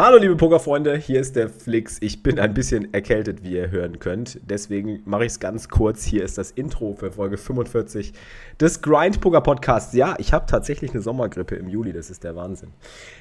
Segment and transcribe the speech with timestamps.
[0.00, 1.96] Hallo liebe Pokerfreunde, hier ist der Flix.
[2.00, 4.38] Ich bin ein bisschen erkältet, wie ihr hören könnt.
[4.48, 6.04] Deswegen mache ich es ganz kurz.
[6.04, 8.12] Hier ist das Intro für Folge 45
[8.60, 9.92] des Grind Poker Podcasts.
[9.94, 12.70] Ja, ich habe tatsächlich eine Sommergrippe im Juli, das ist der Wahnsinn.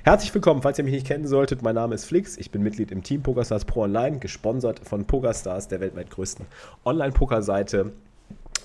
[0.04, 1.64] Herzlich willkommen, falls ihr mich nicht kennen solltet.
[1.64, 2.38] Mein Name ist Flix.
[2.38, 6.46] Ich bin Mitglied im Team PokerStars Pro Online, gesponsert von PokerStars, der weltweit größten
[6.86, 7.92] Online-Poker-Seite.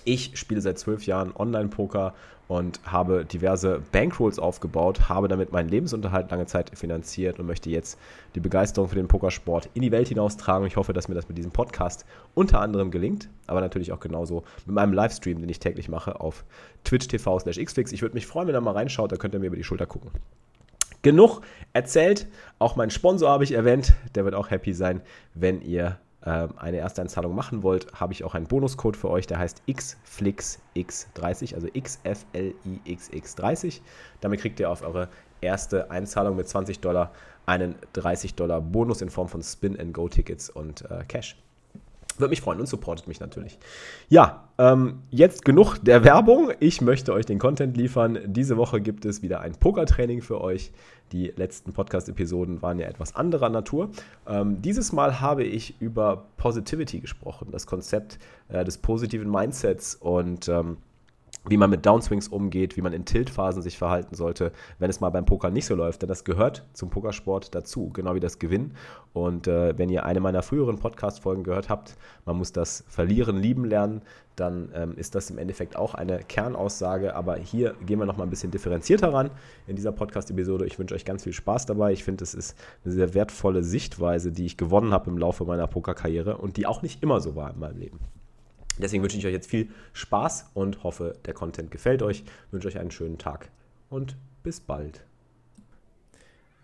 [0.04, 2.12] Ich spiele seit zwölf Jahren Online-Poker
[2.52, 7.98] und habe diverse Bankrolls aufgebaut, habe damit meinen Lebensunterhalt lange Zeit finanziert und möchte jetzt
[8.34, 10.66] die Begeisterung für den Pokersport in die Welt hinaustragen.
[10.66, 12.04] Ich hoffe, dass mir das mit diesem Podcast
[12.34, 16.44] unter anderem gelingt, aber natürlich auch genauso mit meinem Livestream, den ich täglich mache auf
[16.84, 17.90] Twitch TV slash xflix.
[17.90, 19.86] Ich würde mich freuen, wenn ihr mal reinschaut, da könnt ihr mir über die Schulter
[19.86, 20.10] gucken.
[21.00, 21.40] Genug
[21.72, 22.26] erzählt,
[22.58, 25.00] auch meinen Sponsor habe ich erwähnt, der wird auch happy sein,
[25.32, 29.38] wenn ihr ähm, eine Ersteinzahlung machen wollt, habe ich auch einen Bonuscode für euch, der
[29.38, 33.80] heißt XFlixX30, also XFLIXX30.
[34.20, 35.08] Damit kriegt ihr auf eure
[35.40, 37.12] erste Einzahlung mit 20 Dollar
[37.44, 41.36] einen 30 Dollar Bonus in Form von Spin-and-Go-Tickets und äh, Cash.
[42.18, 43.58] Würde mich freuen und supportet mich natürlich.
[44.08, 46.52] Ja, ähm, jetzt genug der Werbung.
[46.60, 48.18] Ich möchte euch den Content liefern.
[48.26, 50.72] Diese Woche gibt es wieder ein Pokertraining für euch.
[51.12, 53.90] Die letzten Podcast-Episoden waren ja etwas anderer Natur.
[54.26, 58.18] Ähm, dieses Mal habe ich über Positivity gesprochen, das Konzept
[58.48, 60.78] äh, des positiven Mindsets und ähm,
[61.48, 65.10] wie man mit Downswings umgeht, wie man in Tiltphasen sich verhalten sollte, wenn es mal
[65.10, 66.02] beim Poker nicht so läuft.
[66.02, 68.72] Denn das gehört zum Pokersport dazu, genau wie das Gewinn.
[69.12, 73.64] Und äh, wenn ihr eine meiner früheren Podcast-Folgen gehört habt, man muss das Verlieren lieben
[73.64, 74.02] lernen,
[74.36, 77.14] dann ähm, ist das im Endeffekt auch eine Kernaussage.
[77.14, 79.30] Aber hier gehen wir nochmal ein bisschen differenzierter ran
[79.66, 80.66] in dieser Podcast-Episode.
[80.66, 81.92] Ich wünsche euch ganz viel Spaß dabei.
[81.92, 85.66] Ich finde, es ist eine sehr wertvolle Sichtweise, die ich gewonnen habe im Laufe meiner
[85.66, 87.98] Pokerkarriere und die auch nicht immer so war in meinem Leben.
[88.78, 92.24] Deswegen wünsche ich euch jetzt viel Spaß und hoffe, der Content gefällt euch.
[92.46, 93.50] Ich wünsche euch einen schönen Tag
[93.90, 95.04] und bis bald.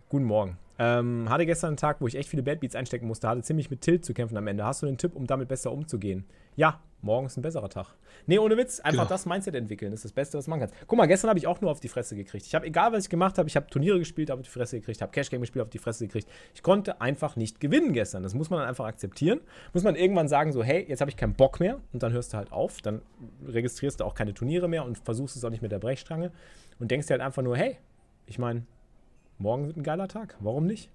[0.08, 0.56] Guten Morgen.
[0.78, 3.70] Ähm, hatte gestern einen Tag, wo ich echt viele Bad Beats einstecken musste, hatte ziemlich
[3.70, 4.64] mit Tilt zu kämpfen am Ende.
[4.64, 6.24] Hast du einen Tipp, um damit besser umzugehen?
[6.54, 7.94] Ja, morgen ist ein besserer Tag.
[8.26, 9.08] Nee, ohne Witz, einfach genau.
[9.08, 10.70] das Mindset entwickeln, das ist das Beste, was man kann.
[10.86, 12.46] Guck mal, gestern habe ich auch nur auf die Fresse gekriegt.
[12.46, 14.78] Ich habe, egal was ich gemacht habe, ich habe Turniere gespielt, habe auf die Fresse
[14.78, 16.28] gekriegt, habe Cash Game gespielt, auf die Fresse gekriegt.
[16.54, 18.22] Ich konnte einfach nicht gewinnen gestern.
[18.22, 19.40] Das muss man dann einfach akzeptieren.
[19.72, 22.32] Muss man irgendwann sagen, so, hey, jetzt habe ich keinen Bock mehr und dann hörst
[22.32, 22.80] du halt auf.
[22.82, 23.02] Dann
[23.46, 26.30] registrierst du auch keine Turniere mehr und versuchst es auch nicht mit der Brechstange
[26.78, 27.78] und denkst dir halt einfach nur, hey,
[28.26, 28.64] ich meine,
[29.38, 30.36] morgen wird ein geiler Tag.
[30.40, 30.90] Warum nicht?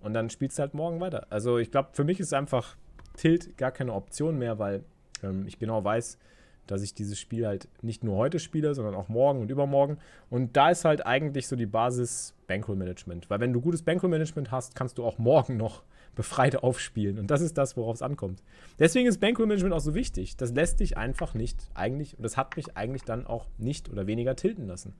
[0.00, 1.26] Und dann spielst du halt morgen weiter.
[1.30, 2.76] Also ich glaube, für mich ist einfach
[3.16, 4.84] Tilt gar keine Option mehr, weil
[5.22, 6.18] ähm, ich genau weiß,
[6.66, 9.98] dass ich dieses Spiel halt nicht nur heute spiele, sondern auch morgen und übermorgen.
[10.30, 13.30] Und da ist halt eigentlich so die Basis Bankroll-Management.
[13.30, 15.82] Weil wenn du gutes Bankroll-Management hast, kannst du auch morgen noch
[16.16, 17.18] befreit aufspielen.
[17.18, 18.42] Und das ist das, worauf es ankommt.
[18.78, 20.36] Deswegen ist Bankroll-Management auch so wichtig.
[20.36, 24.06] Das lässt dich einfach nicht eigentlich, und das hat mich eigentlich dann auch nicht oder
[24.06, 24.94] weniger tilten lassen.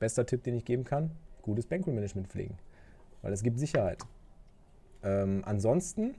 [0.00, 1.12] Bester Tipp, den ich geben kann,
[1.42, 2.58] gutes Bankroll-Management pflegen
[3.22, 3.98] weil es gibt Sicherheit.
[5.02, 6.14] Ähm, ansonsten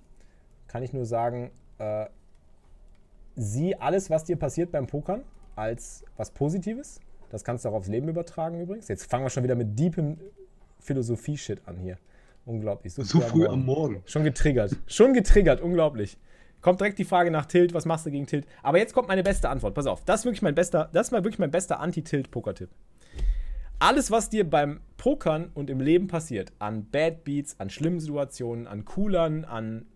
[0.67, 2.05] kann ich nur sagen, äh,
[3.35, 5.23] sieh alles, was dir passiert beim Pokern,
[5.55, 6.99] als was Positives.
[7.29, 8.87] Das kannst du auch aufs Leben übertragen übrigens.
[8.87, 10.17] Jetzt fangen wir schon wieder mit deepem
[10.79, 11.97] Philosophie-Shit an hier.
[12.45, 12.93] Unglaublich.
[12.93, 14.01] So, so früh am Morgen.
[14.05, 14.75] Schon getriggert.
[14.87, 16.17] Schon getriggert, unglaublich.
[16.61, 18.45] Kommt direkt die Frage nach Tilt, was machst du gegen Tilt?
[18.61, 19.73] Aber jetzt kommt meine beste Antwort.
[19.75, 22.69] Pass auf, das ist wirklich mein bester, das ist wirklich mein bester Anti-Tilt-Poker-Tipp
[23.81, 28.67] alles, was dir beim Pokern und im Leben passiert, an Bad Beats, an schlimmen Situationen,
[28.67, 29.87] an Coolern, an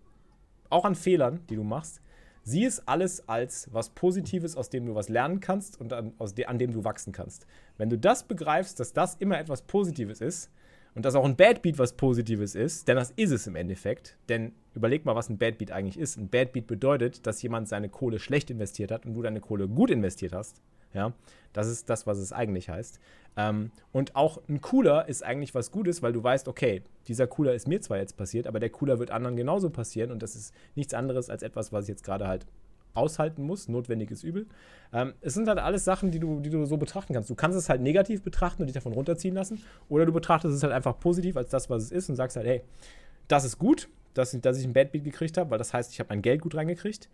[0.72, 2.02] auch an Fehlern, die du machst,
[2.44, 6.34] sieh es alles als was Positives, aus dem du was lernen kannst und an, aus
[6.34, 7.46] de, an dem du wachsen kannst.
[7.78, 10.50] Wenn du das begreifst, dass das immer etwas Positives ist
[10.96, 14.18] und dass auch ein Bad Beat was Positives ist, denn das ist es im Endeffekt,
[14.30, 16.18] denn überleg mal, was ein Bad Beat eigentlich ist.
[16.18, 19.68] Ein Bad Beat bedeutet, dass jemand seine Kohle schlecht investiert hat und du deine Kohle
[19.68, 20.60] gut investiert hast.
[20.96, 21.14] Ja,
[21.54, 23.00] das ist das, was es eigentlich heißt.
[23.38, 27.54] Ähm, und auch ein Cooler ist eigentlich was Gutes, weil du weißt, okay, dieser Cooler
[27.54, 30.54] ist mir zwar jetzt passiert, aber der Cooler wird anderen genauso passieren und das ist
[30.76, 32.46] nichts anderes als etwas, was ich jetzt gerade halt
[32.94, 34.48] aushalten muss, notwendiges Übel.
[34.94, 37.30] Ähm, es sind halt alles Sachen, die du, die du so betrachten kannst.
[37.30, 40.64] Du kannst es halt negativ betrachten und dich davon runterziehen lassen, oder du betrachtest es
[40.64, 42.62] halt einfach positiv als das, was es ist und sagst halt, hey,
[43.28, 46.00] das ist gut, dass, dass ich ein Bad Beat gekriegt habe, weil das heißt, ich
[46.00, 47.10] habe mein Geld gut reingekriegt.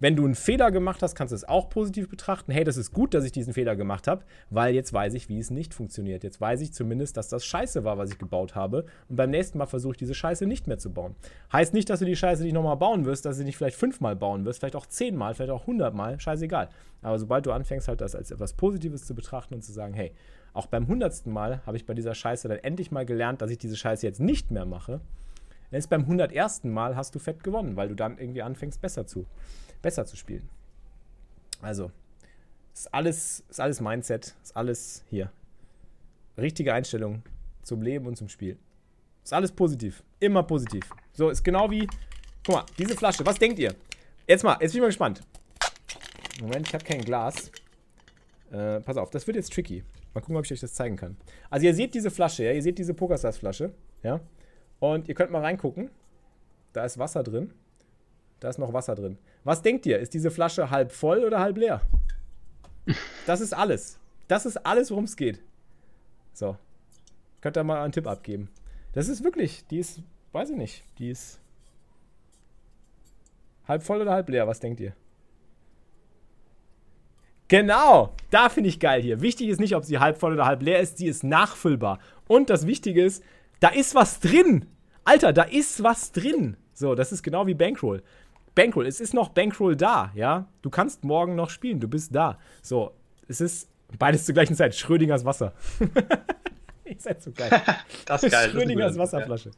[0.00, 2.50] Wenn du einen Fehler gemacht hast, kannst du es auch positiv betrachten.
[2.52, 5.38] Hey, das ist gut, dass ich diesen Fehler gemacht habe, weil jetzt weiß ich, wie
[5.38, 6.24] es nicht funktioniert.
[6.24, 8.86] Jetzt weiß ich zumindest, dass das scheiße war, was ich gebaut habe.
[9.08, 11.14] Und beim nächsten Mal versuche ich diese Scheiße nicht mehr zu bauen.
[11.52, 14.16] Heißt nicht, dass du die Scheiße nicht nochmal bauen wirst, dass du nicht vielleicht fünfmal
[14.16, 16.70] bauen wirst, vielleicht auch zehnmal, vielleicht auch hundertmal, scheißegal.
[17.02, 20.12] Aber sobald du anfängst, halt das als etwas Positives zu betrachten und zu sagen, hey,
[20.54, 23.58] auch beim hundertsten Mal habe ich bei dieser Scheiße dann endlich mal gelernt, dass ich
[23.58, 25.00] diese Scheiße jetzt nicht mehr mache.
[25.70, 29.26] Ist beim hundertersten Mal hast du fett gewonnen, weil du dann irgendwie anfängst, besser zu,
[29.82, 30.48] besser zu spielen.
[31.60, 31.90] Also,
[32.74, 35.30] ist alles, ist alles Mindset, ist alles hier.
[36.36, 37.22] Richtige Einstellung
[37.62, 38.58] zum Leben und zum Spiel.
[39.22, 40.02] Ist alles positiv.
[40.20, 40.88] Immer positiv.
[41.12, 41.86] So, ist genau wie.
[42.44, 43.24] Guck mal, diese Flasche.
[43.24, 43.74] Was denkt ihr?
[44.26, 45.22] Jetzt mal, jetzt bin ich mal gespannt.
[46.40, 47.50] Moment, ich habe kein Glas.
[48.50, 49.82] Äh, pass auf, das wird jetzt tricky.
[50.12, 51.16] Mal gucken, ob ich euch das zeigen kann.
[51.48, 52.52] Also, ihr seht diese Flasche, ja?
[52.52, 53.72] Ihr seht diese Pokerstars-Flasche,
[54.02, 54.20] ja?
[54.80, 55.90] Und ihr könnt mal reingucken.
[56.72, 57.52] Da ist Wasser drin.
[58.40, 59.18] Da ist noch Wasser drin.
[59.44, 59.98] Was denkt ihr?
[59.98, 61.80] Ist diese Flasche halb voll oder halb leer?
[63.26, 63.98] Das ist alles.
[64.28, 65.40] Das ist alles, worum es geht.
[66.34, 66.58] So.
[67.40, 68.50] Könnt ihr mal einen Tipp abgeben.
[68.92, 70.00] Das ist wirklich, die ist,
[70.32, 71.40] weiß ich nicht, die ist
[73.66, 74.46] halb voll oder halb leer.
[74.46, 74.94] Was denkt ihr?
[77.48, 79.20] Genau, da finde ich geil hier.
[79.20, 81.98] Wichtig ist nicht, ob sie halb voll oder halb leer ist, sie ist nachfüllbar.
[82.26, 83.22] Und das Wichtige ist,
[83.60, 84.66] da ist was drin.
[85.04, 86.56] Alter, da ist was drin.
[86.72, 88.02] So, das ist genau wie Bankroll.
[88.54, 90.46] Bankroll, es ist noch Bankroll da, ja?
[90.62, 92.38] Du kannst morgen noch spielen, du bist da.
[92.62, 92.92] So,
[93.28, 93.68] es ist
[93.98, 94.74] beides zur gleichen Zeit.
[94.74, 95.52] Schrödingers Wasser.
[96.84, 97.50] Ihr seid so geil.
[98.06, 98.50] das ist geil.
[98.50, 99.50] Schrödingers Wasserflasche.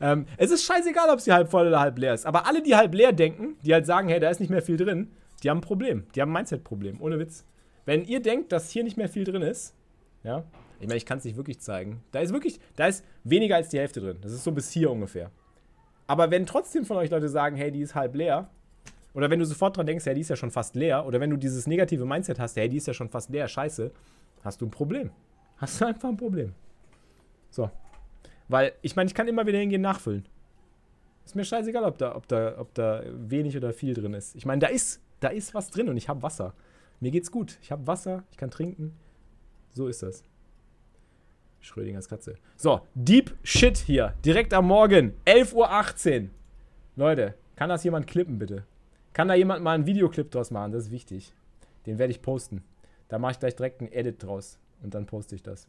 [0.00, 0.12] Ja.
[0.12, 2.26] Ähm, es ist scheißegal, ob sie halb voll oder halb leer ist.
[2.26, 4.76] Aber alle, die halb leer denken, die halt sagen, hey, da ist nicht mehr viel
[4.76, 5.10] drin,
[5.42, 6.06] die haben ein Problem.
[6.14, 7.00] Die haben ein Mindset-Problem.
[7.00, 7.44] Ohne Witz.
[7.86, 9.74] Wenn ihr denkt, dass hier nicht mehr viel drin ist,
[10.22, 10.44] ja,
[10.80, 12.02] ich meine, ich kann es nicht wirklich zeigen.
[12.12, 14.18] Da ist wirklich, da ist weniger als die Hälfte drin.
[14.20, 15.30] Das ist so bis hier ungefähr.
[16.06, 18.48] Aber wenn trotzdem von euch Leute sagen, hey, die ist halb leer,
[19.14, 21.30] oder wenn du sofort dran denkst, hey, die ist ja schon fast leer, oder wenn
[21.30, 23.90] du dieses negative Mindset hast, hey, die ist ja schon fast leer, scheiße,
[24.44, 25.10] hast du ein Problem.
[25.56, 26.54] Hast du einfach ein Problem.
[27.50, 27.70] So.
[28.48, 30.24] Weil, ich meine, ich kann immer wieder hingehen nachfüllen.
[31.24, 34.34] Ist mir scheißegal, ob da, ob da, ob da wenig oder viel drin ist.
[34.34, 36.54] Ich meine, da ist, da ist was drin und ich habe Wasser.
[37.00, 37.58] Mir geht's gut.
[37.60, 38.96] Ich habe Wasser, ich kann trinken.
[39.72, 40.24] So ist das.
[41.60, 42.36] Schrödingers Katze.
[42.56, 44.14] So, Deep Shit hier.
[44.24, 45.14] Direkt am Morgen.
[45.26, 46.28] 11.18 Uhr.
[46.96, 48.64] Leute, kann das jemand klippen, bitte?
[49.12, 50.72] Kann da jemand mal einen Videoclip draus machen?
[50.72, 51.32] Das ist wichtig.
[51.86, 52.62] Den werde ich posten.
[53.08, 54.58] Da mache ich gleich direkt einen Edit draus.
[54.82, 55.66] Und dann poste ich das.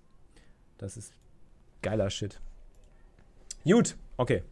[0.77, 1.13] Das ist
[1.81, 2.39] geiler Shit.
[3.63, 4.43] Gut, okay.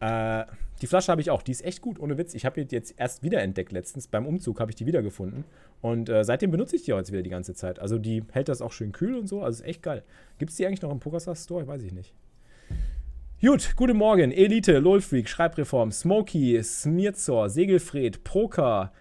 [0.00, 0.44] Äh,
[0.80, 1.42] die Flasche habe ich auch.
[1.42, 2.34] Die ist echt gut, ohne Witz.
[2.34, 4.08] Ich habe die jetzt erst wiederentdeckt letztens.
[4.08, 5.44] Beim Umzug habe ich die wiedergefunden.
[5.80, 7.78] Und äh, seitdem benutze ich die jetzt wieder die ganze Zeit.
[7.78, 9.42] Also die hält das auch schön kühl und so.
[9.42, 10.02] Also ist echt geil.
[10.38, 11.66] Gibt es die eigentlich noch im PokerStars Store?
[11.66, 12.14] Weiß ich nicht.
[13.40, 14.32] Gut, guten Morgen.
[14.32, 18.92] Elite, LOLfreak, Schreibreform, Smokey, Smirzor, Segelfred, Proker,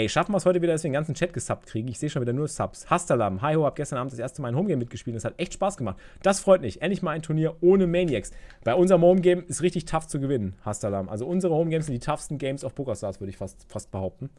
[0.00, 1.86] Ey, schaffen wir es heute wieder, dass wir den ganzen Chat gesubbt kriegen?
[1.86, 2.88] Ich sehe schon wieder nur Subs.
[2.88, 5.14] Hastalam, hi ho, hab gestern Abend das erste Mal ein Homegame mitgespielt.
[5.14, 5.98] Das hat echt Spaß gemacht.
[6.22, 6.80] Das freut mich.
[6.80, 8.30] Endlich mal ein Turnier ohne Maniacs.
[8.64, 11.10] Bei unserem Homegame ist richtig tough zu gewinnen, Hastalam.
[11.10, 14.30] Also unsere Homegames sind die toughsten Games auf PokerStars, würde ich fast, fast behaupten.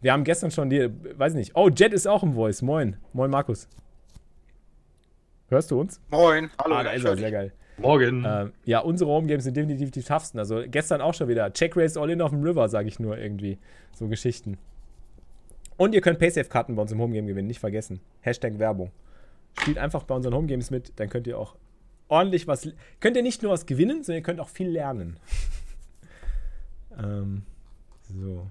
[0.00, 1.56] Wir haben gestern schon die, weiß nicht.
[1.56, 2.62] Oh, Jet ist auch im Voice.
[2.62, 2.96] Moin.
[3.12, 3.68] Moin, Markus.
[5.48, 6.00] Hörst du uns?
[6.12, 6.50] Moin.
[6.62, 6.76] Hallo.
[6.76, 7.16] Ah, da ist er.
[7.16, 7.52] Sehr geil.
[7.78, 8.24] Morgen.
[8.24, 10.38] Ähm, ja, unsere Homegames sind definitiv die toughsten.
[10.38, 11.52] Also gestern auch schon wieder.
[11.52, 13.58] Check Race All In auf dem River, sage ich nur irgendwie.
[13.92, 14.56] So Geschichten.
[15.80, 18.00] Und ihr könnt Paysafe-Karten bei uns im Homegame gewinnen, nicht vergessen.
[18.20, 18.90] Hashtag Werbung.
[19.58, 21.56] Spielt einfach bei unseren Homegames mit, dann könnt ihr auch
[22.08, 22.68] ordentlich was.
[23.00, 25.18] Könnt ihr nicht nur was gewinnen, sondern ihr könnt auch viel lernen.
[27.02, 27.44] ähm,
[28.02, 28.50] so.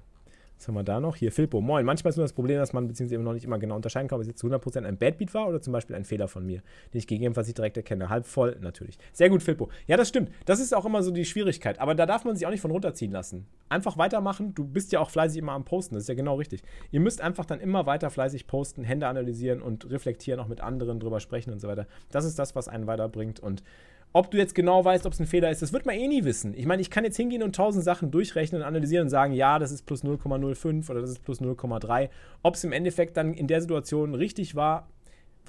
[0.59, 1.15] Was haben wir da noch?
[1.15, 1.61] Hier, Filpo.
[1.61, 1.85] Moin.
[1.85, 4.23] Manchmal ist nur das Problem, dass man beziehungsweise noch nicht immer genau unterscheiden kann, ob
[4.23, 6.61] es jetzt zu 100% ein Bad Beat war oder zum Beispiel ein Fehler von mir,
[6.93, 8.09] den ich gegebenenfalls nicht direkt erkenne.
[8.09, 8.97] Halb voll, natürlich.
[9.13, 9.69] Sehr gut, Filpo.
[9.87, 10.31] Ja, das stimmt.
[10.43, 11.79] Das ist auch immer so die Schwierigkeit.
[11.79, 13.45] Aber da darf man sich auch nicht von runterziehen lassen.
[13.69, 14.53] Einfach weitermachen.
[14.53, 15.95] Du bist ja auch fleißig immer am Posten.
[15.95, 16.61] Das ist ja genau richtig.
[16.91, 20.99] Ihr müsst einfach dann immer weiter fleißig posten, Hände analysieren und reflektieren, auch mit anderen
[20.99, 21.87] drüber sprechen und so weiter.
[22.11, 23.39] Das ist das, was einen weiterbringt.
[23.39, 23.63] Und
[24.11, 26.23] ob du jetzt genau weißt, ob es ein Fehler ist, das wird man eh nie
[26.23, 26.53] wissen.
[26.55, 29.59] Ich meine, ich kann jetzt hingehen und tausend Sachen durchrechnen und analysieren und sagen, ja,
[29.59, 32.09] das ist plus 0,05 oder das ist plus 0,3.
[32.41, 34.87] Ob es im Endeffekt dann in der Situation richtig war,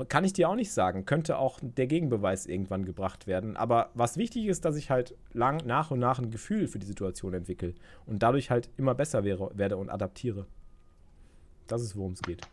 [0.08, 1.04] kann ich dir auch nicht sagen.
[1.04, 3.56] Könnte auch der Gegenbeweis irgendwann gebracht werden.
[3.56, 6.86] Aber was wichtig ist, dass ich halt lang, nach und nach ein Gefühl für die
[6.86, 7.74] Situation entwickle
[8.06, 10.46] und dadurch halt immer besser wäre, werde und adaptiere.
[11.66, 12.46] Das ist, worum es geht.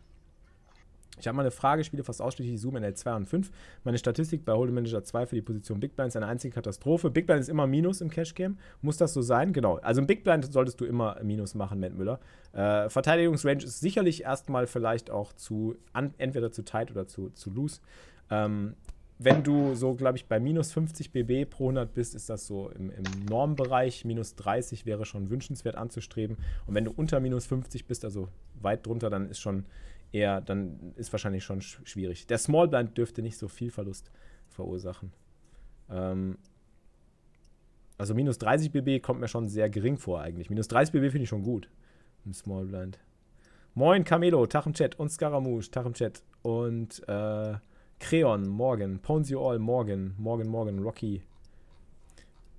[1.20, 3.50] Ich habe mal eine Frage, spiele fast ausschließlich Zoom NL 2 und 5.
[3.84, 7.10] Meine Statistik bei Hold'em Manager 2 für die Position Big Blind ist eine einzige Katastrophe.
[7.10, 8.58] Big Blind ist immer Minus im Cash Game.
[8.82, 9.52] Muss das so sein?
[9.52, 9.78] Genau.
[9.78, 12.20] Also im Big Blind solltest du immer Minus machen, Matt Müller.
[12.54, 17.50] Äh, Verteidigungsrange ist sicherlich erstmal vielleicht auch zu, an, entweder zu tight oder zu, zu
[17.50, 17.82] loose.
[18.30, 18.76] Ähm,
[19.20, 22.70] wenn du so, glaube ich, bei minus 50 BB pro 100 bist, ist das so
[22.70, 24.06] im, im Normbereich.
[24.06, 26.38] Minus 30 wäre schon wünschenswert anzustreben.
[26.68, 28.28] Und wenn du unter minus 50 bist, also
[28.62, 29.66] weit drunter, dann ist schon
[30.18, 32.28] eher, dann ist wahrscheinlich schon schwierig.
[32.28, 34.12] Der Small Blind dürfte nicht so viel Verlust
[34.50, 35.14] verursachen.
[35.90, 36.38] Ähm,
[37.98, 40.50] also minus 30 BB kommt mir schon sehr gering vor eigentlich.
[40.50, 41.70] Minus 30 BB finde ich schon gut
[42.26, 43.00] im Small Blind.
[43.74, 47.56] Moin Camelo, Tag im Chat und Scaramouche, Tag im Chat und äh,
[48.00, 49.00] Creon, morgen.
[49.00, 50.16] Pons You All, morgen.
[50.18, 50.80] Morgen, morgen.
[50.80, 51.24] Rocky.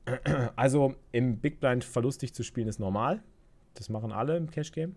[0.57, 3.23] Also im Big Blind verlustig zu spielen ist normal.
[3.75, 4.97] Das machen alle im Cash Game,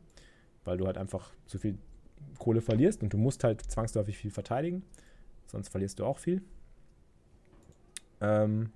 [0.63, 1.77] weil du halt einfach zu viel
[2.39, 4.83] Kohle verlierst und du musst halt zwangsläufig viel verteidigen.
[5.47, 6.41] Sonst verlierst du auch viel.
[8.21, 8.71] Ähm,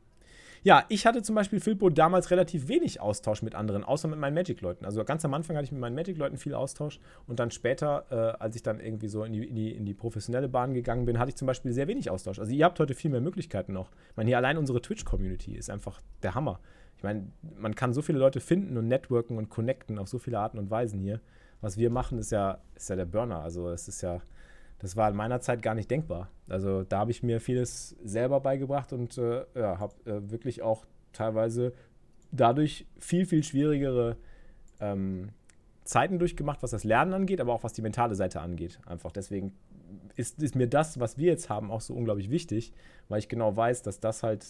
[0.66, 4.34] ja, ich hatte zum Beispiel Filpo damals relativ wenig Austausch mit anderen, außer mit meinen
[4.34, 4.84] Magic-Leuten.
[4.84, 8.42] Also ganz am Anfang hatte ich mit meinen Magic-Leuten viel Austausch und dann später, äh,
[8.42, 11.20] als ich dann irgendwie so in die, in, die, in die professionelle Bahn gegangen bin,
[11.20, 12.40] hatte ich zum Beispiel sehr wenig Austausch.
[12.40, 13.92] Also ihr habt heute viel mehr Möglichkeiten noch.
[14.10, 16.60] Ich meine, hier allein unsere Twitch-Community ist einfach der Hammer.
[16.98, 17.28] Ich meine,
[17.60, 20.72] man kann so viele Leute finden und networken und connecten auf so viele Arten und
[20.72, 21.22] Weisen hier.
[21.62, 23.42] Was wir machen, ist ja, ist ja der Burner.
[23.42, 24.22] Also es ist ja
[24.80, 26.30] das war in meiner Zeit gar nicht denkbar.
[26.50, 30.86] Also da habe ich mir vieles selber beigebracht und äh, ja, habe äh, wirklich auch
[31.14, 31.74] teilweise
[32.32, 34.18] dadurch viel, viel schwierigere
[34.80, 35.30] ähm,
[35.86, 38.80] Zeiten durchgemacht, was das Lernen angeht, aber auch was die mentale Seite angeht.
[38.86, 39.54] Einfach deswegen
[40.16, 42.74] ist, ist mir das, was wir jetzt haben, auch so unglaublich wichtig,
[43.08, 44.46] weil ich genau weiß, dass das halt,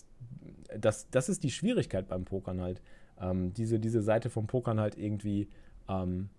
[0.78, 2.82] das, das ist die Schwierigkeit beim Pokern halt.
[3.22, 5.50] Ähm, diese, diese Seite vom Pokern halt irgendwie
[5.88, 6.30] ähm,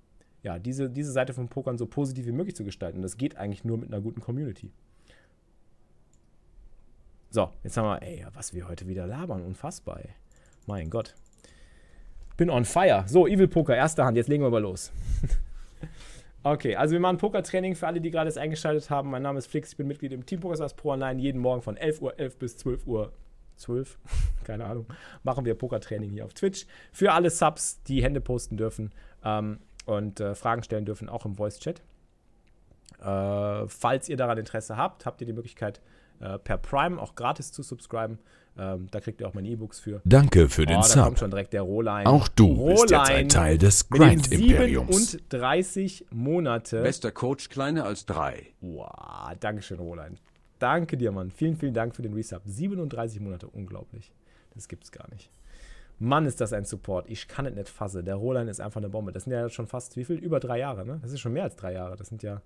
[0.47, 3.03] ja, diese, diese Seite vom Pokern so positiv wie möglich zu gestalten.
[3.03, 4.71] Das geht eigentlich nur mit einer guten Community.
[7.31, 10.11] So, jetzt haben wir, ey, was wir heute wieder labern, unfassbar, ey.
[10.67, 11.17] Mein Gott.
[12.37, 13.03] Bin on fire.
[13.09, 14.93] So, Evil Poker, erste Hand, jetzt legen wir mal los.
[16.45, 19.11] okay, also wir machen Pokertraining für alle, die gerade es eingeschaltet haben.
[19.11, 21.21] Mein Name ist Flix, ich bin Mitglied im Team Pokerstars Pro Online.
[21.21, 23.13] Jeden Morgen von 11.11 Uhr 11 bis 12 Uhr
[23.57, 23.99] 12,
[24.45, 24.87] keine Ahnung,
[25.25, 26.67] machen wir Pokertraining hier auf Twitch.
[26.93, 28.93] Für alle Subs, die Hände posten dürfen.
[29.25, 31.81] Ähm, und äh, Fragen stellen dürfen, auch im Voice-Chat.
[33.01, 35.81] Äh, falls ihr daran Interesse habt, habt ihr die Möglichkeit,
[36.21, 38.19] äh, per Prime auch gratis zu subscriben.
[38.59, 40.01] Ähm, da kriegt ihr auch meine E-Books für.
[40.05, 41.05] Danke für den oh, Sub.
[41.05, 42.07] Kommt schon direkt der Rohlein.
[42.07, 45.11] Auch du Rohlein bist jetzt ein Teil des Grind-Imperiums.
[45.13, 46.83] 37 Monate.
[46.83, 48.47] Bester Coach, kleiner als drei.
[48.63, 50.19] Wow, Dankeschön, Rohlein.
[50.59, 51.31] Danke dir, Mann.
[51.31, 52.41] Vielen, vielen Dank für den Resub.
[52.47, 54.11] 37 Monate, unglaublich.
[54.55, 55.31] Das gibt's gar nicht.
[55.99, 57.09] Mann, ist das ein Support.
[57.09, 58.05] Ich kann es nicht fassen.
[58.05, 59.13] Der Roland ist einfach eine Bombe.
[59.13, 60.17] Das sind ja schon fast, wie viel?
[60.17, 60.99] Über drei Jahre, ne?
[61.03, 61.97] Das ist schon mehr als drei Jahre.
[61.97, 62.43] Das sind ja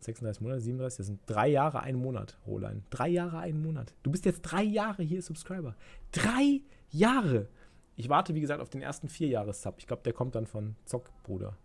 [0.00, 0.96] 36 Monate, 37.
[0.98, 2.82] Das sind drei Jahre, ein Monat, Roland.
[2.90, 3.94] Drei Jahre, ein Monat.
[4.02, 5.74] Du bist jetzt drei Jahre hier Subscriber.
[6.12, 7.48] Drei Jahre!
[7.96, 9.76] Ich warte, wie gesagt, auf den ersten vier Jahres-Sub.
[9.78, 11.56] Ich glaube, der kommt dann von Zock, Bruder.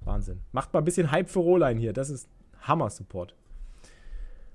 [0.00, 0.40] Wahnsinn.
[0.52, 1.92] Macht mal ein bisschen Hype für Roland hier.
[1.92, 2.28] Das ist
[2.62, 3.34] Hammer-Support.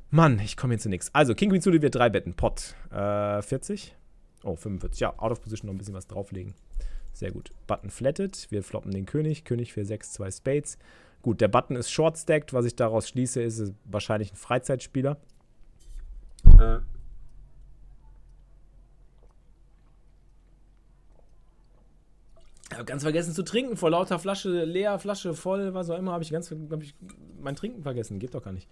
[0.10, 1.14] Mann, ich komme hier zu nichts.
[1.16, 2.34] Also, King Queen Sude wird drei Betten.
[2.34, 2.76] Pot.
[2.92, 3.96] Äh, 40.
[4.44, 5.00] Oh, 45.
[5.00, 6.54] Ja, out of position noch ein bisschen was drauflegen.
[7.14, 7.52] Sehr gut.
[7.68, 8.48] Button flatted.
[8.50, 9.44] Wir floppen den König.
[9.44, 10.78] König für 6, 2 Spades.
[11.22, 12.54] Gut, der Button ist short stacked.
[12.54, 15.18] Was ich daraus schließe, ist, ist wahrscheinlich ein Freizeitspieler.
[16.60, 16.80] Äh.
[22.72, 23.76] Ich habe ganz vergessen zu trinken.
[23.76, 26.96] Vor lauter Flasche leer, Flasche voll, was auch immer, habe ich ganz hab ich
[27.42, 28.18] mein Trinken vergessen.
[28.18, 28.70] Geht doch gar nicht.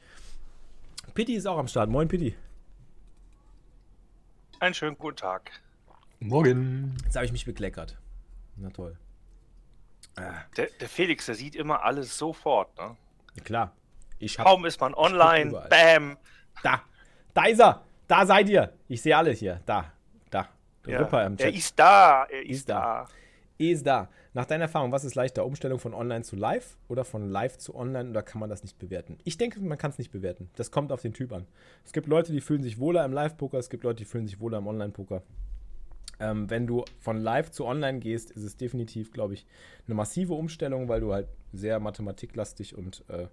[1.14, 1.90] Pitti ist auch am Start.
[1.90, 2.34] Moin, Pitti.
[4.62, 5.52] Einen schönen guten Tag.
[6.20, 6.98] Morgen.
[7.06, 7.98] Jetzt habe ich mich bekleckert.
[8.58, 8.98] Na toll.
[10.18, 10.34] Ah.
[10.58, 12.98] Der, der, Felix, der sieht immer alles sofort, ne?
[13.36, 13.72] Ja, klar.
[14.18, 16.18] Ich Kaum ist man online, bam.
[16.62, 16.82] Da,
[17.34, 17.86] da ist er.
[18.10, 18.74] Da seid ihr.
[18.90, 19.62] Ich sehe alle hier.
[19.66, 19.94] Da,
[20.30, 20.50] da.
[20.86, 22.26] Ja, er ist da.
[22.26, 22.80] Er ist, ist da.
[22.80, 23.08] da.
[23.58, 24.10] Ist da.
[24.40, 25.46] Nach deiner Erfahrung, was ist leichter?
[25.46, 28.80] Umstellung von online zu live oder von live zu online oder kann man das nicht
[28.80, 29.18] bewerten?
[29.26, 30.50] Ich denke, man kann es nicht bewerten.
[30.56, 31.46] Das kommt auf den Typ an.
[31.84, 34.40] Es gibt Leute, die fühlen sich wohler im Live-Poker, es gibt Leute, die fühlen sich
[34.40, 35.24] wohler im Online-Poker.
[36.22, 39.46] Ähm, wenn du von live zu online gehst, ist es definitiv, glaube ich,
[39.88, 43.28] eine massive Umstellung, weil du halt sehr mathematiklastig und äh,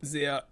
[0.00, 0.48] sehr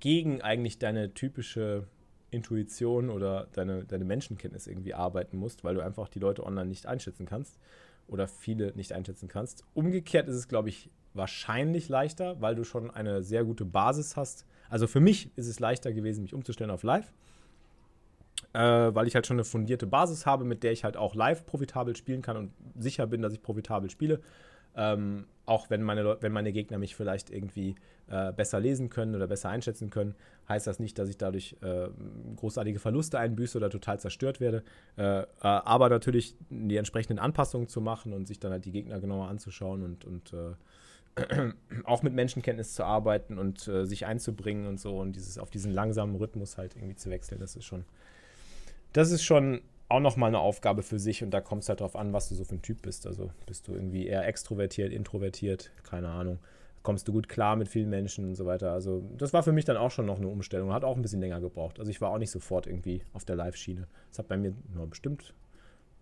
[0.00, 1.86] gegen eigentlich deine typische
[2.30, 6.84] Intuition oder deine, deine Menschenkenntnis irgendwie arbeiten musst, weil du einfach die Leute online nicht
[6.84, 7.58] einschätzen kannst
[8.10, 9.64] oder viele nicht einschätzen kannst.
[9.74, 14.46] Umgekehrt ist es, glaube ich, wahrscheinlich leichter, weil du schon eine sehr gute Basis hast.
[14.68, 17.12] Also für mich ist es leichter gewesen, mich umzustellen auf Live,
[18.52, 21.46] äh, weil ich halt schon eine fundierte Basis habe, mit der ich halt auch live
[21.46, 24.20] profitabel spielen kann und sicher bin, dass ich profitabel spiele.
[24.76, 27.74] Ähm, auch wenn meine, wenn meine Gegner mich vielleicht irgendwie
[28.06, 30.14] äh, besser lesen können oder besser einschätzen können,
[30.48, 31.88] heißt das nicht, dass ich dadurch äh,
[32.36, 34.62] großartige Verluste einbüße oder total zerstört werde.
[34.96, 39.00] Äh, äh, aber natürlich die entsprechenden Anpassungen zu machen und sich dann halt die Gegner
[39.00, 41.52] genauer anzuschauen und, und äh,
[41.84, 45.74] auch mit Menschenkenntnis zu arbeiten und äh, sich einzubringen und so und dieses auf diesen
[45.74, 47.84] langsamen Rhythmus halt irgendwie zu wechseln, das ist schon,
[48.92, 51.96] das ist schon auch nochmal eine Aufgabe für sich und da kommt es halt drauf
[51.96, 53.06] an, was du so für ein Typ bist.
[53.06, 56.38] Also bist du irgendwie eher extrovertiert, introvertiert, keine Ahnung.
[56.82, 58.72] Kommst du gut klar mit vielen Menschen und so weiter.
[58.72, 60.72] Also das war für mich dann auch schon noch eine Umstellung.
[60.72, 61.78] Hat auch ein bisschen länger gebraucht.
[61.78, 63.86] Also ich war auch nicht sofort irgendwie auf der Live-Schiene.
[64.08, 65.34] Das hat bei mir nur bestimmt.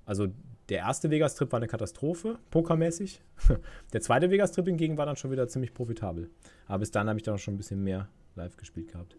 [0.04, 0.28] Also
[0.68, 3.23] der erste Vegas-Trip war eine Katastrophe, pokermäßig.
[3.92, 6.30] Der zweite Vegas-Trip hingegen war dann schon wieder ziemlich profitabel.
[6.66, 9.16] Aber bis dann habe ich dann schon ein bisschen mehr live gespielt gehabt.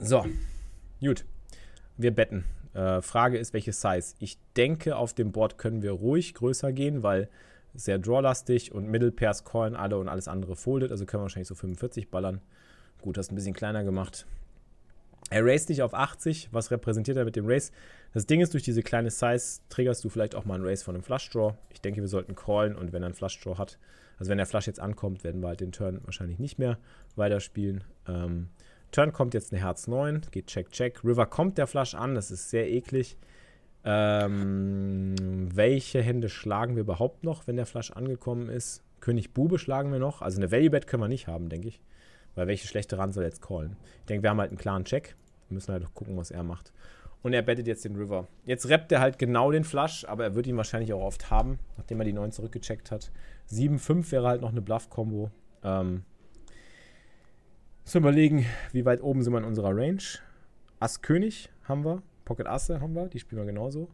[0.00, 0.26] So,
[1.00, 1.24] gut.
[1.96, 2.44] Wir betten.
[2.74, 4.14] Äh, Frage ist, welches Size?
[4.18, 7.28] Ich denke, auf dem Board können wir ruhig größer gehen, weil
[7.74, 10.90] sehr drawlastig und Middle Pairs callen alle und alles andere folded.
[10.90, 12.40] Also können wir wahrscheinlich so 45 ballern.
[13.02, 14.26] Gut, hast ein bisschen kleiner gemacht.
[15.30, 16.48] Er raced dich auf 80.
[16.52, 17.72] Was repräsentiert er mit dem Race?
[18.12, 20.94] Das Ding ist, durch diese kleine Size triggerst du vielleicht auch mal einen Race von
[20.94, 21.54] einem Flush Draw.
[21.70, 23.78] Ich denke, wir sollten callen und wenn er einen Flush Draw hat,
[24.18, 26.78] also wenn der Flush jetzt ankommt, werden wir halt den Turn wahrscheinlich nicht mehr
[27.16, 27.82] weiterspielen.
[28.06, 28.48] Ähm,
[28.94, 31.02] Turn kommt jetzt eine Herz 9, geht Check, Check.
[31.02, 33.16] River kommt der Flush an, das ist sehr eklig.
[33.82, 35.16] Ähm,
[35.52, 38.84] welche Hände schlagen wir überhaupt noch, wenn der Flush angekommen ist?
[39.00, 40.22] König Bube schlagen wir noch.
[40.22, 41.80] Also eine Value Bet können wir nicht haben, denke ich.
[42.36, 43.76] Weil welche schlechte Rand soll jetzt callen?
[43.98, 45.16] Ich denke, wir haben halt einen klaren Check.
[45.48, 46.72] Wir müssen halt gucken, was er macht.
[47.24, 48.28] Und er bettet jetzt den River.
[48.46, 51.58] Jetzt rappt er halt genau den Flush, aber er wird ihn wahrscheinlich auch oft haben,
[51.78, 53.10] nachdem er die 9 zurückgecheckt hat.
[53.50, 55.32] 7-5 wäre halt noch eine Bluff-Kombo.
[55.64, 56.04] Ähm,
[57.84, 60.02] Müssen überlegen, wie weit oben sind wir in unserer Range.
[60.80, 62.02] Ass König haben wir.
[62.24, 63.08] Pocket Asse haben wir.
[63.08, 63.88] Die spielen wir genauso.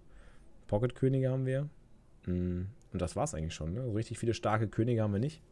[0.68, 1.68] Pocket Könige haben wir.
[2.26, 3.74] Mm, und das war's eigentlich schon.
[3.74, 3.84] Ne?
[3.84, 5.42] So richtig viele starke Könige haben wir nicht.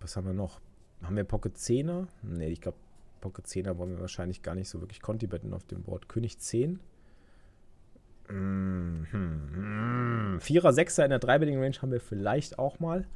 [0.00, 0.60] Was haben wir noch?
[1.02, 2.08] Haben wir Pocket 10er?
[2.22, 2.78] Ne, ich glaube,
[3.20, 6.08] Pocket 10er wollen wir wahrscheinlich gar nicht so wirklich Conti betten auf dem Board.
[6.08, 6.80] König 10.
[8.28, 10.40] Mm, hm, mm.
[10.40, 13.06] Vierer, Sechser in der dreibettigen Range haben wir vielleicht auch mal.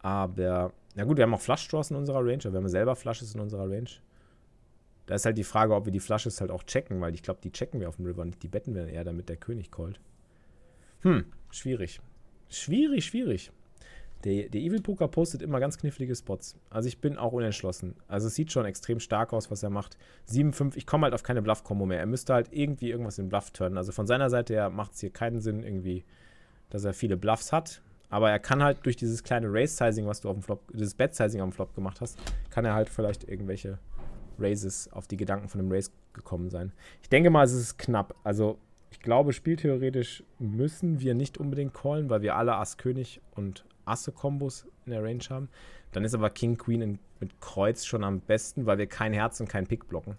[0.00, 3.32] Aber na gut, wir haben auch Flush-Draws in unserer Range, aber wir haben selber Flushes
[3.32, 3.88] in unserer Range.
[5.06, 7.38] Da ist halt die Frage, ob wir die Flushes halt auch checken, weil ich glaube,
[7.40, 8.42] die checken wir auf dem River nicht.
[8.42, 10.00] Die betten wir eher, damit der König callt.
[11.02, 12.00] Hm, schwierig.
[12.48, 13.52] Schwierig, schwierig.
[14.24, 16.56] Der, der Evil Poker postet immer ganz knifflige Spots.
[16.68, 17.94] Also ich bin auch unentschlossen.
[18.08, 19.96] Also es sieht schon extrem stark aus, was er macht.
[20.28, 22.00] 7-5, ich komme halt auf keine Bluff-Kombo mehr.
[22.00, 23.78] Er müsste halt irgendwie irgendwas in Bluff turnen.
[23.78, 26.04] Also von seiner Seite her macht es hier keinen Sinn, irgendwie,
[26.70, 27.82] dass er viele Bluffs hat.
[28.10, 31.40] Aber er kann halt durch dieses kleine Race-Sizing, was du auf dem Flop, dieses Bet-Sizing
[31.40, 32.18] auf dem Flop gemacht hast,
[32.50, 33.78] kann er halt vielleicht irgendwelche
[34.38, 36.72] Raises auf die Gedanken von dem Race gekommen sein.
[37.02, 38.14] Ich denke mal, es ist knapp.
[38.24, 38.58] Also,
[38.90, 44.92] ich glaube, spieltheoretisch müssen wir nicht unbedingt callen, weil wir alle Ass-König und Asse-Kombos in
[44.92, 45.48] der Range haben.
[45.92, 49.48] Dann ist aber King Queen mit Kreuz schon am besten, weil wir kein Herz und
[49.48, 50.16] kein Pick blocken.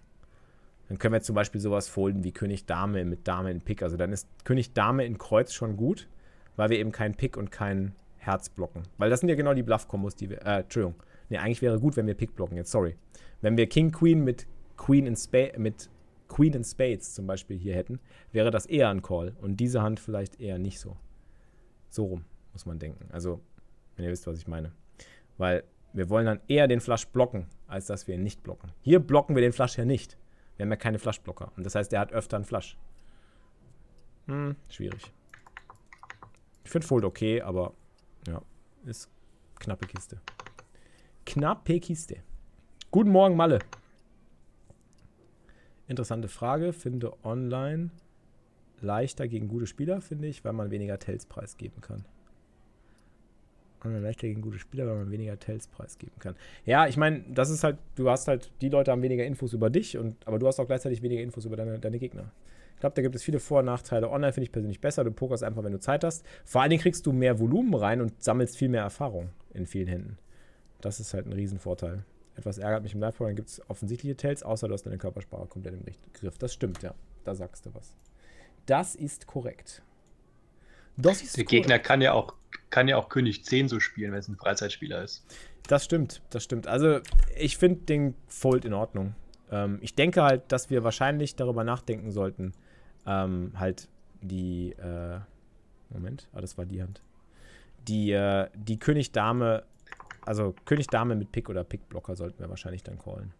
[0.88, 3.82] Dann können wir zum Beispiel sowas folden wie König Dame mit Dame in Pick.
[3.82, 6.08] Also dann ist König Dame in Kreuz schon gut
[6.60, 8.82] weil wir eben keinen Pick und kein Herz blocken.
[8.98, 10.44] Weil das sind ja genau die Bluff-Kombos, die wir.
[10.44, 11.02] Äh, Entschuldigung.
[11.30, 12.96] Ne, eigentlich wäre gut, wenn wir Pick blocken jetzt, sorry.
[13.40, 14.46] Wenn wir King Queen mit
[14.76, 15.88] Queen in Spades, mit
[16.28, 17.98] Queen in Spades zum Beispiel hier hätten,
[18.30, 19.34] wäre das eher ein Call.
[19.40, 20.98] Und diese Hand vielleicht eher nicht so.
[21.88, 23.08] So rum, muss man denken.
[23.10, 23.40] Also,
[23.96, 24.72] wenn ihr wisst, was ich meine.
[25.38, 28.70] Weil wir wollen dann eher den Flush blocken, als dass wir ihn nicht blocken.
[28.82, 30.18] Hier blocken wir den Flush ja nicht.
[30.56, 31.52] Wir haben ja keine Flushblocker.
[31.56, 32.76] Und das heißt, er hat öfter einen Flush.
[34.26, 35.10] Hm, schwierig.
[36.70, 37.72] Ich finde Fold okay, aber
[38.28, 38.40] ja,
[38.86, 39.10] ist
[39.58, 40.20] knappe Kiste.
[41.26, 42.18] Knappe Kiste.
[42.92, 43.58] Guten Morgen, Malle.
[45.88, 46.72] Interessante Frage.
[46.72, 47.90] Finde online
[48.80, 52.04] leichter gegen gute Spieler, finde ich, weil man weniger Tells preisgeben kann.
[53.84, 56.36] Online leichter gegen gute Spieler, weil man weniger Tells preisgeben kann.
[56.66, 59.70] Ja, ich meine, das ist halt, du hast halt, die Leute haben weniger Infos über
[59.70, 62.30] dich, und, aber du hast auch gleichzeitig weniger Infos über deine, deine Gegner.
[62.80, 64.08] Ich glaube, da gibt es viele Vor- und Nachteile.
[64.08, 65.04] Online finde ich persönlich besser.
[65.04, 66.24] Du pokerst einfach, wenn du Zeit hast.
[66.46, 69.86] Vor allen Dingen kriegst du mehr Volumen rein und sammelst viel mehr Erfahrung in vielen
[69.86, 70.16] Händen.
[70.80, 72.06] Das ist halt ein Riesenvorteil.
[72.36, 75.44] Etwas ärgert mich im live dann gibt es offensichtliche Tells, außer du hast deine Körpersprache
[75.44, 76.38] komplett im Griff.
[76.38, 76.94] Das stimmt, ja.
[77.24, 77.94] Da sagst du was.
[78.64, 79.82] Das ist korrekt.
[80.96, 81.64] Das ist Der korrekt.
[81.64, 82.32] Gegner kann ja, auch,
[82.70, 85.26] kann ja auch König 10 so spielen, wenn es ein Freizeitspieler ist.
[85.68, 86.66] Das stimmt, das stimmt.
[86.66, 87.00] Also
[87.36, 89.16] ich finde den Fold in Ordnung.
[89.50, 92.54] Ähm, ich denke halt, dass wir wahrscheinlich darüber nachdenken sollten,
[93.10, 93.88] ähm, halt
[94.20, 95.18] die, äh,
[95.90, 97.02] Moment, ah, das war die Hand.
[97.88, 99.64] Die, äh, die König-Dame,
[100.24, 103.32] also König-Dame mit Pick oder Pick-Blocker sollten wir wahrscheinlich dann callen.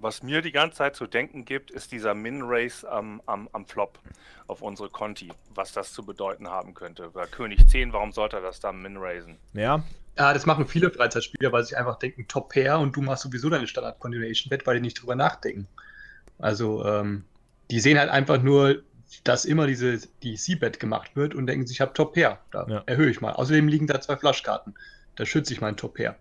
[0.00, 3.98] Was mir die ganze Zeit zu denken gibt, ist dieser Min-Race am, am, am Flop
[4.48, 5.32] auf unsere Conti.
[5.54, 7.08] Was das zu bedeuten haben könnte.
[7.10, 9.36] Bei König 10, warum sollte er das dann Min-Raisen?
[9.54, 9.82] Ja.
[10.18, 13.48] Ja, das machen viele Freizeitspieler, weil sie einfach denken, Top Pair und du machst sowieso
[13.48, 15.66] deine Standard-Continuation-Bet, weil die nicht drüber nachdenken.
[16.38, 17.24] Also, ähm,
[17.70, 18.82] die sehen halt einfach nur,
[19.24, 22.38] dass immer diese, die Seabed gemacht wird und denken sich, ich habe Top Pair.
[22.50, 22.82] Da ja.
[22.86, 23.32] erhöhe ich mal.
[23.32, 24.74] Außerdem liegen da zwei Flaschkarten.
[25.16, 26.16] Da schütze ich meinen Top Pair.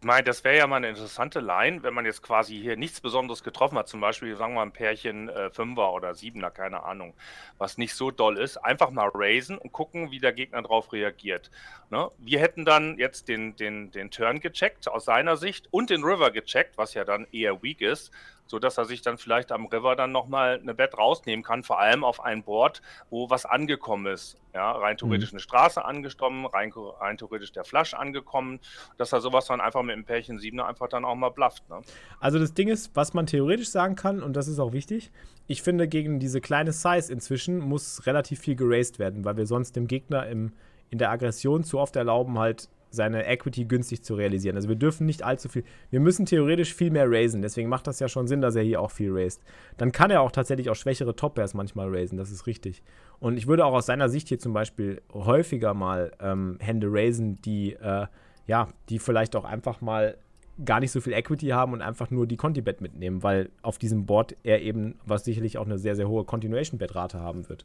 [0.00, 3.00] Ich meine, das wäre ja mal eine interessante Line, wenn man jetzt quasi hier nichts
[3.00, 6.84] Besonderes getroffen hat, zum Beispiel, sagen wir mal, ein Pärchen äh, Fünfer oder Siebener, keine
[6.84, 7.14] Ahnung,
[7.58, 11.50] was nicht so doll ist, einfach mal raisen und gucken, wie der Gegner darauf reagiert.
[11.90, 12.12] Ne?
[12.18, 16.30] Wir hätten dann jetzt den, den, den Turn gecheckt aus seiner Sicht und den River
[16.30, 18.12] gecheckt, was ja dann eher weak ist
[18.48, 21.78] so dass er sich dann vielleicht am River dann nochmal eine Bett rausnehmen kann, vor
[21.78, 24.36] allem auf ein Board, wo was angekommen ist.
[24.54, 24.98] Ja, rein mhm.
[24.98, 25.36] theoretisch mhm.
[25.36, 28.58] eine Straße angestommen, rein, rein theoretisch der Flasch angekommen,
[28.96, 31.68] dass er sowas dann einfach mit dem Pärchen 7 einfach dann auch mal blufft.
[31.68, 31.80] Ne?
[32.18, 35.12] Also das Ding ist, was man theoretisch sagen kann, und das ist auch wichtig,
[35.46, 39.76] ich finde, gegen diese kleine Size inzwischen muss relativ viel geraced werden, weil wir sonst
[39.76, 40.52] dem Gegner im,
[40.90, 44.56] in der Aggression zu oft erlauben, halt seine Equity günstig zu realisieren.
[44.56, 48.00] Also wir dürfen nicht allzu viel, wir müssen theoretisch viel mehr raisen, deswegen macht das
[48.00, 49.42] ja schon Sinn, dass er hier auch viel raised.
[49.76, 52.82] Dann kann er auch tatsächlich auch schwächere Top-Pairs manchmal raisen, das ist richtig.
[53.20, 57.40] Und ich würde auch aus seiner Sicht hier zum Beispiel häufiger mal ähm, Hände raisen,
[57.42, 58.06] die, äh,
[58.46, 60.16] ja, die vielleicht auch einfach mal
[60.64, 64.06] gar nicht so viel Equity haben und einfach nur die Conti-Bet mitnehmen, weil auf diesem
[64.06, 67.64] Board er eben, was sicherlich auch eine sehr, sehr hohe Continuation-Bet-Rate haben wird.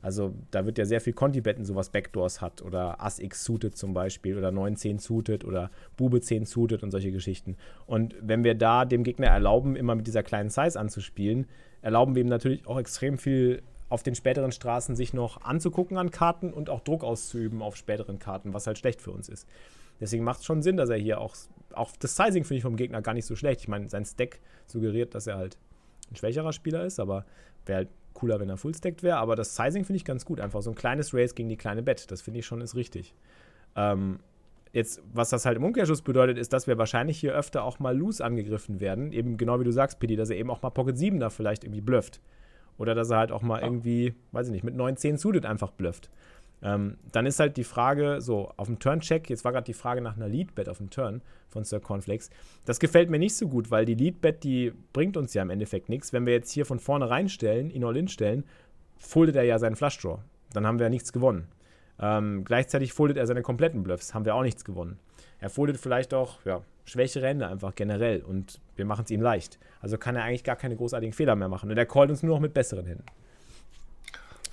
[0.00, 3.94] Also da wird ja sehr viel Conti-Betten, sowas Backdoors hat oder Ass X suited zum
[3.94, 7.56] Beispiel oder 9-10 suited oder Bube 10 suited und solche Geschichten.
[7.86, 11.46] Und wenn wir da dem Gegner erlauben, immer mit dieser kleinen Size anzuspielen,
[11.82, 16.10] erlauben wir ihm natürlich auch extrem viel auf den späteren Straßen sich noch anzugucken an
[16.10, 19.48] Karten und auch Druck auszuüben auf späteren Karten, was halt schlecht für uns ist.
[20.00, 21.34] Deswegen macht es schon Sinn, dass er hier auch,
[21.72, 23.62] auch das Sizing finde ich vom Gegner gar nicht so schlecht.
[23.62, 25.56] Ich meine, sein Stack suggeriert, dass er halt
[26.10, 27.24] ein schwächerer Spieler ist, aber
[27.66, 30.40] wäre halt cooler, wenn er fullstacked wäre, aber das Sizing finde ich ganz gut.
[30.40, 32.10] Einfach so ein kleines Race gegen die kleine Bett.
[32.10, 33.14] Das finde ich schon ist richtig.
[33.76, 34.18] Ähm,
[34.72, 37.96] jetzt, was das halt im Umkehrschluss bedeutet, ist, dass wir wahrscheinlich hier öfter auch mal
[37.96, 39.12] loose angegriffen werden.
[39.12, 41.64] Eben genau wie du sagst, Pidi, dass er eben auch mal Pocket 7 da vielleicht
[41.64, 42.20] irgendwie blufft.
[42.76, 43.66] Oder dass er halt auch mal ja.
[43.66, 46.10] irgendwie, weiß ich nicht, mit 9, 10 suited einfach blufft.
[46.62, 50.00] Ähm, dann ist halt die Frage, so, auf dem Turn-Check, jetzt war gerade die Frage
[50.00, 52.30] nach einer Lead-Bet auf dem Turn von Sir Cornflakes.
[52.64, 55.88] Das gefällt mir nicht so gut, weil die Lead-Bet, die bringt uns ja im Endeffekt
[55.88, 56.12] nichts.
[56.12, 58.44] Wenn wir jetzt hier von vorne reinstellen, ihn all-in stellen,
[58.96, 60.18] foldet er ja seinen Flush-Draw.
[60.52, 61.46] Dann haben wir ja nichts gewonnen.
[62.00, 64.98] Ähm, gleichzeitig foldet er seine kompletten Bluffs, haben wir auch nichts gewonnen.
[65.40, 69.58] Er foldet vielleicht auch, ja, schwächere Hände einfach generell und wir machen es ihm leicht.
[69.80, 71.70] Also kann er eigentlich gar keine großartigen Fehler mehr machen.
[71.70, 73.04] Und er callt uns nur noch mit besseren Händen.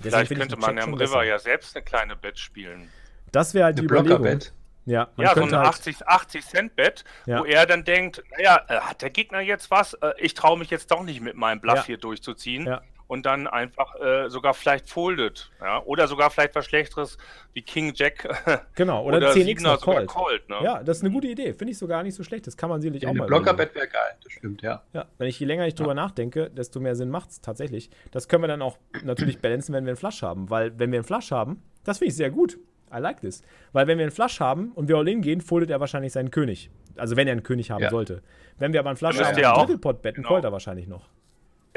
[0.00, 2.90] Vielleicht könnte man ja im River ja selbst eine kleine Bet spielen.
[3.32, 4.40] Das wäre halt die Überlegung.
[4.86, 7.40] Ja, ja so ein halt 80, 80 Cent Bet, ja.
[7.40, 9.94] wo er dann denkt, naja, äh, hat der Gegner jetzt was?
[9.94, 11.84] Äh, ich traue mich jetzt doch nicht mit meinem Bluff ja.
[11.84, 12.78] hier durchzuziehen.
[13.08, 15.50] Ja und dann einfach äh, sogar vielleicht foldet.
[15.60, 15.82] Ja?
[15.84, 17.18] Oder sogar vielleicht was Schlechteres
[17.52, 18.26] wie King Jack.
[18.74, 20.08] Genau, oder, oder 10x noch called.
[20.08, 20.56] called ne?
[20.62, 21.52] Ja, das ist eine gute Idee.
[21.54, 22.46] Finde ich sogar nicht so schlecht.
[22.46, 23.26] Das kann man sicherlich ja, auch mal.
[23.26, 24.82] Blockerbett wäre geil, das stimmt, ja.
[24.92, 27.90] Ja, wenn ich je länger ich drüber nachdenke, desto mehr Sinn macht es tatsächlich.
[28.10, 30.50] Das können wir dann auch natürlich balancen, wenn wir einen Flush haben.
[30.50, 32.58] Weil, wenn wir einen Flush haben, das finde ich sehr gut.
[32.94, 33.42] I like this.
[33.72, 36.30] Weil, wenn wir einen Flush haben und wir all in gehen, foldet er wahrscheinlich seinen
[36.30, 36.70] König.
[36.96, 37.90] Also, wenn er einen König haben ja.
[37.90, 38.22] sollte.
[38.58, 40.34] Wenn wir aber einen Flush haben einen Pot betten, genau.
[40.34, 41.08] callt er wahrscheinlich noch.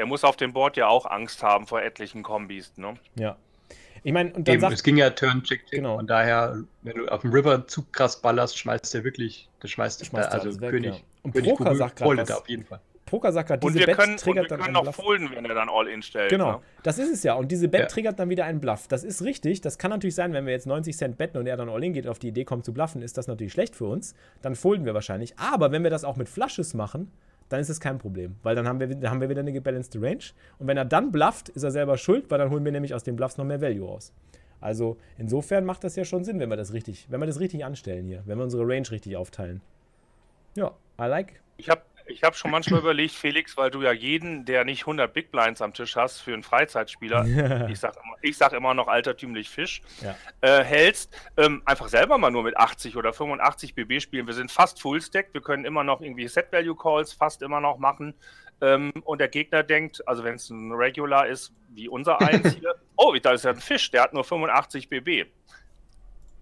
[0.00, 2.94] Der muss auf dem Board ja auch Angst haben vor etlichen Kombis, ne?
[3.16, 3.36] Ja.
[4.02, 5.72] Ich meine, und dann Eben, sagt, es ging ja Turn, Chick, Chick.
[5.72, 5.98] Genau.
[5.98, 10.06] Und daher, wenn du auf dem River zu krass ballerst, schmeißt der wirklich, das schmeißt,
[10.06, 10.94] schmeißt also weg, König.
[10.94, 11.00] Ja.
[11.22, 12.80] Und König Poker sagt gerade auf jeden Fall.
[13.04, 15.44] Poker sagt gerade, diese wir Bet können, triggert und wir können dann auch folden, wenn
[15.44, 16.30] er dann All-In stellt.
[16.30, 16.58] Genau, ne?
[16.82, 17.34] das ist es ja.
[17.34, 17.86] Und diese Bet ja.
[17.88, 18.88] triggert dann wieder einen Bluff.
[18.88, 19.60] Das ist richtig.
[19.60, 22.06] Das kann natürlich sein, wenn wir jetzt 90 Cent betten und er dann All-In geht,
[22.06, 24.14] auf die Idee kommt zu bluffen, ist das natürlich schlecht für uns.
[24.40, 25.38] Dann folden wir wahrscheinlich.
[25.38, 27.12] Aber wenn wir das auch mit Flushes machen,
[27.50, 29.96] dann ist es kein Problem, weil dann haben wir, dann haben wir wieder eine gebalanced
[29.96, 30.24] Range.
[30.58, 33.02] Und wenn er dann blufft, ist er selber schuld, weil dann holen wir nämlich aus
[33.02, 34.12] den Bluffs noch mehr Value raus.
[34.60, 37.64] Also insofern macht das ja schon Sinn, wenn wir das richtig, wenn wir das richtig
[37.64, 39.60] anstellen hier, wenn wir unsere Range richtig aufteilen.
[40.54, 41.40] Ja, I like.
[41.56, 45.12] Ich habe ich habe schon manchmal überlegt, Felix, weil du ja jeden, der nicht 100
[45.12, 49.48] Big Blinds am Tisch hast, für einen Freizeitspieler, ich sage immer, sag immer noch altertümlich
[49.48, 50.16] Fisch, ja.
[50.40, 54.26] äh, hältst, ähm, einfach selber mal nur mit 80 oder 85 BB spielen.
[54.26, 58.14] Wir sind fast Full-Stack, wir können immer noch irgendwie Set-Value-Calls fast immer noch machen.
[58.62, 62.74] Ähm, und der Gegner denkt, also wenn es ein Regular ist, wie unser eins hier,
[62.96, 65.26] oh, da ist ja ein Fisch, der hat nur 85 BB.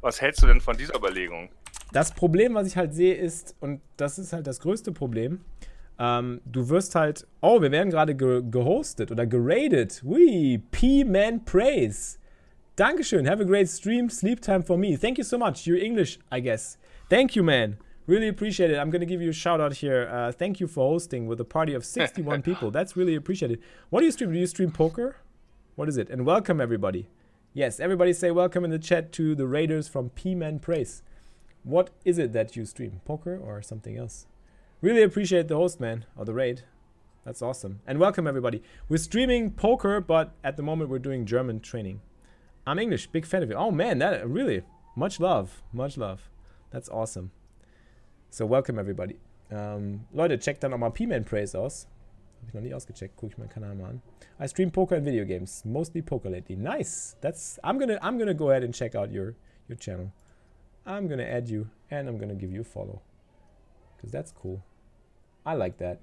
[0.01, 1.51] Was hältst du denn von dieser Überlegung?
[1.93, 5.41] Das Problem, was ich halt sehe, ist, und das ist halt das größte Problem,
[5.99, 10.03] ähm, du wirst halt, oh, wir werden gerade ge gehostet oder geradet.
[10.05, 12.19] Ui, P-Man Praise.
[12.77, 13.29] Dankeschön.
[13.29, 14.09] Have a great stream.
[14.09, 14.97] Sleep time for me.
[14.97, 15.67] Thank you so much.
[15.67, 16.79] You're English, I guess.
[17.09, 17.79] Thank you, man.
[18.07, 18.79] Really appreciate it.
[18.79, 20.09] I'm going to give you a shout out here.
[20.09, 22.71] Uh, thank you for hosting with a party of 61 people.
[22.71, 23.61] That's really appreciated.
[23.91, 24.33] What do you stream?
[24.33, 25.17] Do you stream poker?
[25.75, 26.09] What is it?
[26.09, 27.09] And welcome, everybody.
[27.53, 31.03] Yes, everybody say welcome in the chat to the Raiders from P-Man Praise.
[31.65, 33.01] What is it that you stream?
[33.05, 34.27] Poker or something else?
[34.81, 36.63] Really appreciate the host, man, or the raid.
[37.25, 37.81] That's awesome.
[37.87, 38.63] And welcome everybody.
[38.89, 42.01] We're streaming poker, but at the moment we're doing German training.
[42.67, 43.55] I'm English, big fan of it.
[43.55, 44.63] Oh man, that really
[44.95, 46.31] much love, much love.
[46.71, 47.33] That's awesome.
[48.31, 49.17] So welcome everybody.
[49.51, 51.87] Um, Leute, checkt dann nochmal P-Man Praise aus.
[52.39, 53.17] Habe ich noch nie ausgecheckt.
[53.17, 54.03] Gucke ich meinen Kanal mal an.
[54.39, 56.57] I stream poker and video games, mostly poker lately.
[56.57, 57.17] Nice.
[57.21, 59.35] That's I'm gonna I'm gonna go ahead and check out your
[59.69, 60.13] your channel.
[60.89, 63.03] I'm gonna add you and I'm gonna give you a follow.
[63.97, 64.65] Because that's cool.
[65.45, 66.01] I like that.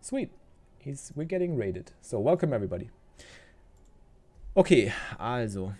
[0.00, 0.30] Sweet.
[0.78, 1.92] He's, we're getting rated.
[2.00, 2.90] So, welcome everybody.
[4.56, 5.74] Okay, also.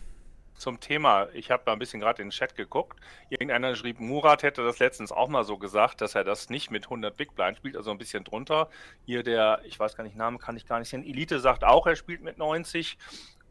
[0.56, 2.98] Zum Thema, ich habe da ein bisschen gerade in den Chat geguckt.
[3.30, 6.84] Irgendeiner schrieb, Murat hätte das letztens auch mal so gesagt, dass er das nicht mit
[6.84, 8.68] 100 Big Blind spielt, also ein bisschen drunter.
[9.04, 11.04] Hier der, ich weiß gar nicht, Name kann ich gar nicht sehen.
[11.04, 12.98] Elite sagt auch, er spielt mit 90.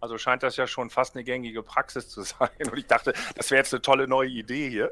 [0.05, 2.49] Also scheint das ja schon fast eine gängige Praxis zu sein.
[2.71, 4.91] Und ich dachte, das wäre jetzt eine tolle neue Idee hier.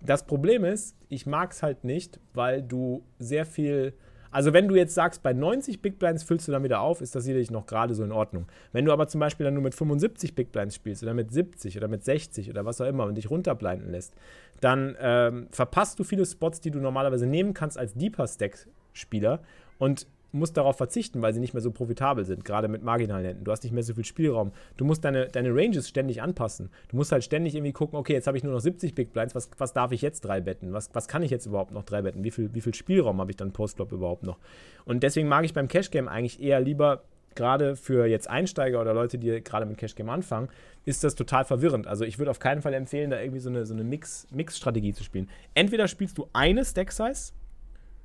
[0.00, 3.92] Das Problem ist, ich mag es halt nicht, weil du sehr viel.
[4.30, 7.16] Also, wenn du jetzt sagst, bei 90 Big Blinds füllst du dann wieder auf, ist
[7.16, 8.46] das sicherlich noch gerade so in Ordnung.
[8.70, 11.76] Wenn du aber zum Beispiel dann nur mit 75 Big Blinds spielst oder mit 70
[11.76, 14.14] oder mit 60 oder was auch immer und dich runterblinden lässt,
[14.60, 19.42] dann ähm, verpasst du viele Spots, die du normalerweise nehmen kannst als Deeper Stack-Spieler
[19.78, 23.44] und musst darauf verzichten, weil sie nicht mehr so profitabel sind, gerade mit marginalen Händen.
[23.44, 24.52] Du hast nicht mehr so viel Spielraum.
[24.76, 26.70] Du musst deine, deine Ranges ständig anpassen.
[26.88, 29.34] Du musst halt ständig irgendwie gucken, okay, jetzt habe ich nur noch 70 Big Blinds,
[29.34, 30.72] was, was darf ich jetzt drei betten?
[30.72, 32.24] Was, was kann ich jetzt überhaupt noch drei betten?
[32.24, 34.38] Wie viel, wie viel Spielraum habe ich dann Postflop überhaupt noch?
[34.84, 37.02] Und deswegen mag ich beim Cash Game eigentlich eher lieber,
[37.34, 40.48] gerade für jetzt Einsteiger oder Leute, die gerade mit Cash Game anfangen,
[40.84, 41.86] ist das total verwirrend.
[41.86, 44.98] Also ich würde auf keinen Fall empfehlen, da irgendwie so eine, so eine Mix-Strategie Mix
[44.98, 45.28] zu spielen.
[45.54, 47.32] Entweder spielst du eine Stack-Size,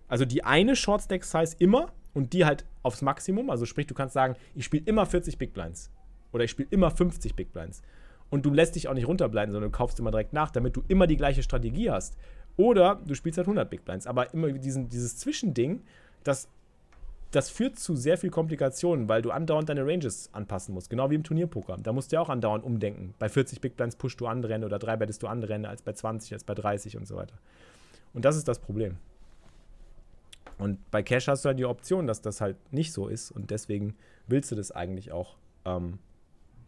[0.08, 3.52] also die eine Short-Stack-Size immer und die halt aufs Maximum.
[3.52, 5.92] Also sprich, du kannst sagen, ich spiele immer 40 Big Blinds
[6.32, 7.84] oder ich spiele immer 50 Big Blinds.
[8.32, 10.84] Und du lässt dich auch nicht runterbleiben, sondern du kaufst immer direkt nach, damit du
[10.88, 12.18] immer die gleiche Strategie hast.
[12.58, 14.08] Oder du spielst halt 100 Big Blinds.
[14.08, 15.84] Aber immer diesen, dieses Zwischending,
[16.24, 16.48] das,
[17.32, 20.90] das führt zu sehr viel Komplikationen, weil du andauernd deine Ranges anpassen musst.
[20.90, 21.78] Genau wie im Turnierpoker.
[21.84, 23.14] Da musst du ja auch andauernd umdenken.
[23.20, 25.82] Bei 40 Big Blinds pushst du andere Rennen oder drei bettest du andere Rennen als
[25.82, 27.36] bei 20, als bei 30 und so weiter.
[28.14, 28.98] Und das ist das Problem.
[30.58, 33.52] Und bei Cash hast du halt die Option, dass das halt nicht so ist und
[33.52, 33.96] deswegen
[34.28, 36.00] willst du das eigentlich auch ähm,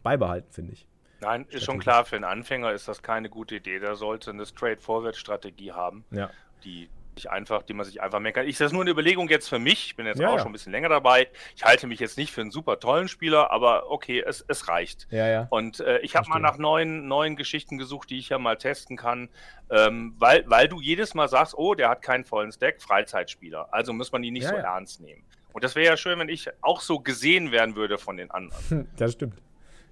[0.02, 0.86] beibehalten, finde ich.
[1.20, 3.80] Nein, ist schon klar, für einen Anfänger ist das keine gute Idee.
[3.80, 6.30] Der sollte eine Straightforward-Strategie haben, ja.
[6.64, 8.48] die sich einfach, die man sich einfach merken kann.
[8.48, 9.86] Ich, das ist nur eine Überlegung jetzt für mich.
[9.86, 10.38] Ich bin jetzt ja, auch ja.
[10.38, 11.28] schon ein bisschen länger dabei.
[11.56, 15.06] Ich halte mich jetzt nicht für einen super tollen Spieler, aber okay, es, es reicht.
[15.10, 15.46] Ja, ja.
[15.50, 18.96] Und äh, ich habe mal nach neuen, neuen Geschichten gesucht, die ich ja mal testen
[18.96, 19.28] kann,
[19.70, 23.68] ähm, weil, weil du jedes Mal sagst, oh, der hat keinen vollen Stack, Freizeitspieler.
[23.72, 25.22] Also muss man die nicht so ernst nehmen.
[25.52, 28.88] Und das wäre ja schön, wenn ich auch so gesehen werden würde von den anderen.
[28.96, 29.34] Das stimmt.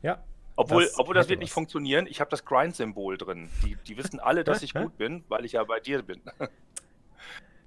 [0.02, 0.22] Ja,
[0.56, 1.44] obwohl das, obwohl das wird was.
[1.44, 2.06] nicht funktionieren.
[2.08, 3.50] Ich habe das Grind-Symbol drin.
[3.62, 6.20] Die, die wissen alle, dass ich gut bin, weil ich ja bei dir bin.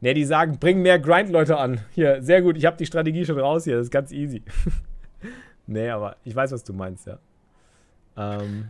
[0.02, 1.82] Ne, die sagen, bring mehr Grind-Leute an.
[1.92, 4.44] Hier, sehr gut, ich habe die Strategie schon raus hier, das ist ganz easy.
[5.68, 7.20] nee, aber ich weiß, was du meinst, ja.
[8.16, 8.70] Ähm,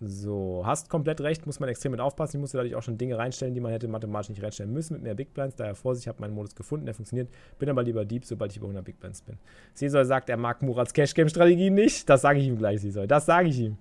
[0.00, 2.36] so, hast komplett recht, muss man extrem mit aufpassen.
[2.36, 5.02] Ich musste dadurch auch schon Dinge reinstellen, die man hätte mathematisch nicht reinstellen müssen mit
[5.02, 5.54] mehr Big Blinds.
[5.54, 7.28] Daher Vorsicht, ich habe meinen Modus gefunden, der funktioniert.
[7.58, 9.38] Bin aber lieber Deep, sobald ich über 100 Big Blinds bin.
[9.74, 12.08] Cesar sagt, er mag Murats Cash Game Strategie nicht.
[12.10, 13.06] Das sage ich ihm gleich, Cesar.
[13.06, 13.78] Das sage ich ihm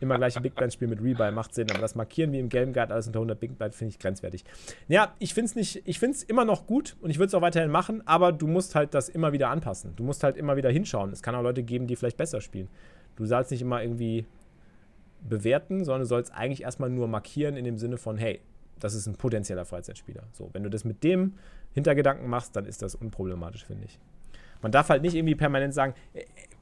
[0.00, 2.48] immer gleich ein Big Blind Spiel mit Rebuy macht Sinn, aber das Markieren wie im
[2.48, 4.44] Game Guard alles unter 100 Big Blind finde ich grenzwertig.
[4.88, 7.34] Ja, ich finde es nicht, ich finde es immer noch gut und ich würde es
[7.34, 9.94] auch weiterhin machen, aber du musst halt das immer wieder anpassen.
[9.96, 11.12] Du musst halt immer wieder hinschauen.
[11.12, 12.68] Es kann auch Leute geben, die vielleicht besser spielen.
[13.16, 14.26] Du sollst nicht immer irgendwie
[15.28, 18.40] bewerten, sondern du sollst eigentlich erstmal nur markieren in dem Sinne von, hey,
[18.78, 20.22] das ist ein potenzieller Freizeitspieler.
[20.32, 21.34] So, wenn du das mit dem
[21.74, 23.98] Hintergedanken machst, dann ist das unproblematisch, finde ich.
[24.62, 25.94] Man darf halt nicht irgendwie permanent sagen,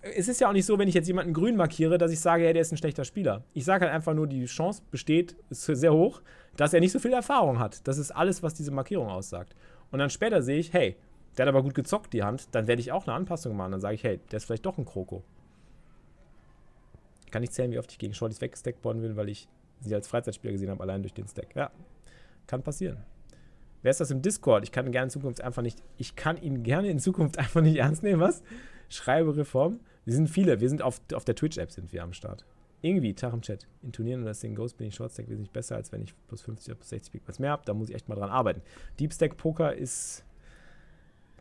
[0.00, 2.44] es ist ja auch nicht so, wenn ich jetzt jemanden grün markiere, dass ich sage,
[2.44, 3.44] ja, der ist ein schlechter Spieler.
[3.52, 6.22] Ich sage halt einfach nur, die Chance besteht, ist sehr hoch,
[6.56, 7.86] dass er nicht so viel Erfahrung hat.
[7.88, 9.54] Das ist alles, was diese Markierung aussagt.
[9.90, 10.96] Und dann später sehe ich, hey,
[11.36, 13.72] der hat aber gut gezockt, die Hand, dann werde ich auch eine Anpassung machen.
[13.72, 15.22] Dann sage ich, hey, der ist vielleicht doch ein Kroko.
[17.30, 19.48] Kann nicht zählen, wie oft ich gegen Shorties weggestackt worden bin, weil ich
[19.80, 21.54] sie als Freizeitspieler gesehen habe, allein durch den Stack.
[21.54, 21.70] Ja,
[22.46, 22.98] kann passieren.
[23.82, 24.64] Wer ist das im Discord?
[24.64, 27.76] Ich kann gerne in Zukunft einfach nicht, ich kann ihn gerne in Zukunft einfach nicht
[27.76, 28.42] ernst nehmen, was?
[28.88, 29.80] Schreibereform.
[30.04, 30.60] Wir sind viele.
[30.60, 32.44] Wir sind auf, auf der Twitch-App sind wir am Start.
[32.80, 33.66] Irgendwie, Tag im Chat.
[33.82, 36.68] In Turnieren oder Sing Ghost bin ich Shortstack wesentlich besser, als wenn ich plus 50
[36.68, 37.62] oder plus 60 Big mehr habe.
[37.64, 38.62] Da muss ich echt mal dran arbeiten.
[39.00, 40.24] Deep Stack Poker ist.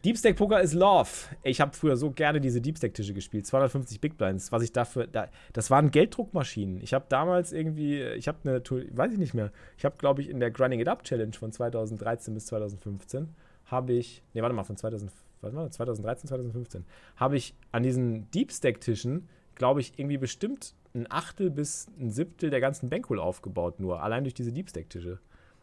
[0.04, 1.10] Deep Stack Poker ist Love.
[1.44, 3.46] Ich habe früher so gerne diese Deep Stack Tische gespielt.
[3.46, 4.52] 250 Big Blinds.
[4.52, 5.06] Was ich dafür.
[5.06, 6.82] Da, das waren Gelddruckmaschinen.
[6.82, 8.02] Ich habe damals irgendwie.
[8.02, 8.64] Ich habe eine.
[8.98, 9.52] Weiß ich nicht mehr.
[9.78, 13.30] Ich habe, glaube ich, in der Grinding It Up Challenge von 2013 bis 2015
[13.66, 14.24] habe ich.
[14.34, 18.52] Ne, warte mal, von 2015 was war das, 2013, 2015, habe ich an diesen Deep
[18.52, 24.02] Stack-Tischen, glaube ich, irgendwie bestimmt ein Achtel bis ein Siebtel der ganzen Bankroll aufgebaut, nur
[24.02, 25.19] allein durch diese Deep Stack-Tische.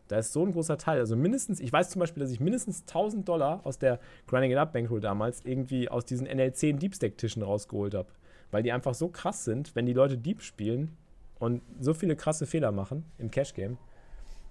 [0.09, 0.99] Da ist so ein großer Teil.
[0.99, 4.59] Also mindestens, ich weiß zum Beispiel, dass ich mindestens 1000 Dollar aus der Grinding It
[4.59, 8.09] Up Bankroll damals irgendwie aus diesen NL10 Deep Stack Tischen rausgeholt habe.
[8.51, 10.97] Weil die einfach so krass sind, wenn die Leute Deep spielen
[11.39, 13.79] und so viele krasse Fehler machen im Cash Game.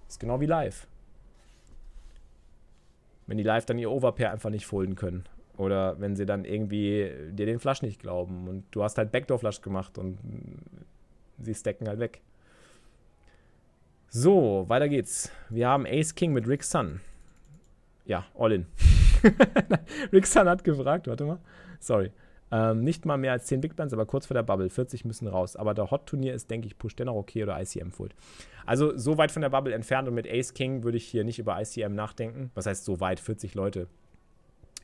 [0.08, 0.88] Ist genau wie live.
[3.26, 5.24] Wenn die live dann ihr Overpair einfach nicht folden können.
[5.56, 9.38] Oder wenn sie dann irgendwie dir den Flush nicht glauben und du hast halt Backdoor
[9.38, 10.18] Flush gemacht und
[11.38, 12.20] sie stacken halt weg.
[14.08, 15.30] So, weiter geht's.
[15.48, 17.00] Wir haben Ace King mit Rick Sun.
[18.04, 18.66] Ja, all in.
[20.12, 21.38] Rick Sun hat gefragt, warte mal.
[21.80, 22.10] Sorry.
[22.50, 24.70] Ähm, nicht mal mehr als 10 Big Blinds, aber kurz vor der Bubble.
[24.70, 25.56] 40 müssen raus.
[25.56, 28.14] Aber der Hot-Turnier ist, denke ich, Push dennoch okay oder ICM Fold.
[28.66, 31.38] Also so weit von der Bubble entfernt und mit Ace King würde ich hier nicht
[31.38, 32.50] über ICM nachdenken.
[32.54, 33.20] Was heißt so weit?
[33.20, 33.88] 40 Leute.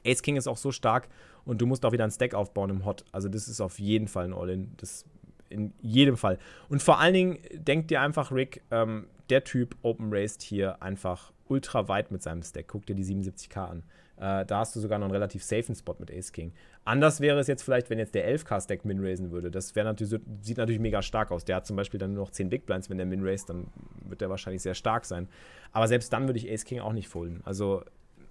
[0.04, 1.08] Ace King ist auch so stark
[1.44, 3.04] und du musst auch wieder ein Stack aufbauen im Hot.
[3.12, 4.72] Also das ist auf jeden Fall ein All-In.
[4.78, 5.04] Das
[5.50, 6.38] in jedem Fall.
[6.68, 11.32] Und vor allen Dingen denkt dir einfach, Rick, ähm, der Typ Open Raced hier einfach
[11.48, 12.68] ultra weit mit seinem Stack.
[12.68, 13.82] Guck dir die 77k an.
[14.20, 16.52] Äh, da hast du sogar noch einen relativ safen Spot mit Ace King.
[16.84, 19.50] Anders wäre es jetzt vielleicht, wenn jetzt der 11k-Stack min-raisen würde.
[19.50, 21.44] Das natürlich, sieht natürlich mega stark aus.
[21.44, 23.68] Der hat zum Beispiel dann nur noch 10 Big Blinds, wenn der min-raised, dann
[24.04, 25.26] wird der wahrscheinlich sehr stark sein.
[25.72, 27.40] Aber selbst dann würde ich Ace King auch nicht folden.
[27.44, 27.82] Also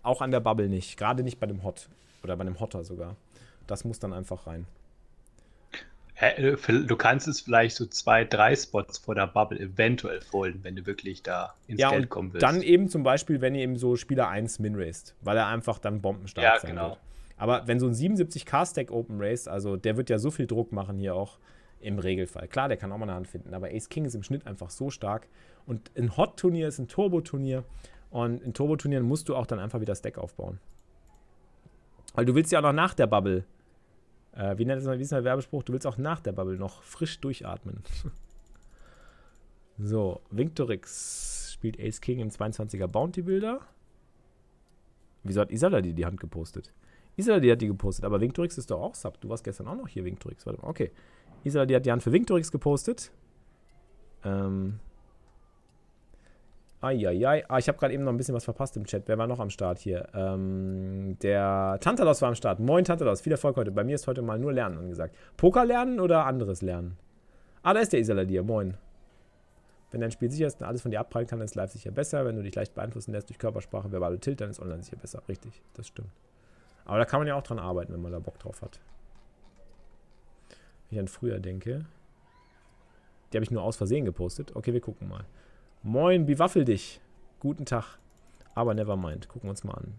[0.03, 0.95] auch an der Bubble nicht.
[0.97, 1.89] Gerade nicht bei dem Hot.
[2.23, 3.15] Oder bei dem Hotter sogar.
[3.65, 4.67] Das muss dann einfach rein.
[6.19, 10.75] Äh, du kannst es vielleicht so zwei, drei Spots vor der Bubble eventuell folgen, wenn
[10.75, 12.43] du wirklich da ins ja, Geld kommen willst.
[12.43, 15.79] Dann eben zum Beispiel, wenn ihr eben so Spieler 1 min raced, weil er einfach
[15.79, 16.89] dann bombenstark ja, sein genau.
[16.89, 16.99] wird.
[17.37, 20.97] Aber wenn so ein 77k-Stack Open Race, also der wird ja so viel Druck machen
[20.97, 21.37] hier auch
[21.79, 22.49] im Regelfall.
[22.49, 24.69] Klar, der kann auch mal eine Hand finden, aber Ace King ist im Schnitt einfach
[24.69, 25.27] so stark.
[25.65, 27.63] Und ein Hot-Turnier ist ein Turbo-Turnier.
[28.11, 30.59] Und in Turbo-Turnieren musst du auch dann einfach wieder Stack aufbauen.
[32.13, 33.45] Weil du willst ja auch noch nach der Bubble
[34.39, 35.63] äh, wie nennt es wie ist Werbespruch?
[35.63, 37.83] Du willst auch nach der Bubble noch frisch durchatmen.
[39.77, 43.59] so, Victorix spielt Ace King im 22er Bounty Builder.
[45.23, 46.73] Wieso hat Isala die die Hand gepostet?
[47.17, 49.19] Isala die hat die gepostet, aber Victorix ist doch auch Sub.
[49.19, 50.45] Du warst gestern auch noch hier, Victorix.
[50.45, 50.91] Warte mal, okay.
[51.43, 53.11] Isala die hat die Hand für Victorix gepostet.
[54.23, 54.79] Ähm,
[56.81, 57.43] Eieiei.
[57.49, 59.03] Ah, ich habe gerade eben noch ein bisschen was verpasst im Chat.
[59.07, 60.07] Wer war noch am Start hier?
[60.13, 62.59] Ähm, der Tantalos war am Start.
[62.59, 63.71] Moin Tantalos, viel Erfolg heute.
[63.71, 65.15] Bei mir ist heute mal nur Lernen angesagt.
[65.35, 66.97] Poker lernen oder anderes lernen?
[67.63, 68.43] Ah, da ist der Isaladier.
[68.43, 68.77] Moin.
[69.91, 71.91] Wenn dein Spiel sicher ist und alles von dir abprallen kann, dann ist live sicher
[71.91, 72.23] besser.
[72.25, 75.21] Wenn du dich leicht beeinflussen lässt durch Körpersprache, verbale Tilt, dann ist online sicher besser.
[75.27, 76.11] Richtig, das stimmt.
[76.85, 78.79] Aber da kann man ja auch dran arbeiten, wenn man da Bock drauf hat.
[80.89, 81.85] Wenn ich an früher denke.
[83.33, 84.55] Die habe ich nur aus Versehen gepostet.
[84.55, 85.25] Okay, wir gucken mal.
[85.83, 86.99] Moin, bewaffel dich.
[87.39, 87.99] Guten Tag.
[88.53, 89.29] Aber never mind.
[89.29, 89.93] Gucken wir uns mal an.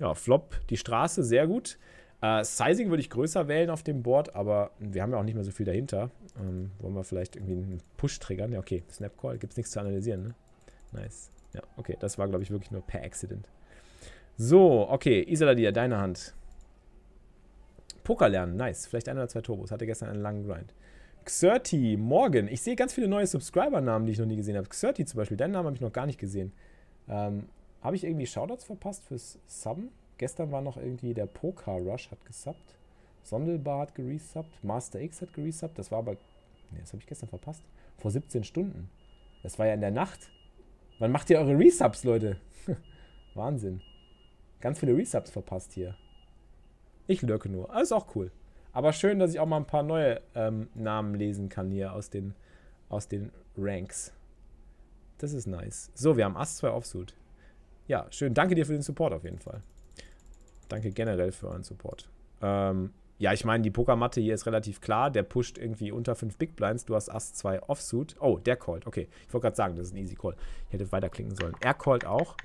[0.00, 1.78] Ja, Flop, die Straße, sehr gut.
[2.20, 5.34] Äh, Sizing würde ich größer wählen auf dem Board, aber wir haben ja auch nicht
[5.34, 6.10] mehr so viel dahinter.
[6.40, 8.50] Ähm, wollen wir vielleicht irgendwie einen Push triggern?
[8.50, 8.82] Ja, okay.
[8.90, 10.34] Snap Call, gibt es nichts zu analysieren, ne?
[10.90, 11.30] Nice.
[11.52, 13.48] Ja, okay, das war, glaube ich, wirklich nur per Accident.
[14.36, 16.34] So, okay, Isoladia, deine Hand.
[18.02, 18.88] Poker lernen, nice.
[18.88, 19.70] Vielleicht ein oder zwei Turbos.
[19.70, 20.74] Hatte gestern einen langen Grind.
[21.24, 22.48] Xerti, morgen.
[22.48, 24.68] Ich sehe ganz viele neue Subscriber-Namen, die ich noch nie gesehen habe.
[24.68, 26.52] Xerti zum Beispiel, deinen Namen habe ich noch gar nicht gesehen.
[27.08, 27.48] Ähm,
[27.80, 29.90] habe ich irgendwie Shoutouts verpasst fürs Subben?
[30.18, 32.76] Gestern war noch irgendwie der Poker Rush hat gesubbt.
[33.22, 34.62] Sondelbar hat geresubbt.
[34.62, 35.78] Master X hat geresubbt.
[35.78, 36.12] Das war aber.
[36.12, 37.62] Ne, das habe ich gestern verpasst.
[37.98, 38.90] Vor 17 Stunden.
[39.42, 40.30] Das war ja in der Nacht.
[40.98, 42.36] Wann macht ihr eure Resubs, Leute?
[43.34, 43.80] Wahnsinn.
[44.60, 45.96] Ganz viele Resubs verpasst hier.
[47.06, 47.72] Ich lurke nur.
[47.72, 48.30] Alles auch cool.
[48.72, 52.10] Aber schön, dass ich auch mal ein paar neue ähm, Namen lesen kann hier aus
[52.10, 52.34] den,
[52.88, 54.12] aus den Ranks.
[55.18, 55.90] Das ist nice.
[55.94, 57.14] So, wir haben Ass 2 Offsuit.
[57.86, 58.34] Ja, schön.
[58.34, 59.62] Danke dir für den Support auf jeden Fall.
[60.68, 62.08] Danke generell für euren Support.
[62.40, 65.10] Ähm, ja, ich meine, die Pokermatte hier ist relativ klar.
[65.10, 66.86] Der pusht irgendwie unter 5 Big Blinds.
[66.86, 68.16] Du hast Ass 2 Offsuit.
[68.20, 68.86] Oh, der callt.
[68.86, 70.34] Okay, ich wollte gerade sagen, das ist ein easy Call.
[70.68, 71.54] Ich hätte weiterklicken sollen.
[71.60, 72.36] Er callt auch.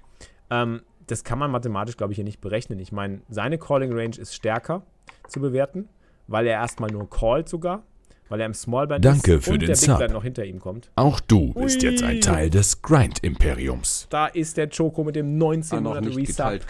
[0.49, 2.79] Ähm, das kann man mathematisch, glaube ich, hier nicht berechnen.
[2.79, 4.83] Ich meine, seine Calling Range ist stärker
[5.29, 5.87] zu bewerten
[6.27, 7.83] weil er erstmal nur callt sogar,
[8.29, 9.99] weil er im Smallband Danke ist für und den der Sub.
[9.99, 10.91] Big noch hinter ihm kommt.
[10.95, 11.89] Auch du bist Ui.
[11.89, 14.07] jetzt ein Teil des Grind-Imperiums.
[14.09, 16.61] Da ist der Choco mit dem 19 Monate Resub.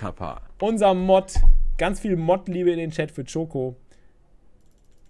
[0.60, 1.34] Unser Mod.
[1.78, 3.76] Ganz viel Mod-Liebe in den Chat für Choco.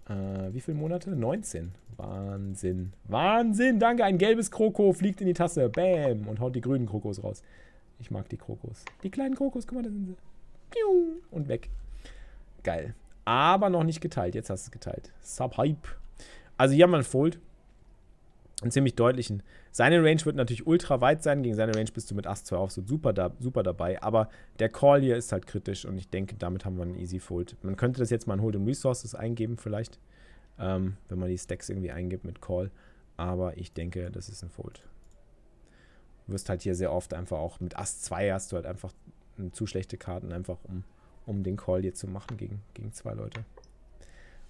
[0.08, 1.10] Äh, wie viele Monate?
[1.10, 1.72] 19.
[1.96, 2.92] Wahnsinn.
[3.04, 3.78] Wahnsinn.
[3.78, 4.04] Danke.
[4.04, 5.68] Ein gelbes Kroko fliegt in die Tasse.
[5.68, 6.28] Bam.
[6.28, 7.42] Und haut die grünen Krokos raus.
[8.00, 8.84] Ich mag die Krokos.
[9.02, 10.16] Die kleinen Krokos, guck mal, da sind sie.
[11.30, 11.70] Und weg.
[12.62, 12.94] Geil
[13.28, 14.34] aber noch nicht geteilt.
[14.34, 15.12] Jetzt hast du es geteilt.
[15.20, 15.86] Subhype.
[16.56, 17.38] Also hier haben wir einen Fold.
[18.62, 19.42] Einen ziemlich deutlichen.
[19.70, 21.42] Seine Range wird natürlich ultra weit sein.
[21.42, 24.02] Gegen seine Range bist du mit Ass 2 auch so super, da, super dabei.
[24.02, 27.20] Aber der Call hier ist halt kritisch und ich denke, damit haben wir einen Easy
[27.20, 27.54] Fold.
[27.62, 29.98] Man könnte das jetzt mal in Hold Resources eingeben, vielleicht.
[30.58, 32.70] Ähm, wenn man die Stacks irgendwie eingibt mit Call.
[33.18, 34.82] Aber ich denke, das ist ein Fold.
[36.26, 38.94] Du wirst halt hier sehr oft einfach auch mit Ass 2 hast du halt einfach
[39.52, 40.82] zu schlechte Karten, einfach um,
[41.28, 43.44] um den Call hier zu machen gegen, gegen zwei Leute.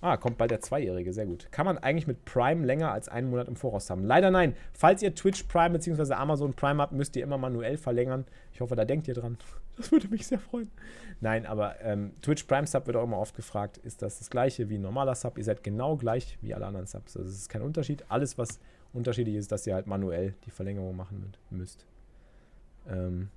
[0.01, 1.49] Ah, kommt bald der Zweijährige, sehr gut.
[1.51, 4.05] Kann man eigentlich mit Prime länger als einen Monat im Voraus haben?
[4.05, 4.55] Leider nein.
[4.73, 6.15] Falls ihr Twitch Prime bzw.
[6.15, 8.25] Amazon Prime habt, müsst ihr immer manuell verlängern.
[8.53, 9.39] Ich hoffe, da denkt ihr dran.
[9.79, 10.73] Das würde mich sehr freuen.
[11.21, 14.69] Nein, aber ähm, Twitch Prime Sub wird auch immer oft gefragt, ist das das gleiche
[14.69, 15.39] wie ein normaler Sub?
[15.39, 17.17] Ihr seid genau gleich wie alle anderen Subs.
[17.17, 18.05] Also es ist kein Unterschied.
[18.09, 18.59] Alles, was
[18.93, 21.87] unterschiedlich ist, dass ihr halt manuell die Verlängerung machen müsst.
[22.89, 23.29] Ähm,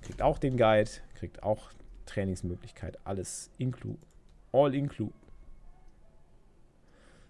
[0.00, 1.72] kriegt auch den Guide, kriegt auch
[2.08, 2.98] Trainingsmöglichkeit.
[3.04, 3.96] Alles inclu.
[4.52, 5.10] All inclu.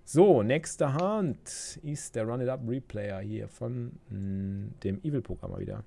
[0.05, 5.51] So, nächste Hand ist der Run It Up Replayer hier von mh, hm, dem Evil-Programm
[5.51, 5.85] mal wieder.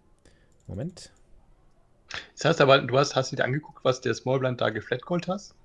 [0.67, 1.11] Moment.
[2.33, 5.55] Das heißt aber, du hast, hast dir angeguckt, was der Smallblind da geflatcallt hast?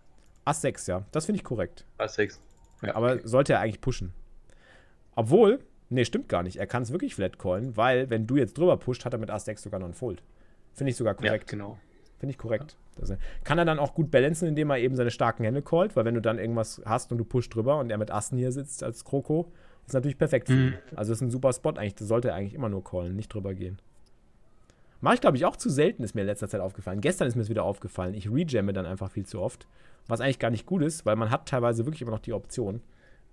[0.45, 1.05] Ass 6, ja.
[1.13, 1.85] Das finde ich korrekt.
[1.99, 2.41] Ass 6.
[2.83, 3.23] Ja, aber okay.
[3.25, 4.15] sollte er eigentlich pushen.
[5.17, 5.61] Obwohl,
[5.91, 6.57] nee, stimmt gar nicht.
[6.57, 9.45] Er kann es wirklich flatcallen, weil, wenn du jetzt drüber pusht, hat er mit Ass
[9.45, 10.23] 6 sogar noch einen Fold.
[10.73, 11.51] Finde ich sogar korrekt.
[11.51, 11.79] Ja, genau.
[12.19, 12.77] Finde ich korrekt.
[12.99, 13.17] Ja.
[13.45, 16.15] kann er dann auch gut balancen, indem er eben seine starken Hände callt, weil wenn
[16.15, 19.05] du dann irgendwas hast und du pusht drüber und er mit Assen hier sitzt als
[19.05, 19.53] Kroko,
[19.87, 20.67] ist natürlich perfekt für ihn.
[20.71, 20.97] Mhm.
[20.97, 21.95] Also ist ein super Spot eigentlich.
[21.95, 23.79] Das sollte er eigentlich immer nur callen, nicht drüber gehen.
[25.01, 27.01] Mache ich, glaube ich, auch zu selten, ist mir in letzter Zeit aufgefallen.
[27.01, 28.15] Gestern ist mir es wieder aufgefallen.
[28.15, 29.69] Ich rejamme dann einfach viel zu oft.
[30.09, 32.81] Was eigentlich gar nicht gut ist, weil man hat teilweise wirklich immer noch die Option,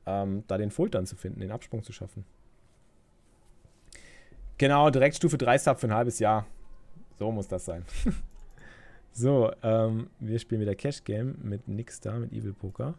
[0.06, 2.26] ähm, da den Fold dann zu finden, den Absprung zu schaffen.
[4.58, 6.46] Genau, direkt Stufe 3 Sub für ein halbes Jahr.
[7.18, 7.86] So muss das sein.
[9.16, 12.96] So, ähm, wir spielen wieder Cash Game mit nix da, mit Evil Poker.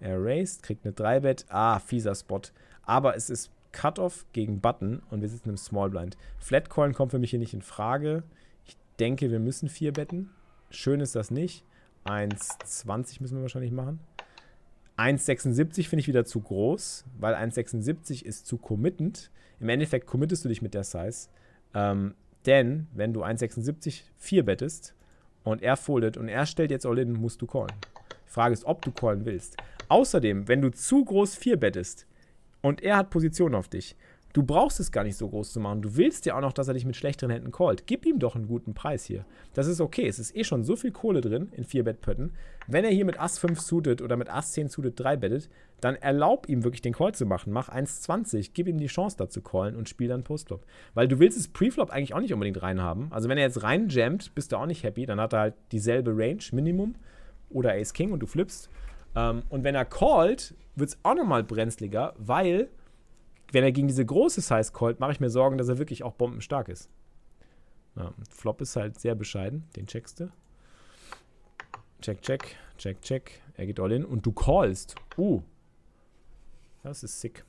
[0.00, 1.46] Er raced, kriegt eine 3-Bet.
[1.48, 2.40] Ah, fieser Spot.
[2.82, 6.16] Aber es ist Cut-Off gegen Button und wir sitzen im Small Blind.
[6.40, 8.24] Flatcoin kommt für mich hier nicht in Frage.
[8.66, 10.30] Ich denke, wir müssen 4 betten.
[10.70, 11.64] Schön ist das nicht.
[12.06, 14.00] 1,20 müssen wir wahrscheinlich machen.
[14.96, 19.30] 1,76 finde ich wieder zu groß, weil 1,76 ist zu committend.
[19.60, 21.28] Im Endeffekt committest du dich mit der Size.
[21.72, 22.14] Ähm,
[22.46, 24.96] denn wenn du 1,76 4 bettest,
[25.44, 27.72] und er foldet und er stellt jetzt All-In, musst du callen.
[28.26, 29.56] Die Frage ist, ob du callen willst.
[29.88, 32.06] Außerdem, wenn du zu groß 4 bettest
[32.62, 33.96] und er hat Position auf dich,
[34.32, 35.82] du brauchst es gar nicht so groß zu machen.
[35.82, 37.86] Du willst ja auch noch, dass er dich mit schlechteren Händen callt.
[37.86, 39.24] Gib ihm doch einen guten Preis hier.
[39.54, 40.06] Das ist okay.
[40.06, 42.32] Es ist eh schon so viel Kohle drin in 4 Bettpötten.
[42.66, 45.96] Wenn er hier mit Ass 5 suited oder mit Ass 10 suited 3 bettet, dann
[45.96, 47.52] erlaub ihm wirklich den Call zu machen.
[47.52, 50.64] Mach 1,20, gib ihm die Chance da zu callen und spiel dann Postflop.
[50.94, 53.08] Weil du willst es Preflop eigentlich auch nicht unbedingt reinhaben.
[53.10, 55.06] Also wenn er jetzt rein jammt, bist du auch nicht happy.
[55.06, 56.94] Dann hat er halt dieselbe Range, Minimum.
[57.50, 58.70] Oder Ace King und du flippst.
[59.14, 62.68] Ähm, und wenn er callt, wird es auch nochmal brenzliger, weil
[63.52, 66.14] wenn er gegen diese große Size callt, mache ich mir Sorgen, dass er wirklich auch
[66.14, 66.88] bombenstark ist.
[67.96, 69.64] Ja, Flop ist halt sehr bescheiden.
[69.76, 70.32] Den checkst du.
[72.00, 73.42] Check, check, check, check.
[73.54, 74.96] Er geht all in und du callst.
[75.18, 75.42] Uh,
[76.82, 77.44] das ist sick.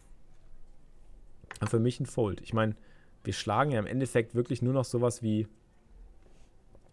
[1.61, 2.41] Und für mich ein Fold.
[2.41, 2.75] Ich meine,
[3.23, 5.47] wir schlagen ja im Endeffekt wirklich nur noch sowas wie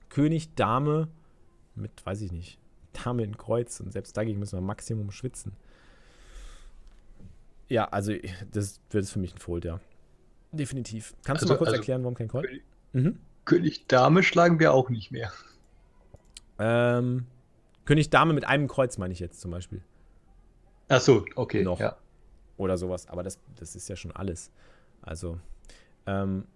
[0.08, 1.08] König, Dame
[1.74, 2.58] mit, weiß ich nicht,
[2.92, 3.80] Dame in Kreuz.
[3.80, 5.56] Und selbst dagegen müssen wir Maximum schwitzen.
[7.70, 8.12] Ja, also
[8.50, 9.80] das wird es für mich ein Fold, ja.
[10.52, 11.14] Definitiv.
[11.24, 12.42] Kannst also, du mal kurz also erklären, warum kein Call?
[12.42, 12.62] König,
[12.92, 13.18] mhm.
[13.46, 15.32] König Dame schlagen wir auch nicht mehr.
[16.58, 17.26] Ähm,
[17.86, 19.80] König Dame mit einem Kreuz meine ich jetzt zum Beispiel.
[20.88, 21.62] Ach so, okay.
[21.62, 21.80] Noch.
[21.80, 21.96] Ja
[22.60, 23.08] oder sowas.
[23.08, 24.52] Aber das, das ist ja schon alles.
[25.02, 25.40] Also,
[26.06, 26.46] ähm,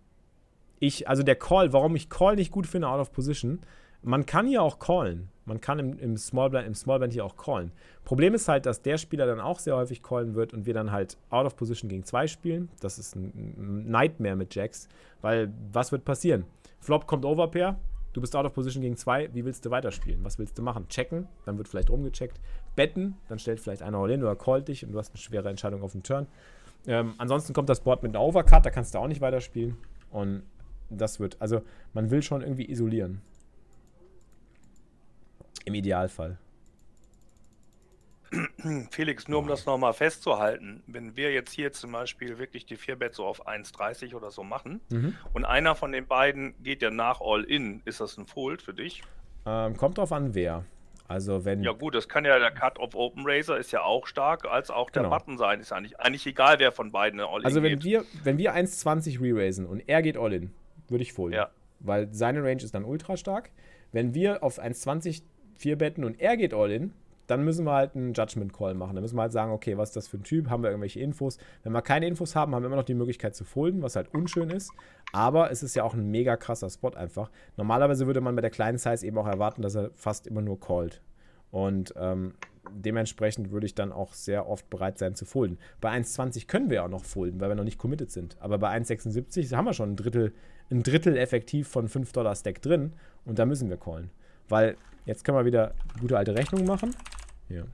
[0.79, 3.61] ich, also der Call, warum ich Call nicht gut finde, out of position,
[4.03, 5.31] man kann hier auch callen.
[5.47, 7.73] Man kann im, im Smallblind, im Smallblind hier auch callen.
[8.05, 10.91] Problem ist halt, dass der Spieler dann auch sehr häufig callen wird und wir dann
[10.93, 12.69] halt out of position gegen zwei spielen.
[12.81, 14.89] Das ist ein Nightmare mit Jacks,
[15.21, 16.45] weil was wird passieren?
[16.81, 17.79] Flop kommt Overpair,
[18.15, 19.29] Du bist out of position gegen zwei.
[19.35, 20.23] Wie willst du weiterspielen?
[20.23, 20.89] Was willst du machen?
[20.89, 22.41] Checken, dann wird vielleicht rumgecheckt.
[22.77, 25.51] Betten, dann stellt vielleicht einer all in oder callt dich und du hast eine schwere
[25.51, 26.29] Entscheidung auf dem Turn.
[26.87, 29.77] Ähm, ansonsten kommt das Board mit einer Overcut, da kannst du auch nicht weiterspielen.
[30.11, 30.45] Und
[30.91, 33.21] das wird, also man will schon irgendwie isolieren.
[35.65, 36.39] Im Idealfall.
[38.91, 43.15] Felix, nur um das nochmal festzuhalten, wenn wir jetzt hier zum Beispiel wirklich die 4-Bet
[43.15, 45.15] so auf 1,30 oder so machen mhm.
[45.33, 49.03] und einer von den beiden geht ja nach All-In, ist das ein Fold für dich?
[49.47, 50.65] Ähm, kommt drauf an, wer.
[51.07, 51.63] Also wenn.
[51.63, 54.71] Ja gut, das kann ja der Cut of Open Razor ist ja auch stark, als
[54.71, 55.15] auch der genau.
[55.15, 55.61] Button sein.
[55.61, 57.85] Ist eigentlich, eigentlich egal, wer von beiden All-In Also wenn geht.
[57.85, 60.51] wir, wenn wir 1,20 re-raisen und er geht All-In,
[60.89, 61.37] würde ich folden.
[61.37, 61.51] Ja.
[61.81, 63.51] Weil seine Range ist dann ultra stark.
[63.93, 65.23] Wenn wir auf 1,20
[65.65, 66.93] 4 betten und er geht All-In,
[67.27, 68.95] dann müssen wir halt einen Judgment Call machen.
[68.95, 70.51] Dann müssen wir halt sagen, okay, was ist das für ein Typ?
[70.51, 71.39] Haben wir irgendwelche Infos?
[71.63, 74.13] Wenn wir keine Infos haben, haben wir immer noch die Möglichkeit zu folden, was halt
[74.13, 74.71] unschön ist.
[75.15, 77.31] Aber es ist ja auch ein mega krasser Spot einfach.
[77.57, 80.61] Normalerweise würde man bei der kleinen Size eben auch erwarten, dass er fast immer nur
[80.61, 81.01] callt.
[81.51, 82.35] Und ähm,
[82.71, 85.57] dementsprechend würde ich dann auch sehr oft bereit sein zu folden.
[85.81, 88.37] Bei 1,20 können wir auch noch folden, weil wir noch nicht committed sind.
[88.39, 90.35] Aber bei 1,76 haben wir schon ein Drittel,
[90.71, 92.93] ein Drittel effektiv von 5 Dollar Stack drin
[93.25, 94.11] und da müssen wir callen.
[94.49, 94.77] Weil
[95.07, 96.95] jetzt können wir wieder gute alte Rechnung machen.
[97.49, 97.67] Hier.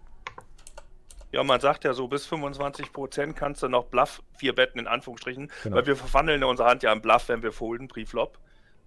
[1.32, 5.50] Ja, man sagt ja so, bis 25% kannst du noch Bluff, vier Betten in Anführungsstrichen,
[5.62, 5.76] genau.
[5.76, 8.38] weil wir verwandeln unsere Hand ja in Bluff, wenn wir folden, Preflop.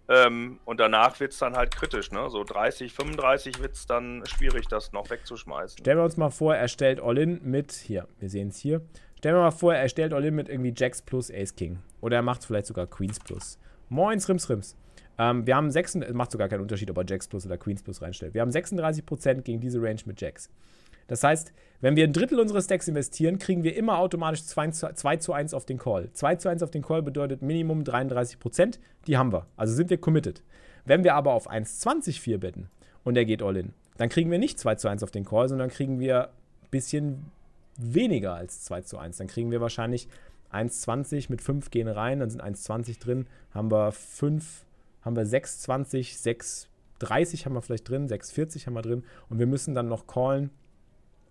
[0.09, 2.29] Ähm, und danach wird es dann halt kritisch, ne?
[2.29, 5.79] So 30, 35 wird es dann schwierig, das noch wegzuschmeißen.
[5.79, 8.81] Stellen wir uns mal vor, er stellt All-In mit, hier, wir sehen es hier.
[9.17, 11.79] Stellen wir mal vor, er stellt All-In mit irgendwie Jacks plus Ace King.
[12.01, 13.57] Oder er macht vielleicht sogar Queens plus.
[13.87, 14.75] Moins, Rims, Rims.
[15.17, 18.01] Ähm, wir haben 6, macht sogar keinen Unterschied, ob er Jacks plus oder Queens plus
[18.01, 18.33] reinstellt.
[18.33, 20.49] Wir haben 36% gegen diese Range mit Jacks.
[21.07, 21.51] Das heißt,
[21.81, 25.33] wenn wir ein Drittel unseres Stacks investieren, kriegen wir immer automatisch 2 zu, 2 zu
[25.33, 26.09] 1 auf den Call.
[26.13, 28.79] 2 zu 1 auf den Call bedeutet Minimum 33%.
[29.07, 29.47] Die haben wir.
[29.57, 30.41] Also sind wir committed.
[30.85, 32.69] Wenn wir aber auf 1,20 4 betten
[33.03, 35.49] und er geht all in, dann kriegen wir nicht 2 zu 1 auf den Call,
[35.49, 37.31] sondern kriegen wir ein bisschen
[37.77, 39.17] weniger als 2 zu 1.
[39.17, 40.07] Dann kriegen wir wahrscheinlich
[40.51, 44.62] 1,20 mit 5 gehen rein, dann sind 1,20 drin, haben wir 5,
[45.03, 46.21] haben wir 6,20,
[47.01, 50.49] 6,30 haben wir vielleicht drin, 6,40 haben wir drin und wir müssen dann noch callen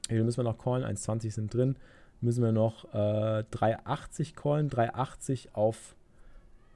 [0.09, 0.85] viel müssen wir noch callen?
[0.85, 1.77] 1,20 sind drin.
[2.21, 4.71] Müssen wir noch äh, 3,80 callen.
[4.71, 5.97] 3,80 auf,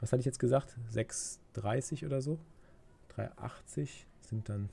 [0.01, 0.77] was hatte ich jetzt gesagt?
[0.93, 2.39] 6,30 oder so.
[3.17, 3.89] 3,80
[4.21, 4.69] sind dann.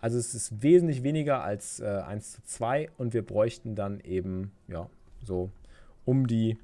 [0.00, 4.52] Also es ist wesentlich weniger als äh, 1 zu 2 und wir bräuchten dann eben,
[4.68, 4.88] ja,
[5.24, 5.50] so
[6.04, 6.56] um die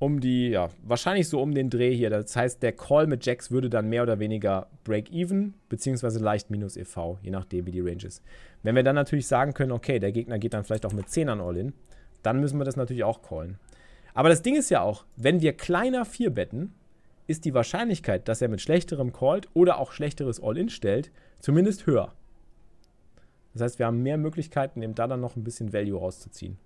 [0.00, 2.08] um die, ja, wahrscheinlich so um den Dreh hier.
[2.08, 6.76] Das heißt, der Call mit Jacks würde dann mehr oder weniger Break-Even, beziehungsweise leicht minus
[6.76, 8.22] EV, je nachdem, wie die Range ist.
[8.62, 11.28] Wenn wir dann natürlich sagen können, okay, der Gegner geht dann vielleicht auch mit 10
[11.28, 11.74] an All-In,
[12.22, 13.58] dann müssen wir das natürlich auch callen.
[14.14, 16.72] Aber das Ding ist ja auch, wenn wir kleiner 4 betten,
[17.26, 22.14] ist die Wahrscheinlichkeit, dass er mit schlechterem callt oder auch schlechteres All-In stellt, zumindest höher.
[23.52, 26.56] Das heißt, wir haben mehr Möglichkeiten, eben da dann noch ein bisschen Value rauszuziehen.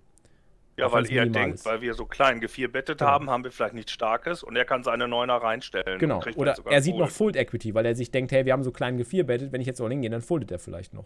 [0.77, 1.65] Ja, weil er denkt, ist.
[1.65, 3.11] weil wir so klein gevierbettet genau.
[3.11, 5.99] haben, haben wir vielleicht nichts Starkes und er kann seine Neuner reinstellen.
[5.99, 6.21] Genau.
[6.35, 8.97] Oder er sieht noch Fold Equity, weil er sich denkt, hey, wir haben so klein
[8.97, 11.05] gevierbettet, wenn ich jetzt all hingehe, dann foldet er vielleicht noch.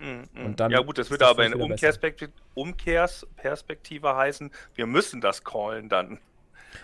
[0.00, 5.44] Mm, Und dann ja gut, das würde aber in Umkehrspektive, Umkehrsperspektive heißen, wir müssen das
[5.44, 6.18] callen dann.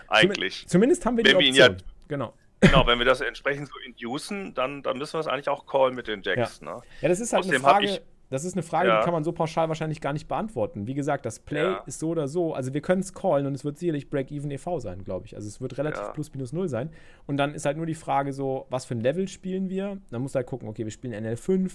[0.07, 0.65] Eigentlich.
[0.67, 1.53] Zumindest haben wir die Option.
[1.53, 1.69] Ja,
[2.07, 2.33] genau.
[2.61, 5.95] Genau, wenn wir das entsprechend so inducen, dann, dann müssen wir es eigentlich auch callen
[5.95, 6.61] mit den Jacks.
[6.61, 6.81] Ja, ne?
[7.01, 8.01] ja das ist halt Außerdem eine Frage, ich,
[8.31, 8.99] das ist eine Frage, ja.
[8.99, 10.87] die kann man so pauschal wahrscheinlich gar nicht beantworten.
[10.87, 11.83] Wie gesagt, das Play ja.
[11.85, 12.53] ist so oder so.
[12.53, 15.35] Also wir können es callen und es wird sicherlich Break-Even EV sein, glaube ich.
[15.35, 16.11] Also es wird relativ ja.
[16.11, 16.91] plus minus null sein.
[17.27, 19.97] Und dann ist halt nur die Frage so, was für ein Level spielen wir?
[20.11, 21.71] Dann muss halt gucken, okay, wir spielen NL5.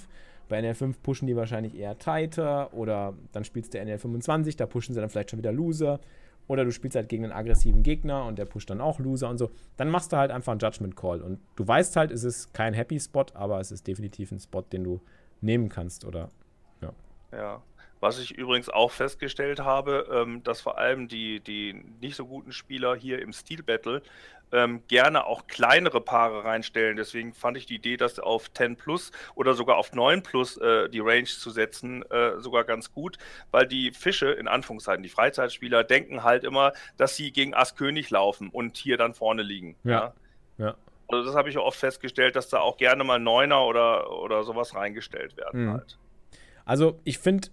[0.49, 5.01] Bei NL5 pushen die wahrscheinlich eher tighter oder dann spielst du NL25, da pushen sie
[5.01, 6.01] dann vielleicht schon wieder Loser.
[6.49, 9.37] Oder du spielst halt gegen einen aggressiven Gegner und der pusht dann auch Loser und
[9.37, 9.51] so.
[9.77, 11.21] Dann machst du halt einfach einen Judgment Call.
[11.21, 14.63] Und du weißt halt, es ist kein Happy Spot, aber es ist definitiv ein Spot,
[14.63, 15.03] den du
[15.43, 16.31] nehmen kannst oder
[17.33, 17.63] ja.
[17.99, 22.53] Was ich übrigens auch festgestellt habe, ähm, dass vor allem die, die nicht so guten
[22.53, 24.03] Spieler hier im Steel Battle
[24.53, 26.97] ähm, gerne auch kleinere Paare reinstellen.
[26.97, 30.89] Deswegen fand ich die Idee, das auf 10 plus oder sogar auf 9 plus äh,
[30.89, 33.19] die Range zu setzen, äh, sogar ganz gut,
[33.51, 38.11] weil die Fische, in Anführungszeichen, die Freizeitspieler, denken halt immer, dass sie gegen Ass König
[38.11, 39.77] laufen und hier dann vorne liegen.
[39.85, 40.15] Ja.
[40.59, 40.67] ja.
[40.67, 40.75] ja.
[41.09, 44.75] Also das habe ich oft festgestellt, dass da auch gerne mal Neuner oder, oder sowas
[44.75, 45.73] reingestellt werden mhm.
[45.73, 45.99] halt.
[46.67, 47.49] Also ich finde,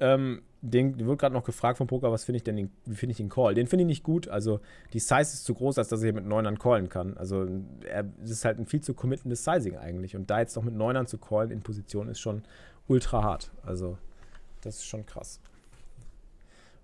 [0.00, 3.12] ähm, den wird gerade noch gefragt vom Poker, was finde ich denn, den, wie finde
[3.12, 3.54] ich den Call?
[3.54, 4.26] Den finde ich nicht gut.
[4.28, 4.60] Also
[4.92, 7.16] die Size ist zu groß, als dass hier mit Neunern callen kann.
[7.16, 7.46] Also
[7.84, 10.16] er ist halt ein viel zu committendes Sizing eigentlich.
[10.16, 12.42] Und da jetzt noch mit Neunern zu callen in Position ist schon
[12.88, 13.52] ultra hart.
[13.62, 13.98] Also
[14.62, 15.40] das ist schon krass.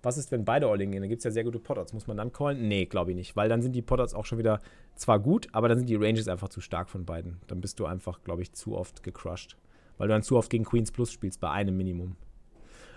[0.03, 1.01] Was ist, wenn beide All-In gehen?
[1.01, 1.93] Da gibt es ja sehr gute Potouts.
[1.93, 2.67] Muss man dann callen?
[2.67, 3.35] Nee, glaube ich nicht.
[3.35, 4.59] Weil dann sind die Potouts auch schon wieder
[4.95, 7.39] zwar gut, aber dann sind die Ranges einfach zu stark von beiden.
[7.47, 9.57] Dann bist du einfach, glaube ich, zu oft gecrushed
[9.97, 12.15] weil du dann zu oft gegen Queens Plus spielst, bei einem Minimum.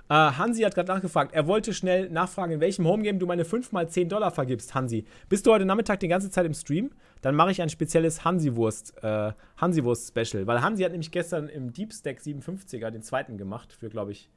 [0.09, 3.73] Äh, Hansi hat gerade nachgefragt, er wollte schnell nachfragen, in welchem Homegame du meine 5
[3.73, 5.05] mal 10 Dollar vergibst, Hansi.
[5.29, 6.91] Bist du heute Nachmittag die ganze Zeit im Stream?
[7.23, 10.47] Dann mache ich ein spezielles Hansi-Wurst, äh, Hansi-Wurst-Special.
[10.47, 14.31] Weil Hansi hat nämlich gestern im Deep Stack 57er den zweiten gemacht, für, glaube ich,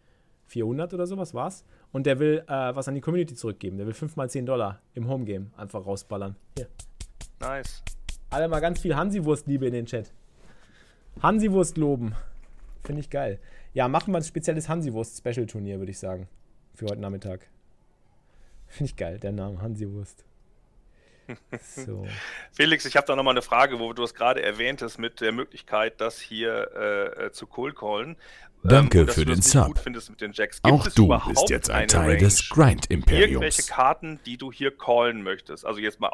[0.48, 1.64] 400 oder sowas war's.
[1.92, 3.78] Und der will äh, was an die Community zurückgeben.
[3.78, 6.36] Der will 5 mal 10 Dollar im Homegame einfach rausballern.
[6.58, 6.68] Hier.
[7.40, 7.84] Nice.
[8.32, 10.12] Alle mal ganz viel Hansi-Wurst-Liebe in den Chat.
[11.22, 12.16] Hansi-Wurst loben.
[12.84, 13.40] Finde ich geil.
[13.74, 16.28] Ja, machen wir ein spezielles Hansi-Wurst-Special-Turnier, würde ich sagen.
[16.74, 17.48] Für heute Nachmittag.
[18.68, 20.26] Finde ich geil, der Name Hansi-Wurst.
[21.62, 22.06] So.
[22.52, 25.32] Felix, ich habe da nochmal eine Frage, wo du es gerade erwähnt hast, mit der
[25.32, 28.18] Möglichkeit, das hier äh, äh zu Cold Callen.
[28.64, 29.82] Danke ähm, für den Sub.
[29.84, 33.30] Den Auch du bist jetzt ein Teil Range, des Grind-Imperiums.
[33.30, 35.66] Irgendwelche Karten, die du hier callen möchtest.
[35.66, 36.12] Also jetzt mal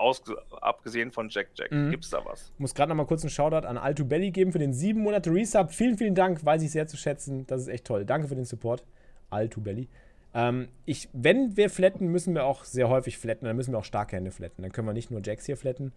[0.62, 1.72] abgesehen von Jack Jack.
[1.72, 1.90] Mhm.
[1.90, 2.52] Gibt es da was?
[2.54, 5.32] Ich muss gerade nochmal kurz einen Shoutout an Alto Belly geben für den sieben Monate
[5.32, 5.74] Resub.
[5.74, 6.46] Vielen, vielen Dank.
[6.46, 7.48] Weiß ich sehr zu schätzen.
[7.48, 8.06] Das ist echt toll.
[8.06, 8.84] Danke für den Support.
[9.32, 9.90] All to Belly.
[10.36, 13.46] Ähm, ich, wenn wir flatten, müssen wir auch sehr häufig flatten.
[13.46, 14.62] Dann müssen wir auch starke Hände flatten.
[14.62, 15.94] Dann können wir nicht nur Jacks hier flatten,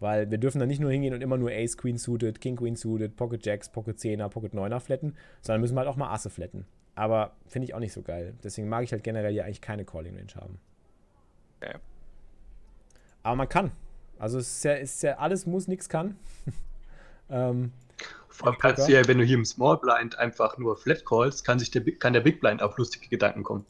[0.00, 2.74] weil wir dürfen dann nicht nur hingehen und immer nur Ace Queen suited, King Queen
[2.74, 6.30] suited, Pocket Jacks, Pocket 10er, Pocket 9er flatten, sondern müssen wir halt auch mal Asse
[6.30, 6.64] flatten.
[6.94, 8.32] Aber finde ich auch nicht so geil.
[8.42, 10.58] Deswegen mag ich halt generell hier eigentlich keine Calling Range haben.
[11.60, 11.76] Okay.
[13.22, 13.72] Aber man kann.
[14.18, 16.16] Also es ist ja, ist ja alles muss, nichts kann.
[17.30, 17.72] ähm,
[18.28, 21.44] vor allem kannst du ja, wenn du hier im Small Blind einfach nur Flat callst,
[21.44, 23.64] kann, sich der, kann der Big Blind auf lustige Gedanken kommen.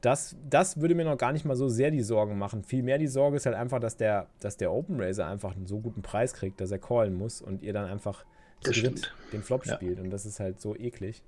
[0.00, 2.62] Das, das würde mir noch gar nicht mal so sehr die Sorgen machen.
[2.62, 5.80] Vielmehr die Sorge ist halt einfach, dass der, dass der Open Racer einfach einen so
[5.80, 8.24] guten Preis kriegt, dass er callen muss und ihr dann einfach
[8.62, 9.74] zu dritt den Flop ja.
[9.74, 9.98] spielt.
[9.98, 11.22] Und das ist halt so eklig.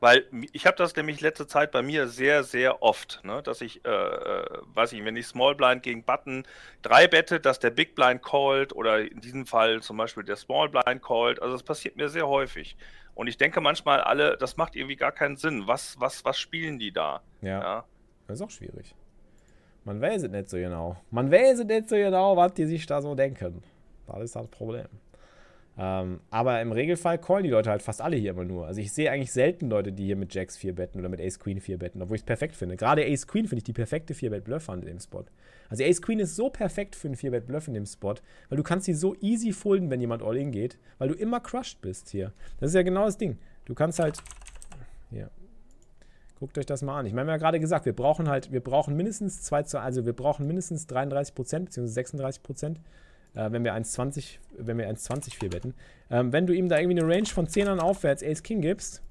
[0.00, 3.84] Weil ich habe das nämlich letzte Zeit bei mir sehr, sehr oft, ne, dass ich,
[3.84, 6.44] äh, äh, weiß ich, wenn ich Small Blind gegen Button
[6.82, 10.68] drei bette, dass der Big Blind callt oder in diesem Fall zum Beispiel der Small
[10.68, 11.42] Blind callt.
[11.42, 12.76] Also das passiert mir sehr häufig.
[13.14, 15.66] Und ich denke manchmal alle, das macht irgendwie gar keinen Sinn.
[15.66, 17.20] Was, was, was spielen die da?
[17.40, 17.60] Ja.
[17.60, 17.84] ja.
[18.28, 18.94] Das ist auch schwierig.
[19.84, 20.96] Man weiß es nicht so genau.
[21.10, 23.62] Man weiß es nicht so genau, was die sich da so denken.
[24.06, 24.86] Das ist das Problem.
[25.80, 28.66] Ähm, aber im Regelfall callen die Leute halt fast alle hier immer nur.
[28.66, 31.38] Also ich sehe eigentlich selten Leute, die hier mit Jacks 4 betten oder mit Ace
[31.38, 32.76] Queen 4 betten, obwohl ich es perfekt finde.
[32.76, 35.24] Gerade Ace Queen finde ich die perfekte 4-Bet-Bluff in dem Spot.
[35.68, 38.14] Also Ace Queen ist so perfekt für einen 4-Bet-Bluff in dem Spot,
[38.48, 41.80] weil du kannst sie so easy folden, wenn jemand All-In geht, weil du immer crushed
[41.80, 42.32] bist hier.
[42.58, 43.38] Das ist ja genau das Ding.
[43.64, 44.18] Du kannst halt,
[45.10, 45.30] hier,
[46.40, 47.06] guckt euch das mal an.
[47.06, 49.80] Ich meine, wir haben ja gerade gesagt, wir brauchen halt, wir brauchen mindestens 2 zu,
[49.80, 51.34] also wir brauchen mindestens 33%
[51.66, 52.00] bzw.
[52.00, 52.76] 36%
[53.34, 55.74] äh, wenn wir 1,20, wenn wir 1,20 viel wetten.
[56.10, 59.02] Ähm, wenn du ihm da irgendwie eine Range von 10ern aufwärts Ace King gibst,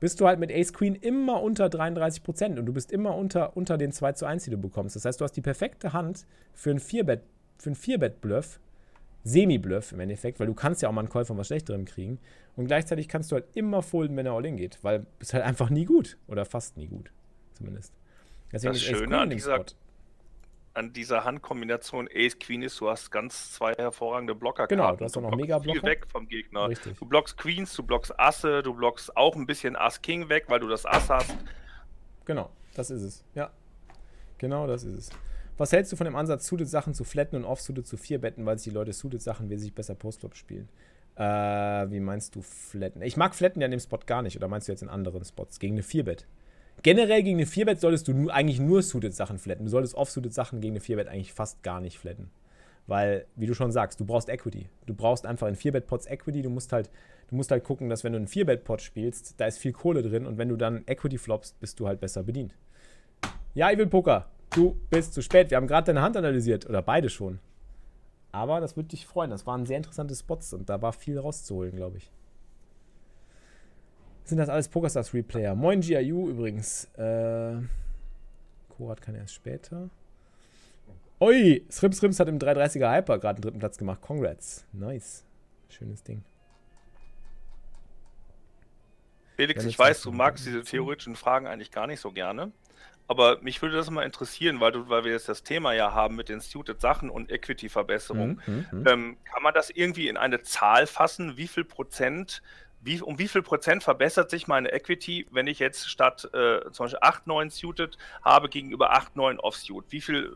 [0.00, 3.78] bist du halt mit Ace Queen immer unter 33% und du bist immer unter, unter
[3.78, 4.96] den 2 zu 1, die du bekommst.
[4.96, 7.22] Das heißt, du hast die perfekte Hand für ein 4-Bet,
[7.58, 8.58] für ein 4-Bet-Bluff,
[9.24, 12.18] Semi-Bluff im Endeffekt, weil du kannst ja auch mal einen Call von was Schlechterem kriegen.
[12.56, 15.44] Und gleichzeitig kannst du halt immer folden, wenn er All-In geht, weil du bist halt
[15.44, 16.18] einfach nie gut.
[16.26, 17.12] Oder fast nie gut,
[17.54, 17.94] zumindest.
[18.50, 19.64] Deswegen das Schöne an dieser, Spot
[20.74, 24.66] an dieser Handkombination Ace Queen ist, du hast ganz zwei hervorragende Blocker.
[24.66, 25.80] Genau, du hast auch noch mega Blocker.
[25.80, 26.68] Viel weg vom Gegner.
[26.68, 26.98] Richtig.
[26.98, 30.60] Du blockst Queens, du blockst Asse, du blockst auch ein bisschen Ass King weg, weil
[30.60, 31.36] du das Ass hast.
[32.24, 33.24] Genau, das ist es.
[33.34, 33.50] Ja.
[34.38, 35.10] Genau, das ist es.
[35.58, 38.46] Was hältst du von dem Ansatz, Suited Sachen zu flatten und Off-Suited zu vier betten,
[38.46, 40.68] weil sich die Leute Suited Sachen wesentlich besser Postflop spielen?
[41.14, 41.22] Äh,
[41.90, 43.02] wie meinst du flatten?
[43.02, 44.36] Ich mag flatten ja in dem Spot gar nicht.
[44.36, 45.60] Oder meinst du jetzt in anderen Spots?
[45.60, 46.26] Gegen eine 4-Bet?
[46.82, 49.64] Generell gegen eine 4-Bet solltest du eigentlich nur Suited-Sachen flatten.
[49.64, 52.30] Du solltest Off-Suited-Sachen gegen eine 4-Bet eigentlich fast gar nicht flatten.
[52.88, 54.68] Weil, wie du schon sagst, du brauchst Equity.
[54.86, 56.42] Du brauchst einfach in 4-Bet-Pots Equity.
[56.42, 56.90] Du musst halt,
[57.28, 60.26] du musst halt gucken, dass wenn du einen 4-Bet-Pot spielst, da ist viel Kohle drin
[60.26, 62.56] und wenn du dann Equity floppst, bist du halt besser bedient.
[63.54, 65.50] Ja, Evil Poker, du bist zu spät.
[65.50, 66.68] Wir haben gerade deine Hand analysiert.
[66.68, 67.38] Oder beide schon.
[68.32, 69.30] Aber das würde dich freuen.
[69.30, 72.10] Das waren sehr interessante Spots und da war viel rauszuholen, glaube ich
[74.24, 75.54] sind das alles PokerStars Replayer.
[75.54, 76.84] Moin GIU übrigens.
[76.96, 77.56] Äh,
[78.76, 79.90] Korat kann erst später.
[81.20, 84.00] Oi, Srims Rims hat im 330er Hyper gerade den dritten Platz gemacht.
[84.00, 84.64] Congrats.
[84.72, 85.24] Nice.
[85.68, 86.24] Schönes Ding.
[89.36, 92.52] Felix, ich weiß, du magst diese theoretischen Fragen eigentlich gar nicht so gerne.
[93.08, 96.16] Aber mich würde das mal interessieren, weil, du, weil wir jetzt das Thema ja haben
[96.16, 98.40] mit den Suited Sachen und Equity-Verbesserung.
[98.46, 101.36] Mhm, mhm, ähm, kann man das irgendwie in eine Zahl fassen?
[101.36, 102.42] Wie viel Prozent
[102.82, 106.84] wie, um wie viel Prozent verbessert sich meine Equity, wenn ich jetzt statt äh, zum
[106.84, 109.84] Beispiel 8, 9 suited habe gegenüber 8, 9 off-suit?
[109.90, 110.32] Wie viel,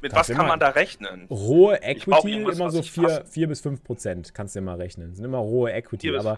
[0.00, 1.26] mit das was kann man da rechnen?
[1.30, 5.08] Rohe Equity immer so 4, 4 bis 5 Prozent, kannst du immer rechnen.
[5.10, 6.36] Das sind immer rohe Equity, aber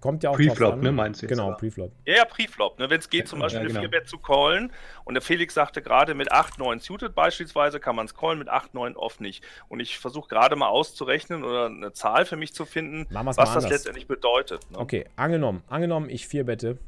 [0.00, 1.26] Kommt ja auch Preflop, ne, meinst du?
[1.26, 1.90] Genau, Preflop.
[2.04, 2.78] Ja, ja, Preflop.
[2.78, 3.80] Ne, Wenn es geht, zum Beispiel ja, genau.
[3.80, 4.72] eine 4-Bet zu callen
[5.04, 8.48] und der Felix sagte gerade, mit 8, 9 suited beispielsweise kann man es callen, mit
[8.48, 9.42] 8, 9 off nicht.
[9.68, 13.48] Und ich versuche gerade mal auszurechnen oder eine Zahl für mich zu finden, was das
[13.48, 13.70] anders.
[13.70, 14.70] letztendlich bedeutet.
[14.70, 14.78] Ne?
[14.78, 16.78] Okay, angenommen, angenommen, ich 4-bette.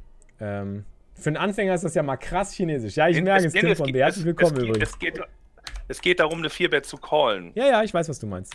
[0.41, 0.85] Ähm,
[1.15, 2.97] für einen Anfänger ist das ja mal krass chinesisch.
[2.97, 3.99] Ja, ich merke es, Tim von B.
[3.99, 4.91] Herzlich willkommen es, übrigens.
[4.91, 5.21] Es geht,
[5.89, 7.53] es geht darum, eine 4-Bet zu callen.
[7.55, 8.55] Ja, ja, ich weiß, was du meinst.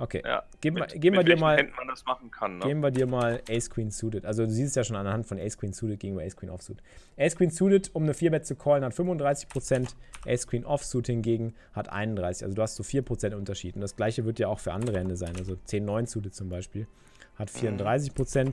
[0.00, 0.22] Okay.
[0.24, 1.56] Ja, geben, mit, geben wir dir mal.
[1.76, 2.66] man das machen kann, ne?
[2.66, 4.24] Geben wir dir mal Ace Queen Suited.
[4.24, 6.78] Also du siehst es ja schon anhand von Ace Queen Suited gegenüber Ace Queen Offsuit.
[7.18, 9.88] Ace Queen Suited, um eine 4-Bet zu callen, hat 35%.
[10.26, 12.44] Ace Queen Offsuit hingegen hat 31%.
[12.44, 13.74] Also du hast so 4% Unterschied.
[13.74, 15.34] Und das gleiche wird ja auch für andere Hände sein.
[15.36, 16.86] Also 10-9 Suited zum Beispiel
[17.36, 18.44] hat 34%.
[18.44, 18.52] Mhm.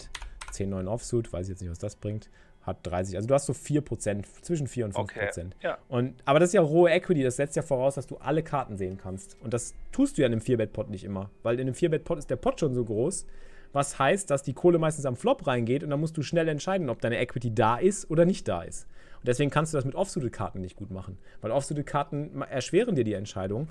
[0.52, 2.30] 10-9 Offsuit, weiß ich jetzt nicht, was das bringt
[2.66, 3.16] hat 30.
[3.16, 5.00] Also du hast so 4%, zwischen 4 und 5%.
[5.00, 5.30] Okay.
[5.62, 5.78] Ja.
[5.88, 8.78] Und, aber das ist ja rohe Equity, das setzt ja voraus, dass du alle Karten
[8.78, 9.38] sehen kannst.
[9.42, 11.30] Und das tust du ja in einem 4-Bet-Pot nicht immer.
[11.44, 13.26] Weil in einem 4-Bet-Pot ist der Pot schon so groß,
[13.74, 16.90] was heißt, dass die Kohle meistens am Flop reingeht und dann musst du schnell entscheiden,
[16.90, 18.88] ob deine Equity da ist oder nicht da ist.
[19.18, 21.18] Und deswegen kannst du das mit Offsuited-Karten nicht gut machen.
[21.42, 23.70] Weil Offsuited-Karten erschweren dir die Entscheidung.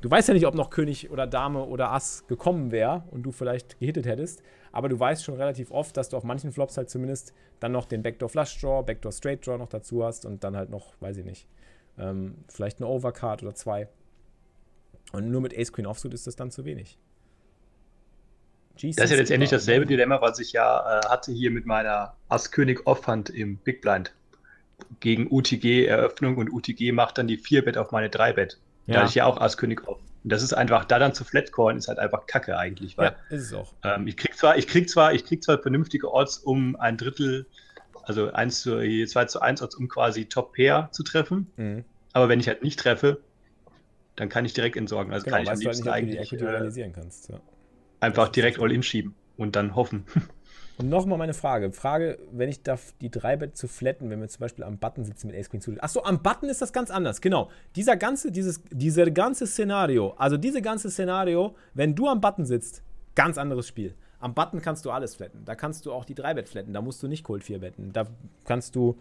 [0.00, 3.32] Du weißt ja nicht, ob noch König oder Dame oder Ass gekommen wäre und du
[3.32, 4.42] vielleicht gehittet hättest.
[4.74, 7.86] Aber du weißt schon relativ oft, dass du auf manchen Flops halt zumindest dann noch
[7.86, 11.16] den Backdoor Flush Draw, Backdoor Straight Draw noch dazu hast und dann halt noch, weiß
[11.18, 11.46] ich nicht,
[11.96, 13.88] ähm, vielleicht eine Overcard oder zwei.
[15.12, 16.98] Und nur mit Ace Queen Offsuit ist das dann zu wenig.
[18.76, 22.16] Jesus das ist ja letztendlich dasselbe Dilemma, was ich ja äh, hatte hier mit meiner
[22.28, 24.12] Ass-König Offhand im Big Blind.
[24.98, 28.58] Gegen UTG-Eröffnung und UTG macht dann die 4-Bet auf meine 3-Bet.
[28.86, 28.94] Ja.
[28.94, 30.00] Da hatte ich ja auch Ass-König Off.
[30.24, 32.96] Und das ist einfach, da dann zu Flatcallen, ist halt einfach Kacke eigentlich.
[32.96, 33.74] Weil, ja, ist es auch.
[33.84, 37.46] Ähm, ich krieg zwar, ich krieg zwar, ich krieg zwar vernünftige Odds, um ein Drittel,
[38.04, 41.52] also 1 zu, 2 zu 1 Odds, um quasi Top-Pair zu treffen.
[41.56, 41.84] Mhm.
[42.14, 43.20] Aber wenn ich halt nicht treffe,
[44.16, 45.12] dann kann ich direkt entsorgen.
[45.12, 47.40] Also genau, kann ich am liebsten halt nicht, eigentlich äh, kannst, ja.
[48.00, 50.06] einfach direkt All-In schieben und dann hoffen.
[50.76, 51.70] Und nochmal meine Frage.
[51.72, 55.28] Frage, wenn ich darf, die 3-Bet zu flatten, wenn wir zum Beispiel am Button sitzen
[55.28, 55.72] mit Ace Queen zu.
[55.78, 57.20] Achso, am Button ist das ganz anders.
[57.20, 57.50] Genau.
[57.76, 62.82] Dieser ganze, dieses, dieser ganze Szenario, also diese ganze Szenario, wenn du am Button sitzt,
[63.14, 63.94] ganz anderes Spiel.
[64.18, 65.44] Am Button kannst du alles flatten.
[65.44, 66.72] Da kannst du auch die 3-Bet flatten.
[66.72, 67.92] Da musst du nicht Cold 4 betten.
[67.92, 68.06] Da
[68.44, 68.96] kannst du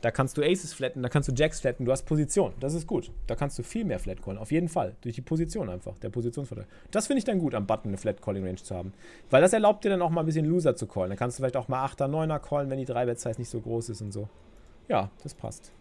[0.00, 2.52] da kannst du Aces flatten, da kannst du Jacks flatten, du hast Position.
[2.60, 3.10] Das ist gut.
[3.26, 4.38] Da kannst du viel mehr Flat callen.
[4.38, 4.94] Auf jeden Fall.
[5.00, 5.98] Durch die Position einfach.
[5.98, 6.66] Der Positionsvorteil.
[6.90, 8.92] Das finde ich dann gut, am Button eine Flat Calling Range zu haben.
[9.30, 11.10] Weil das erlaubt dir dann auch mal ein bisschen Loser zu callen.
[11.10, 13.50] Dann kannst du vielleicht auch mal 8er, 9er callen, wenn die 3 Bet Size nicht
[13.50, 14.28] so groß ist und so.
[14.88, 15.72] Ja, das passt.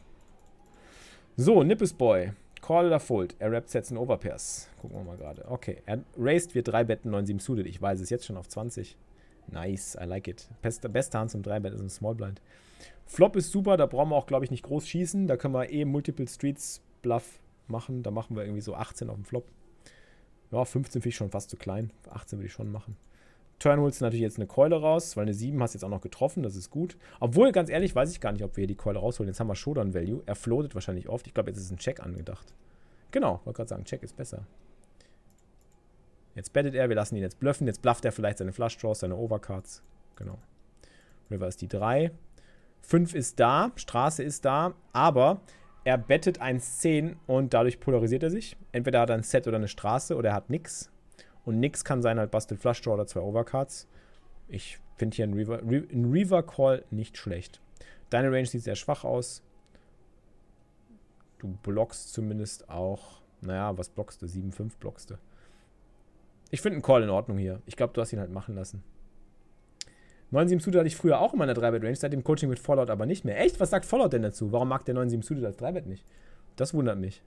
[1.36, 2.32] So, Nippes Boy.
[2.62, 3.36] Call oder Fold?
[3.38, 4.68] Er rappt Sets in Overpairs.
[4.82, 5.46] Gucken wir mal gerade.
[5.48, 5.84] Okay.
[5.86, 7.68] Er raised wir 3 Betten 9-7 suited.
[7.68, 8.98] Ich weiß es jetzt schon auf 20.
[9.50, 10.50] Nice, I like it.
[10.62, 12.42] Beste, beste Hand zum 3 Bet ist ein Small Blind.
[13.06, 15.28] Flop ist super, da brauchen wir auch, glaube ich, nicht groß schießen.
[15.28, 18.04] Da können wir eh Multiple Streets Bluff machen.
[18.04, 19.46] Da machen wir irgendwie so 18 auf dem Flop.
[20.52, 21.92] Ja, 15 finde ich schon fast zu klein.
[22.10, 22.98] 18 würde ich schon machen.
[23.60, 25.90] Turn holst du natürlich jetzt eine Keule raus, weil eine 7 hast du jetzt auch
[25.90, 26.96] noch getroffen, das ist gut.
[27.20, 29.30] Obwohl, ganz ehrlich, weiß ich gar nicht, ob wir hier die Keule rausholen.
[29.30, 30.22] Jetzt haben wir Showdown Value.
[30.26, 31.26] Er floatet wahrscheinlich oft.
[31.26, 32.54] Ich glaube, jetzt ist ein Check angedacht.
[33.12, 34.46] Genau, wollte gerade sagen, Check ist besser.
[36.36, 37.66] Jetzt bettet er, wir lassen ihn jetzt bluffen.
[37.66, 39.82] Jetzt blufft er vielleicht seine Flush Draws, seine Overcards.
[40.18, 40.38] Genau.
[41.32, 42.12] River ist die 3.
[42.82, 45.42] 5 ist da, Straße ist da, aber
[45.84, 48.58] er bettet 1-10 und dadurch polarisiert er sich.
[48.72, 50.92] Entweder hat er ein Set oder eine Straße oder er hat nix.
[51.46, 53.88] Und nix kann sein halt Busted Flush Draw oder zwei Overcards.
[54.50, 57.62] Ich finde hier ein Reaver, ein Reaver Call nicht schlecht.
[58.10, 59.44] Deine Range sieht sehr schwach aus.
[61.40, 63.22] Du blockst zumindest auch.
[63.42, 64.26] Naja, was blockst du?
[64.26, 65.16] 7-5 blockst du.
[66.50, 67.62] Ich finde einen Call in Ordnung hier.
[67.66, 68.84] Ich glaube, du hast ihn halt machen lassen.
[70.32, 73.06] 9-7 Suited hatte ich früher auch in meiner 3-Bet-Range, seit dem Coaching mit Fallout aber
[73.06, 73.40] nicht mehr.
[73.40, 73.60] Echt?
[73.60, 74.52] Was sagt Fallout denn dazu?
[74.52, 76.06] Warum mag der 9-7 Suited als 3-Bet nicht?
[76.58, 77.24] Das wundert mich.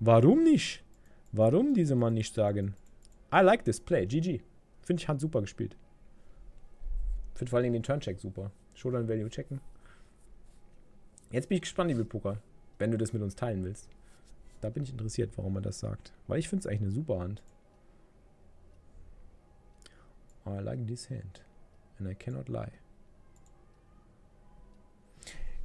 [0.00, 0.82] Warum nicht?
[1.30, 2.74] Warum diese Mann nicht sagen?
[3.32, 4.06] I like this play.
[4.06, 4.42] GG.
[4.82, 5.76] Finde ich Hand super gespielt.
[7.34, 8.50] Finde vor allem den Turn-Check super.
[8.74, 9.60] Showdown Value checken.
[11.30, 12.38] Jetzt bin ich gespannt, liebe Poker,
[12.78, 13.88] wenn du das mit uns teilen willst.
[14.60, 16.12] Da bin ich interessiert, warum er das sagt.
[16.26, 17.42] Weil ich finde es eigentlich eine super Hand.
[20.46, 21.42] I like this hand.
[22.02, 22.72] And I cannot lie.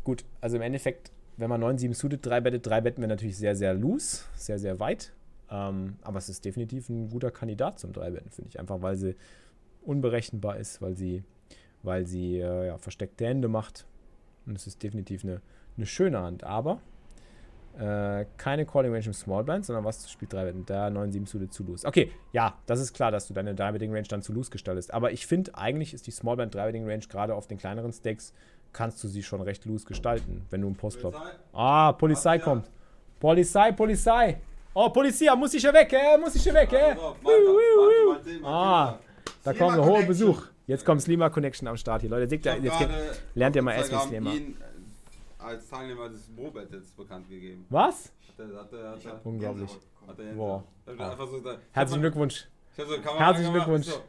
[0.04, 3.56] Gut, also im Endeffekt, wenn man 9-7 suited 3 bettet, 3 betten wir natürlich sehr,
[3.56, 5.14] sehr loose, sehr, sehr weit.
[5.50, 8.60] Ähm, aber es ist definitiv ein guter Kandidat zum 3 betten, finde ich.
[8.60, 9.16] Einfach weil sie
[9.82, 11.24] unberechenbar ist, weil sie,
[11.82, 13.88] weil sie äh, ja, versteckte Hände macht.
[14.46, 15.42] Und es ist definitiv eine,
[15.76, 16.44] eine schöne Hand.
[16.44, 16.82] Aber
[17.80, 20.66] äh, keine Calling Range im Small Blind, sondern was spielt 3 Wetten?
[20.66, 21.86] Da 9, 7 Suited zu Loose.
[21.86, 24.94] Okay, ja, das ist klar, dass du deine 3 Betting Range dann zu Loose gestaltest.
[24.94, 27.94] Aber ich finde, eigentlich ist die Small Blind 3 Betting Range gerade auf den kleineren
[27.94, 28.34] Stakes,
[28.74, 31.16] kannst du sie schon recht loose gestalten, wenn du einen Postflop.
[31.54, 32.70] Ah, Polizei kommt.
[33.20, 34.40] Polizei, Polizei.
[34.74, 36.96] Oh, Polizei, muss ich hier weg, äh, muss ich hier weg, äh.
[38.44, 39.00] Ah,
[39.44, 40.44] da kommt ein hoher Besuch.
[40.68, 42.10] Jetzt kommt Slima Connection am Start hier.
[42.10, 42.88] Leute, seht ihr, jetzt
[43.34, 44.32] lernt ihr mal erstmal Slima
[45.38, 47.66] als Teilnehmer des Pro-Battles bekannt gegeben.
[47.70, 48.12] Was?
[48.28, 49.72] Hat er, hat er, hat er, Unglaublich.
[50.08, 50.64] Hat er Boah.
[50.86, 52.48] So, Herzlichen Glückwunsch.
[52.76, 52.84] So,
[53.18, 53.88] Herzlichen Glückwunsch.
[53.88, 54.02] So,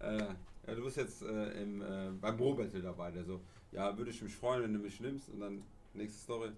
[0.00, 0.18] äh,
[0.66, 3.10] ja, du bist jetzt äh, im, äh, beim Pro-Battle dabei.
[3.10, 3.40] Der so,
[3.72, 5.28] ja, würde ich mich freuen, wenn du mich nimmst.
[5.28, 5.62] Und dann,
[5.94, 6.50] nächste Story,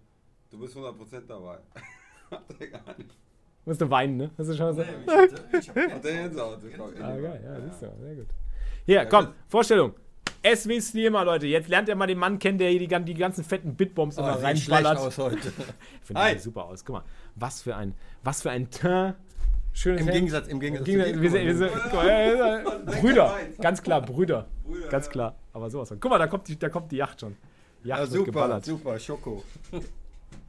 [0.51, 1.59] du bist 100% dabei.
[2.31, 3.16] hat er gar nicht.
[3.64, 4.31] Musst du weinen, ne?
[4.37, 4.91] Hast du schon gesagt?
[5.07, 6.59] Nee, ich hab, ich hab, hat er Gänsehaut.
[7.01, 8.27] Ah, geil, ja, siehst du, sehr gut.
[8.85, 9.95] Hier, komm, Vorstellung.
[10.45, 11.47] SW Slima, Leute.
[11.47, 14.20] Jetzt lernt ihr mal den Mann kennen, der hier die, die ganzen fetten Bitbombs oh,
[14.20, 14.99] immer reinballert.
[14.99, 15.53] aus heute.
[16.03, 16.84] Finde super aus.
[16.84, 19.16] Guck mal, was für ein, was für ein Teint.
[19.72, 20.86] Schönes Im Gegensatz, im Gegensatz.
[20.86, 24.47] Im Gegensatz wir, wir, wir, Brüder, ganz klar, Brüder.
[24.64, 25.34] Brüder ganz klar.
[25.53, 25.99] Aber sowas von.
[25.99, 27.36] Guck mal, da kommt die, da kommt die Yacht schon.
[27.82, 29.42] Yacht ja, super, super, Schoko.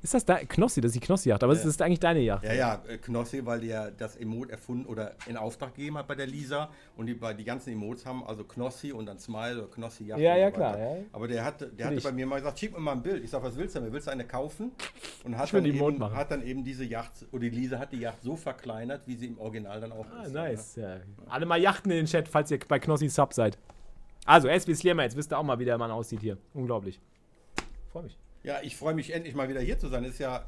[0.05, 0.81] Ist das da Knossi?
[0.81, 1.57] Das ist die Knossi-Yacht, aber ja.
[1.57, 2.43] das ist eigentlich deine Yacht.
[2.43, 6.13] Ja, ja, äh, Knossi, weil der das Emote erfunden oder in Auftrag gegeben hat bei
[6.13, 10.03] der Lisa und die, die ganzen Emotes haben, also Knossi und dann Smile oder Knossi
[10.03, 10.19] Yacht.
[10.19, 10.77] Ja, ja, so klar.
[10.77, 10.97] Ja.
[11.11, 13.23] Aber der, hat, der hatte bei mir mal gesagt, schick mir mal ein Bild.
[13.23, 13.91] Ich sag, was willst du denn?
[13.91, 14.73] Willst du eine kaufen?
[15.23, 18.21] Und hat, dann eben, hat dann eben diese Yacht, oder die Lisa hat die Yacht
[18.21, 20.33] so verkleinert, wie sie im Original dann auch ah, ist.
[20.33, 20.97] Nice, ja.
[21.29, 23.57] Alle mal Yachten in den Chat, falls ihr bei Knossi Sub seid.
[24.27, 26.37] Also, SB Slammer, jetzt wisst ihr auch mal, wie der Mann aussieht hier.
[26.53, 26.99] Unglaublich.
[27.91, 28.19] Freue mich.
[28.45, 30.03] Ja, ich freue mich endlich mal wieder hier zu sein.
[30.03, 30.45] Das ist ja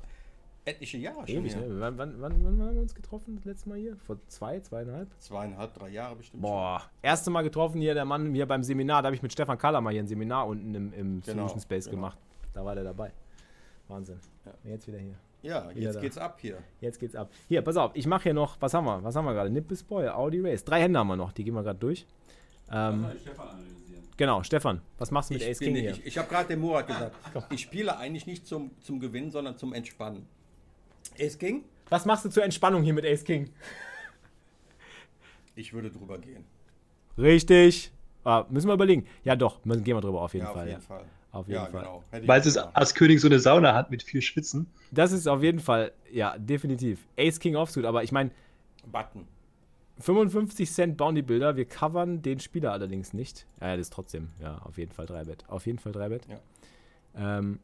[0.65, 1.37] etliche Jahre schon.
[1.37, 1.65] Ewig, ne?
[1.79, 3.97] Wann, wann, wann, wann, haben wir uns getroffen das letzte Mal hier?
[4.05, 5.09] Vor zwei, zweieinhalb?
[5.19, 6.43] Zweieinhalb, drei Jahre bestimmt.
[6.43, 6.89] Boah, schon.
[7.01, 9.01] erste Mal getroffen hier, der Mann hier beim Seminar.
[9.01, 11.59] Da habe ich mit Stefan Kaller mal hier ein Seminar unten im, im genau, Solution
[11.61, 11.95] Space genau.
[11.95, 12.19] gemacht.
[12.53, 13.11] Da war der dabei.
[13.87, 14.19] Wahnsinn.
[14.45, 14.51] Ja.
[14.71, 15.15] Jetzt wieder hier.
[15.41, 16.01] Ja, wieder jetzt da.
[16.01, 16.57] geht's ab hier.
[16.81, 17.31] Jetzt geht's ab.
[17.47, 19.03] Hier, pass auf, ich mache hier noch, was haben wir?
[19.03, 19.49] Was haben wir gerade?
[19.49, 20.63] Nippes Boy, Audi Race.
[20.63, 22.05] Drei Hände haben wir noch, die gehen wir gerade durch.
[22.71, 23.86] Ähm, Stefan analysieren.
[24.17, 25.91] Genau, Stefan, was machst du mit ich Ace King hier?
[25.91, 27.15] Ich, ich habe gerade dem Murat gesagt,
[27.51, 30.25] ich spiele eigentlich nicht zum, zum Gewinnen, sondern zum Entspannen.
[31.19, 31.63] Ace King?
[31.89, 33.51] Was machst du zur Entspannung hier mit Ace King?
[35.55, 36.45] Ich würde drüber gehen.
[37.17, 37.91] Richtig.
[38.23, 39.05] Ah, müssen wir überlegen.
[39.23, 40.63] Ja, doch, gehen wir drüber auf jeden ja, Fall.
[40.63, 40.87] Auf jeden ja.
[40.87, 41.05] Fall.
[41.31, 42.01] Auf jeden ja, Fall.
[42.11, 42.27] Genau.
[42.27, 44.67] Weil es als König so eine Sauna hat mit viel Schwitzen.
[44.91, 47.07] Das ist auf jeden Fall, ja, definitiv.
[47.17, 48.31] Ace King Offsuit, aber ich meine.
[48.91, 49.27] Button.
[49.99, 53.47] 55 Cent Bounty Builder, wir covern den Spieler allerdings nicht.
[53.61, 55.49] Ja, das ist trotzdem, ja, auf jeden Fall 3 Bet.
[55.49, 56.27] Auf jeden Fall 3 Bet.
[56.27, 57.39] Ja.
[57.39, 57.59] Ähm.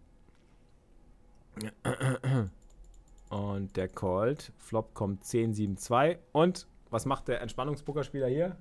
[3.30, 4.52] Und der called.
[4.58, 6.18] Flop kommt 10-7-2.
[6.32, 8.58] Und was macht der Entspannungspokerspieler hier?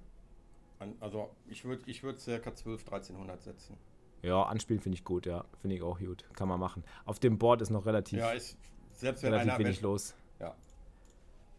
[1.01, 3.77] Also ich würde ich würd circa 12, 1300 setzen.
[4.23, 5.45] Ja, anspielen finde ich gut, ja.
[5.61, 6.25] Finde ich auch gut.
[6.35, 6.85] Kann man machen.
[7.05, 8.57] Auf dem Board ist noch relativ, ja, ist,
[8.93, 10.15] selbst wenn relativ wenig los.
[10.41, 10.55] Ja.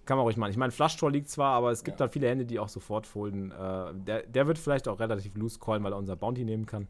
[0.06, 0.52] Kann man ruhig machen.
[0.52, 2.08] Ich meine, Flush-Draw liegt zwar, aber es gibt ja.
[2.08, 3.52] da viele Hände, die auch sofort folden.
[3.52, 6.88] Äh, der, der wird vielleicht auch relativ loose callen, weil er unser Bounty nehmen kann.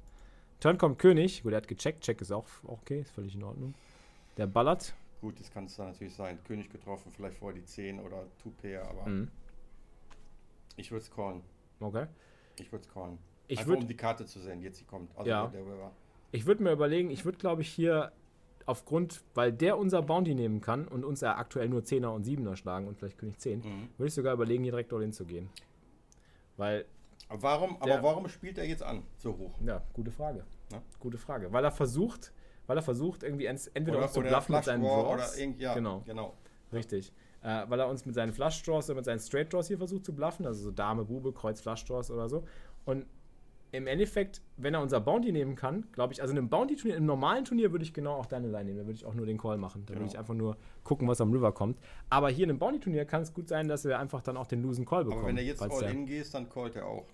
[0.60, 1.44] Turn kommt König.
[1.44, 2.04] Gut, er hat gecheckt.
[2.04, 3.76] Check ist auch okay, ist völlig in Ordnung.
[4.38, 4.96] Der ballert.
[5.22, 6.40] Gut, das kann es dann natürlich sein.
[6.44, 9.30] König getroffen, vielleicht vorher die 10 oder 2-Pair, aber mhm.
[10.76, 11.42] ich würde es callen.
[11.80, 12.08] Okay.
[12.60, 13.20] Ich würde es callen.
[13.48, 15.16] Ich Einfach würd, um die Karte zu sehen, jetzt sie kommt.
[15.18, 15.48] Also ja.
[15.48, 15.92] Der, der
[16.32, 18.12] ich würde mir überlegen, ich würde glaube ich hier
[18.66, 22.56] aufgrund, weil der unser Bounty nehmen kann und uns ja aktuell nur 10er und 7er
[22.56, 23.90] schlagen und vielleicht König 10, mhm.
[23.98, 25.50] würde ich sogar überlegen, hier direkt all zu gehen.
[26.58, 26.86] Weil.
[27.30, 29.60] Warum, der, aber warum spielt er jetzt an so hoch?
[29.66, 30.44] Ja, gute Frage.
[30.72, 30.82] Ja?
[31.00, 31.52] Gute Frage.
[31.52, 32.32] Weil er versucht,
[32.68, 35.40] weil er versucht, irgendwie entweder oder, uns zu bluffen mit seinen Draws.
[35.58, 36.02] Ja, genau.
[36.06, 36.34] genau.
[36.72, 37.12] Richtig.
[37.42, 40.06] Äh, weil er uns mit seinen Flush Draws oder mit seinen Straight Draws hier versucht
[40.06, 42.46] zu bluffen, also so Dame, Bube, Kreuz, Flush Draws oder so.
[42.86, 43.06] Und
[43.74, 47.08] im Endeffekt, wenn er unser Bounty nehmen kann, glaube ich, also in einem Bounty-Turnier, im
[47.08, 48.78] normalen Turnier würde ich genau auch deine Line nehmen.
[48.78, 49.82] Da würde ich auch nur den Call machen.
[49.88, 50.04] Da genau.
[50.04, 51.80] würde ich einfach nur gucken, was am River kommt.
[52.08, 54.62] Aber hier in einem Bounty-Turnier kann es gut sein, dass wir einfach dann auch den
[54.62, 55.22] losen Call bekommen.
[55.22, 57.08] Aber wenn er jetzt All-In gehst, dann callt er auch.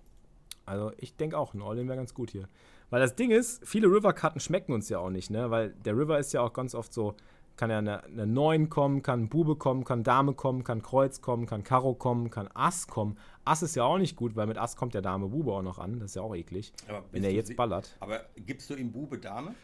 [0.66, 2.50] Also ich denke auch, ein All-In wäre ganz gut hier.
[2.90, 5.50] Weil das Ding ist, viele River-Karten schmecken uns ja auch nicht, ne?
[5.50, 7.16] Weil der River ist ja auch ganz oft so,
[7.56, 11.46] kann ja eine, eine 9 kommen, kann Bube kommen, kann Dame kommen, kann Kreuz kommen,
[11.46, 13.18] kann Karo kommen, kann Ass kommen.
[13.50, 15.80] Ass ist ja auch nicht gut, weil mit Ass kommt der Dame Bube auch noch
[15.80, 16.00] an.
[16.00, 16.72] Das ist ja auch eklig,
[17.12, 17.96] wenn er jetzt ballert.
[18.00, 19.56] Aber gibst du ihm Bube Dame?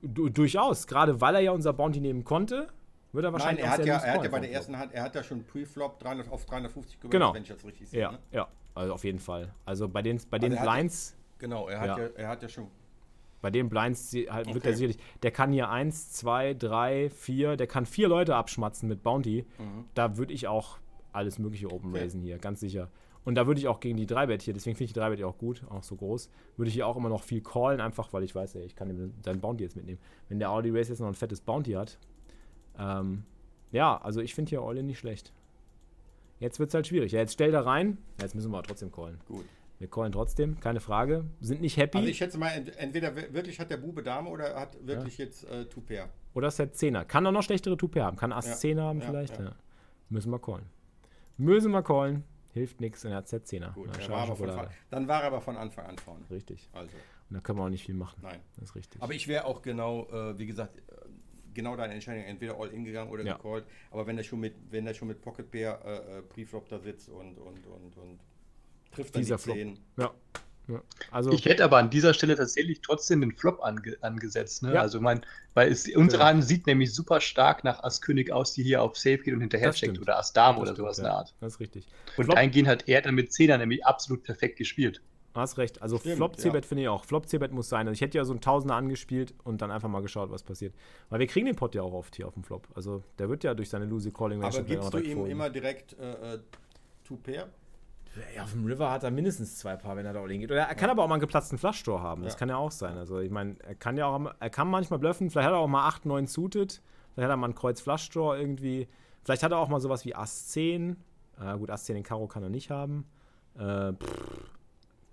[0.00, 2.68] Du, durchaus, gerade weil er ja unser Bounty nehmen konnte,
[3.12, 5.02] wird er wahrscheinlich Nein, er hat ja, er hat ja bei der ersten Hand, er
[5.02, 7.34] hat ja schon Pre-Flop auf 350 gewählt, genau.
[7.34, 8.00] wenn ich das richtig sehe.
[8.00, 8.18] Ja, ne?
[8.32, 9.54] ja, also auf jeden Fall.
[9.64, 11.16] Also bei den, bei den Blinds.
[11.38, 12.68] Genau, er hat ja, ja er hat ja schon.
[13.40, 14.54] Bei den Blinds halt okay.
[14.54, 14.98] wird er sicherlich.
[15.22, 19.44] Der kann hier 1, 2, 3, 4, der kann vier Leute abschmatzen mit Bounty.
[19.58, 19.84] Mhm.
[19.94, 20.78] Da würde ich auch
[21.12, 22.00] alles Mögliche open okay.
[22.00, 22.88] raisen hier, ganz sicher.
[23.24, 25.26] Und da würde ich auch gegen die 3-Bet hier, deswegen finde ich die 3-Bet ja
[25.26, 28.22] auch gut, auch so groß, würde ich hier auch immer noch viel callen, einfach weil
[28.22, 29.98] ich weiß, ey, ich kann deinen Bounty jetzt mitnehmen.
[30.28, 31.98] Wenn der Audi Race jetzt noch ein fettes Bounty hat,
[32.78, 33.24] ähm,
[33.72, 35.32] ja, also ich finde hier All-In nicht schlecht.
[36.38, 37.12] Jetzt wird es halt schwierig.
[37.12, 37.98] Ja, jetzt stell da rein.
[38.18, 39.18] Ja, jetzt müssen wir trotzdem callen.
[39.26, 39.46] Gut.
[39.78, 41.24] Wir callen trotzdem, keine Frage.
[41.40, 41.98] Sind nicht happy.
[41.98, 45.24] Also ich schätze mal, entweder wirklich hat der Bube Dame oder hat wirklich ja.
[45.24, 46.08] jetzt äh, Two-Pair.
[46.34, 47.04] Oder ist der Zehner.
[47.04, 48.16] Kann er noch schlechtere Two-Pair haben.
[48.16, 48.54] Kann Ass ja.
[48.54, 49.38] 10 haben vielleicht.
[49.38, 49.54] Ja.
[50.10, 50.66] Müssen wir callen.
[51.36, 52.24] Müssen wir callen.
[52.54, 53.72] Hilft nichts und er hat Z10er.
[53.72, 56.24] Gut, Na, war von, dann war er aber von Anfang an vorne.
[56.30, 56.70] Richtig.
[56.72, 56.96] Also.
[57.28, 58.20] Und da können wir auch nicht viel machen.
[58.22, 58.38] Nein.
[58.54, 59.02] Das ist richtig.
[59.02, 60.80] Aber ich wäre auch genau, äh, wie gesagt,
[61.52, 63.36] genau deine Entscheidung, entweder all in gegangen oder ja.
[63.36, 63.64] gecallt.
[63.90, 66.78] Aber wenn er schon mit, wenn er schon mit Pocket Bear äh, äh Preflop da
[66.78, 68.20] sitzt und, und, und, und
[68.92, 69.78] trifft dann Dieser die 10.
[69.96, 70.14] Ja.
[70.66, 74.62] Ja, also ich hätte aber an dieser Stelle tatsächlich trotzdem den Flop ange angesetzt.
[74.62, 74.74] Ne?
[74.74, 74.80] Ja.
[74.80, 75.20] Also mein,
[75.52, 76.28] weil es, unsere ja.
[76.28, 79.40] Hand sieht nämlich super stark nach Ass König aus, die hier auf Safe geht und
[79.40, 80.00] hinterher stimmt.
[80.00, 81.34] oder Ass Dame oder sowas in der Art.
[81.40, 81.86] Das ist richtig.
[82.16, 82.36] Und Flop.
[82.36, 85.02] eingehen hat er dann mit Zehner nämlich absolut perfekt gespielt.
[85.34, 85.82] Hast recht.
[85.82, 86.68] Also Stimmt, Flop C-Bet ja.
[86.68, 87.04] finde ich auch.
[87.04, 87.88] Flop C-Bet muss sein.
[87.88, 90.72] Also ich hätte ja so ein Tausender angespielt und dann einfach mal geschaut, was passiert.
[91.10, 92.68] Weil wir kriegen den Pot ja auch oft hier auf dem Flop.
[92.74, 96.34] Also der wird ja durch seine Lucy Calling Aber gibst du ihm immer direkt äh,
[96.34, 96.38] äh,
[97.04, 97.48] Two Pair?
[98.34, 100.50] Ja, auf dem River hat er mindestens zwei Paar, wenn er da all geht.
[100.50, 102.22] Oder er kann aber auch mal einen geplatzten Flushstore haben.
[102.22, 102.38] Das ja.
[102.38, 102.96] kann ja auch sein.
[102.96, 105.30] Also ich meine, er kann ja auch, er kann manchmal bluffen.
[105.30, 106.80] Vielleicht hat er auch mal 8, 9 suited.
[107.12, 108.88] Vielleicht hat er mal einen Kreuz Flushstore irgendwie.
[109.24, 110.96] Vielleicht hat er auch mal sowas wie Ass 10.
[111.40, 113.06] Äh, gut, Ass 10 den Karo kann er nicht haben.
[113.56, 114.50] Äh, pff,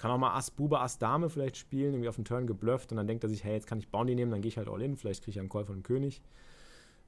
[0.01, 2.97] kann auch mal Ass, Bube, Ass, Dame vielleicht spielen, irgendwie auf den Turn geblufft und
[2.97, 4.81] dann denkt er sich, hey, jetzt kann ich Bounty nehmen, dann gehe ich halt all
[4.81, 6.21] in, vielleicht kriege ich einen Call von dem König.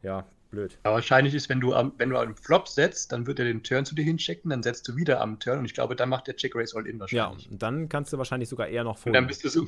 [0.04, 0.78] Ja, blöd.
[0.84, 3.64] Aber wahrscheinlich ist, wenn du, am, wenn du einen Flop setzt, dann wird er den
[3.64, 6.28] Turn zu dir hinschicken, dann setzt du wieder am Turn und ich glaube, dann macht
[6.28, 7.46] der Check Race All-In wahrscheinlich.
[7.46, 9.10] Ja, und dann kannst du wahrscheinlich sogar eher noch folden.
[9.10, 9.68] Und dann bist du so.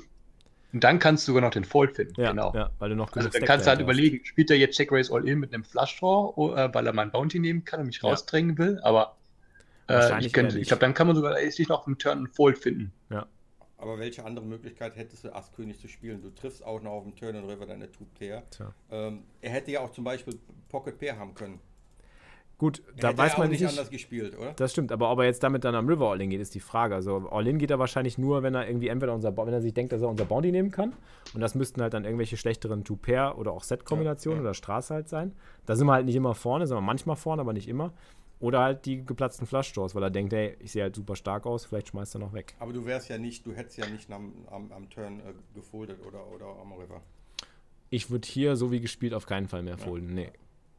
[0.74, 2.20] Und dann kannst du sogar noch den Fold finden.
[2.20, 2.54] Ja, genau.
[2.54, 5.10] Ja, weil du noch also dann kannst du halt überlegen, spielt er jetzt Check Race
[5.10, 8.10] All-In mit einem Flush Draw, äh, weil er meinen Bounty nehmen kann und mich ja.
[8.10, 9.16] rausdrängen will, aber
[9.88, 12.92] äh, ich, ich glaube, dann kann man sogar echt noch im Turn einen Fold finden.
[13.10, 13.26] Ja.
[13.78, 16.22] Aber welche andere Möglichkeit hättest du, Ass-König zu spielen?
[16.22, 18.44] Du triffst auch noch auf dem Turn und River deine Two Pair.
[18.90, 21.60] Ähm, er hätte ja auch zum Beispiel Pocket Pair haben können.
[22.58, 23.66] Gut, da Hätte weiß man nicht.
[23.68, 24.54] anders gespielt, oder?
[24.54, 26.96] Das stimmt, aber ob er jetzt damit dann am River All-In geht, ist die Frage.
[26.96, 29.92] Also All-In geht er wahrscheinlich nur, wenn er irgendwie entweder unser, wenn er sich denkt,
[29.92, 30.94] dass er unser Bounty nehmen kann.
[31.34, 34.50] Und das müssten halt dann irgendwelche schlechteren Two-Pair oder auch Set-Kombinationen ja, ja.
[34.50, 35.34] oder Straße halt sein.
[35.66, 37.92] Da sind wir halt nicht immer vorne, sind wir manchmal vorne, aber nicht immer.
[38.46, 41.66] Oder halt die geplatzten Flush-Stores, weil er denkt, hey, ich sehe halt super stark aus,
[41.66, 42.54] vielleicht schmeißt er noch weg.
[42.60, 46.06] Aber du wärst ja nicht, du hättest ja nicht am, am, am Turn äh, gefoldet
[46.06, 47.02] oder, oder am River.
[47.90, 50.14] Ich würde hier, so wie gespielt, auf keinen Fall mehr folden.
[50.14, 50.30] Nee,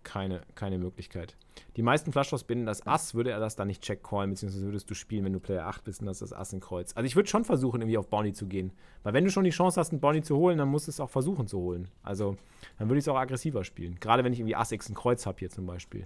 [0.05, 1.35] keine, keine Möglichkeit.
[1.75, 4.89] Die meisten Flushdraws binden das Ass, würde er das dann nicht check callen, beziehungsweise würdest
[4.89, 6.93] du spielen, wenn du Player 8 bist und das ist das Ass in Kreuz.
[6.95, 8.71] Also ich würde schon versuchen, irgendwie auf Bounty zu gehen.
[9.03, 11.01] Weil wenn du schon die Chance hast, einen Bounty zu holen, dann musst du es
[11.01, 11.89] auch versuchen zu holen.
[12.05, 12.37] Also
[12.79, 13.99] dann würde ich es auch aggressiver spielen.
[13.99, 16.05] Gerade wenn ich irgendwie Ass X in Kreuz habe hier zum Beispiel.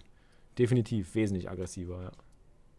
[0.58, 2.12] Definitiv wesentlich aggressiver, ja.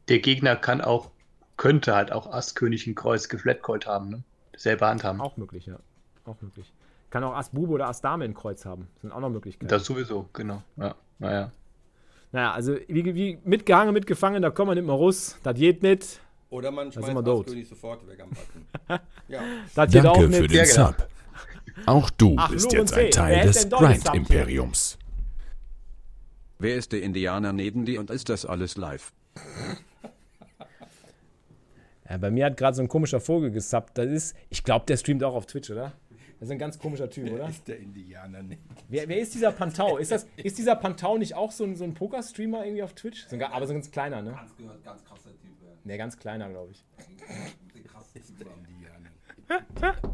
[0.07, 1.11] Der Gegner kann auch,
[1.57, 4.23] könnte halt auch Ass König in Kreuz geflatcallt haben, ne?
[4.55, 5.21] Selber Hand haben.
[5.21, 5.79] Auch möglich, ja.
[6.25, 6.71] Auch möglich.
[7.09, 8.87] Kann auch Ass Bube oder Ass Dame in Kreuz haben.
[8.95, 9.67] Das sind auch noch Möglichkeiten.
[9.67, 10.61] Das sowieso, genau.
[10.77, 11.51] Ja, naja.
[12.31, 15.37] Naja, also wie, wie mitgehangen, mitgefangen, da kommt man nicht mehr raus.
[15.43, 16.21] Das geht nicht.
[16.49, 18.65] Oder man schmeißt König sofort weg am Button.
[19.27, 19.41] ja.
[19.75, 21.07] Das geht Danke auch für den Sub.
[21.85, 24.97] Auch du Ach, bist jetzt ein Teil des Grind-Imperiums.
[26.61, 29.11] Wer ist der Indianer neben dir und ist das alles live?
[32.09, 33.97] Ja, bei mir hat gerade so ein komischer Vogel gesubbt.
[33.97, 35.93] Das ist, ich glaube, der streamt auch auf Twitch, oder?
[36.09, 37.47] Das ist ein ganz komischer Typ, wer oder?
[37.47, 38.61] ist der Indianer nicht?
[38.89, 39.95] Wer, wer ist dieser Pantau?
[39.95, 43.25] Ist, das, ist dieser Pantau nicht auch so ein, so ein Poker-Streamer irgendwie auf Twitch?
[43.27, 44.31] So ein, aber so ein ganz kleiner, ne?
[44.31, 45.69] Ganz, ganz krasser Typ, ja.
[45.85, 46.83] Ne, ganz kleiner, glaube ich.
[47.73, 49.95] Der krasseste Indianer.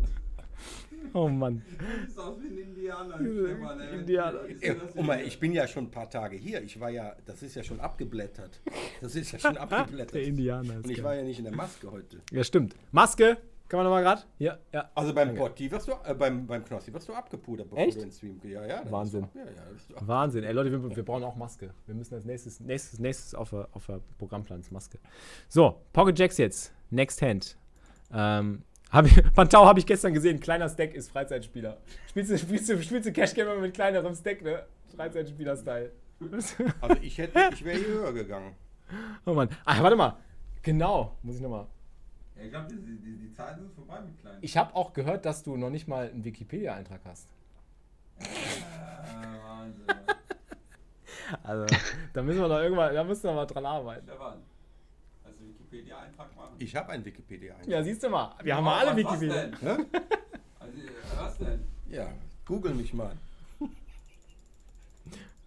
[1.14, 1.64] Oh Mann.
[1.78, 3.20] Du siehst aus wie ein Indianer.
[3.20, 4.46] Indianer.
[4.46, 5.24] Indianer.
[5.24, 6.62] ich bin ja schon ein paar Tage hier.
[6.62, 8.62] Ich war ja, das ist ja schon abgeblättert.
[9.02, 10.16] Das ist ja schon abgeblättert.
[10.16, 10.76] Der Indianer.
[10.78, 11.06] Und ich geil.
[11.06, 12.22] war ja nicht in der Maske heute.
[12.32, 12.76] Ja, stimmt.
[12.92, 13.38] Maske,
[13.68, 14.22] kann man nochmal gerade?
[14.40, 14.90] Ja, ja.
[14.96, 17.98] Also beim Porti wirst du, äh, beim, beim Knossi wirst du abgepudert, bevor Echt?
[17.98, 18.40] du ins Stream.
[18.44, 18.90] Ja, ja.
[18.90, 19.26] Wahnsinn.
[19.26, 20.46] Auch, ja, ja, Wahnsinn.
[20.46, 21.74] Ey Leute, wir, wir, brauchen auch Maske.
[21.86, 25.00] Wir müssen als nächstes, nächstes, nächstes auf der, auf der Programmplan Maske.
[25.50, 26.74] So, Pocket Jacks jetzt.
[26.92, 27.58] Next Hand.
[28.14, 30.40] Ähm, hab ich, Pantau habe ich gestern gesehen.
[30.40, 31.78] Kleiner Stack ist Freizeitspieler.
[32.10, 34.64] Spielst du, spielst du, spielst du Cash Gamer mit kleinerem Stack, ne?
[34.96, 35.92] Freizeitspieler-Style.
[36.82, 38.56] Also ich hätte, ich wäre hier höher gegangen.
[39.26, 39.50] Oh Mann.
[39.66, 40.18] Ach, warte mal.
[40.64, 41.68] Genau, muss ich nochmal.
[42.36, 44.40] Ja, ich glaube, die, die, die Zeiten sind vorbei mit kleinen.
[44.42, 47.30] Ich habe auch gehört, dass du noch nicht mal einen Wikipedia-Eintrag hast.
[51.44, 51.76] also,
[52.14, 54.08] da müssen wir noch irgendwann, da müssen wir mal dran arbeiten.
[54.08, 54.42] Stefan,
[55.24, 56.36] hast du Wikipedia-Eintrag?
[56.60, 57.70] Ich habe einen Wikipedia-Eintrag.
[57.70, 59.52] Ja, siehst du mal, wir haben mal alle Wikipedia.
[59.52, 59.62] Was denn?
[60.60, 60.78] also,
[61.18, 61.64] was denn?
[61.90, 62.08] Ja,
[62.46, 63.14] google mich mal.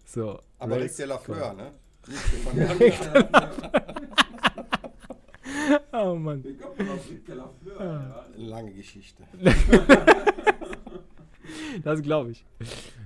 [0.05, 0.41] So.
[0.59, 1.71] Aber Rick de la Fleur, ne?
[5.93, 6.43] oh Mann.
[8.35, 9.23] Lange Geschichte.
[11.85, 12.43] das glaube ich.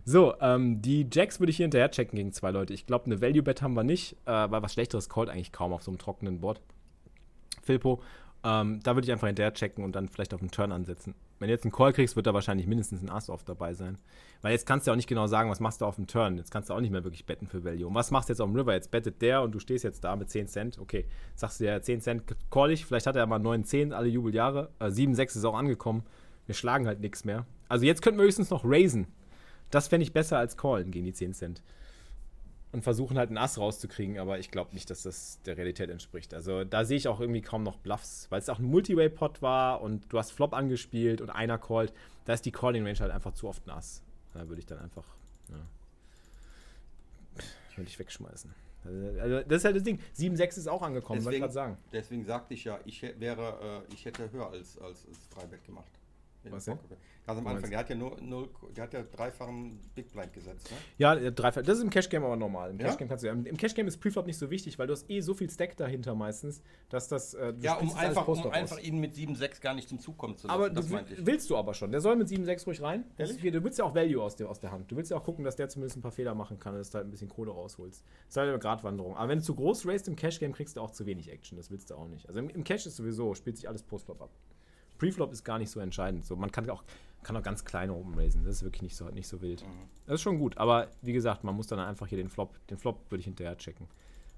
[0.04, 2.74] So, ähm, die Jacks würde ich hier hinterher checken gegen zwei Leute.
[2.74, 5.84] Ich glaube, eine Value-Bet haben wir nicht, äh, weil was Schlechteres callt eigentlich kaum auf
[5.84, 6.60] so einem trockenen Board.
[7.66, 8.02] Filpo,
[8.46, 11.16] ähm, da würde ich einfach hinterher checken und dann vielleicht auf einen Turn ansetzen.
[11.40, 13.98] Wenn du jetzt einen Call kriegst, wird da wahrscheinlich mindestens ein Ass off dabei sein.
[14.42, 16.38] Weil jetzt kannst du ja auch nicht genau sagen, was machst du auf dem Turn.
[16.38, 17.88] Jetzt kannst du auch nicht mehr wirklich betten für Value.
[17.88, 18.74] Und was machst du jetzt auf dem River?
[18.74, 20.80] Jetzt bettet der und du stehst jetzt da mit 10 Cent.
[20.80, 21.06] Okay,
[21.36, 22.86] sagst du ja 10 Cent call ich.
[22.86, 24.70] Vielleicht hat er mal 9, 10 alle Jubeljahre.
[24.80, 26.04] Äh, 7, 6 ist auch angekommen.
[26.46, 27.46] Wir schlagen halt nichts mehr.
[27.68, 29.08] Also jetzt könnten wir höchstens noch raisen.
[29.72, 31.64] Das fände ich besser als callen gegen die 10 Cent
[32.76, 36.34] und versuchen halt einen Ass rauszukriegen, aber ich glaube nicht, dass das der Realität entspricht.
[36.34, 39.82] Also da sehe ich auch irgendwie kaum noch Bluffs, weil es auch ein Multiway-Pot war
[39.82, 41.94] und du hast Flop angespielt und einer callt.
[42.26, 44.04] Da ist die Calling Range halt einfach zu oft ein Ass.
[44.34, 45.06] Da würde ich dann einfach,
[45.48, 45.56] ja,
[47.78, 48.54] würde ich wegschmeißen.
[48.84, 50.00] Also, das ist halt das Ding.
[50.18, 51.78] 7-6 ist auch angekommen, soll ich gerade sagen.
[51.94, 55.92] Deswegen sagte ich ja, ich wäre, äh, ich hätte höher als, als, als Freibett gemacht.
[56.52, 56.80] Was denn?
[57.26, 60.70] Ganz am Anfang, der hat ja nur null, der hat ja dreifachen Big Blind gesetzt,
[60.70, 60.78] ne?
[61.00, 61.64] Ja, dreifach.
[61.64, 62.70] Das ist im Cash Game aber normal.
[62.70, 64.94] Im Cash Game kannst du Im Cash Game ist Preflop nicht so wichtig, weil du
[64.94, 67.34] hast eh so viel Stack dahinter meistens, dass das.
[67.34, 70.48] Äh, ja, um einfach, um einfach ihn mit 7-6 gar nicht zum Zug kommen zu
[70.48, 70.56] lassen.
[70.56, 71.92] Aber das willst du aber schon.
[71.92, 73.06] Der soll mit 7-6 ruhig rein.
[73.18, 74.92] Ist, du willst ja auch Value aus der, aus der Hand.
[74.92, 76.98] Du willst ja auch gucken, dass der zumindest ein paar Fehler machen kann, dass du
[76.98, 78.04] halt ein bisschen Kohle rausholst.
[78.04, 79.18] Das ist halt eine Gratwanderung.
[79.18, 81.58] Aber wenn du zu groß raced im Cash Game, kriegst du auch zu wenig Action.
[81.58, 82.28] Das willst du auch nicht.
[82.28, 84.30] Also im, im Cash ist sowieso, spielt sich alles Postflop ab.
[84.98, 86.26] Preflop ist gar nicht so entscheidend.
[86.26, 86.84] So, man kann auch,
[87.24, 88.44] kann auch ganz kleine Open raisen.
[88.44, 89.64] Das ist wirklich nicht so, nicht so wild.
[89.64, 89.90] Mhm.
[90.06, 90.58] Das ist schon gut.
[90.58, 93.58] Aber wie gesagt, man muss dann einfach hier den Flop, den Flop würde ich hinterher
[93.58, 93.88] checken.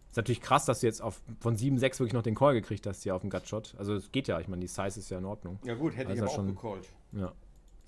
[0.10, 3.04] Ist natürlich krass, dass du jetzt auf, von 7-6 wirklich noch den Call gekriegt hast
[3.04, 3.76] hier auf dem Gutshot.
[3.78, 5.60] Also es geht ja, ich meine, die Size ist ja in Ordnung.
[5.64, 6.90] Ja gut, hätte also ich aber schon, auch gecallt.
[7.12, 7.34] Ja.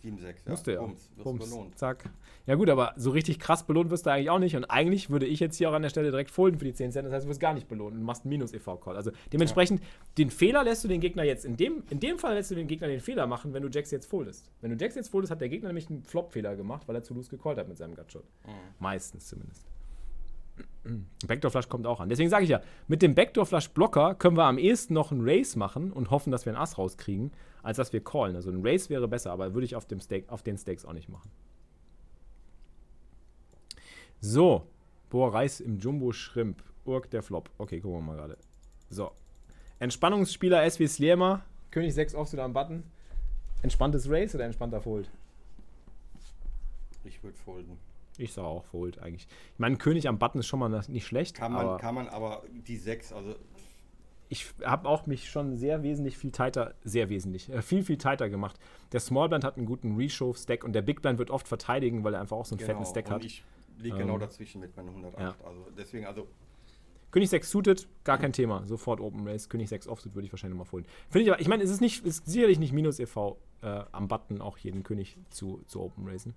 [0.03, 0.33] 7-6, ja.
[0.51, 0.79] Musste ja.
[0.79, 1.77] Bums, Bums, belohnt.
[1.77, 2.09] Zack.
[2.45, 4.55] Ja gut, aber so richtig krass belohnt wirst du eigentlich auch nicht.
[4.55, 6.91] Und eigentlich würde ich jetzt hier auch an der Stelle direkt folden für die 10
[6.91, 7.05] Cent.
[7.05, 8.95] Das heißt, du wirst gar nicht belohnt und machst einen Minus-EV-Call.
[8.95, 9.87] Also dementsprechend, ja.
[10.17, 12.67] den Fehler lässt du den Gegner jetzt, in dem, in dem Fall lässt du den
[12.67, 14.49] Gegner den Fehler machen, wenn du Jacks jetzt foldest.
[14.61, 17.13] Wenn du Jacks jetzt foldest, hat der Gegner nämlich einen Flop-Fehler gemacht, weil er zu
[17.13, 18.23] loose gecallt hat mit seinem Gutshot.
[18.45, 18.51] Mhm.
[18.79, 19.65] Meistens zumindest.
[21.27, 22.09] Backdoor Flush kommt auch an.
[22.09, 25.21] Deswegen sage ich ja, mit dem Backdoor Flush Blocker können wir am ehesten noch einen
[25.23, 27.31] Race machen und hoffen, dass wir einen Ass rauskriegen,
[27.63, 28.35] als dass wir callen.
[28.35, 30.93] Also ein Race wäre besser, aber würde ich auf, dem Stake, auf den Stakes auch
[30.93, 31.29] nicht machen.
[34.21, 34.67] So,
[35.09, 36.63] Boah, Reis im Jumbo Shrimp.
[36.85, 37.49] Urk der Flop.
[37.57, 38.37] Okay, gucken wir mal gerade.
[38.89, 39.11] So.
[39.79, 41.43] Entspannungsspieler SW Sliemer.
[41.71, 42.83] König 6 Offsuit am Button.
[43.61, 45.09] Entspanntes Race oder entspannter Fold?
[47.03, 47.77] Ich würde folden.
[48.17, 49.27] Ich sage auch Fold eigentlich.
[49.53, 51.37] Ich meine, König am Button ist schon mal nicht schlecht.
[51.37, 53.35] Kann man, aber kann man aber die 6, also.
[54.29, 58.29] Ich habe auch mich schon sehr wesentlich viel tighter, sehr wesentlich, äh, viel, viel tighter
[58.29, 58.59] gemacht.
[58.91, 62.13] Der Small Blind hat einen guten Reshove-Stack und der Big Blind wird oft verteidigen, weil
[62.13, 63.25] er einfach auch so einen genau, fetten Stack hat.
[63.25, 63.43] Ich
[63.77, 65.19] liege genau ähm, genau dazwischen mit meinen 108.
[65.19, 65.35] Ja.
[65.45, 66.27] Also deswegen, also.
[67.11, 68.67] König 6 suited, gar kein Thema.
[68.67, 69.49] Sofort Open Race.
[69.49, 70.87] König 6 Offsuit würde ich wahrscheinlich mal folgen.
[71.09, 74.07] Finde ich aber, ich meine, es ist nicht, ist sicherlich nicht minus EV äh, am
[74.07, 76.35] Button auch jeden König zu, zu Open Racen.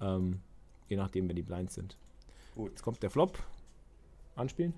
[0.00, 0.40] Ähm,
[0.88, 1.96] Je nachdem, wenn die blind sind.
[2.54, 2.70] Gut.
[2.70, 3.38] Jetzt kommt der Flop.
[4.36, 4.74] Anspielen?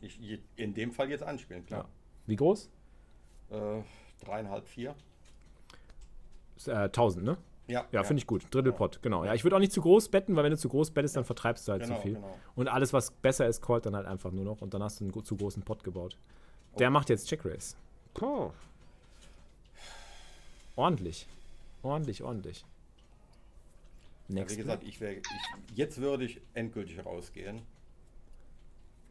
[0.00, 1.82] Ich, in dem Fall jetzt anspielen, klar.
[1.82, 1.88] Ja.
[2.26, 2.70] Wie groß?
[3.50, 3.82] Äh,
[4.24, 4.94] dreieinhalb, vier.
[6.66, 7.36] Äh, 1000, ne?
[7.66, 7.86] Ja.
[7.92, 8.46] Ja, finde ich gut.
[8.50, 9.24] Drittel Pot, genau.
[9.24, 11.24] Ja, ich würde auch nicht zu groß betten, weil wenn du zu groß bettest, dann
[11.24, 12.14] vertreibst du halt genau, zu viel.
[12.14, 12.36] Genau.
[12.56, 15.04] Und alles, was besser ist, callt dann halt einfach nur noch und dann hast du
[15.04, 16.16] einen zu großen Pot gebaut.
[16.78, 16.90] Der oh.
[16.90, 17.76] macht jetzt Check Race.
[18.20, 18.50] Oh.
[20.76, 21.26] Ordentlich.
[21.82, 22.64] Ordentlich, ordentlich.
[24.28, 25.24] Ja, wie gesagt, ich wär, ich,
[25.74, 27.62] jetzt würde ich endgültig rausgehen.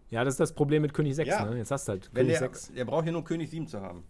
[0.09, 1.29] Ja, das ist das Problem mit König 6.
[1.29, 1.45] Ja.
[1.45, 1.57] Ne?
[1.57, 2.73] Jetzt hast du halt Wenn König der, 6.
[2.73, 4.03] Der braucht ja nur König 7 zu haben.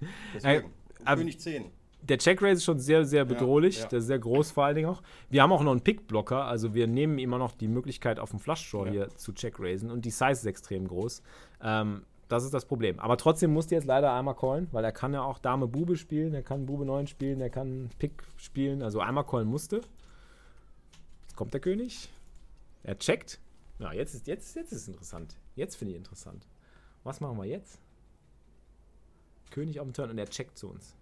[0.34, 0.70] Deswegen.
[1.04, 1.64] Ja, König 10.
[2.02, 3.76] Der Check Race ist schon sehr, sehr bedrohlich.
[3.76, 3.88] Ja, ja.
[3.88, 5.02] Der ist sehr groß vor allen Dingen auch.
[5.30, 6.44] Wir haben auch noch einen Pick-Blocker.
[6.44, 9.90] Also wir nehmen immer noch die Möglichkeit, auf dem Flush Draw hier zu Check Raisen.
[9.90, 11.22] Und die Size ist extrem groß.
[11.62, 13.00] Ähm, das ist das Problem.
[13.00, 15.96] Aber trotzdem musst du jetzt leider einmal callen, weil er kann ja auch Dame Bube
[15.96, 18.82] spielen, er kann Bube 9 spielen, er kann Pick spielen.
[18.82, 19.80] Also einmal callen musste
[21.36, 22.08] kommt der König.
[22.82, 23.40] Er checkt.
[23.78, 25.36] Ja, jetzt ist, jetzt, jetzt ist es interessant.
[25.56, 26.46] Jetzt finde ich interessant.
[27.02, 27.80] Was machen wir jetzt?
[29.50, 30.96] König auf dem Turn und er checkt zu uns.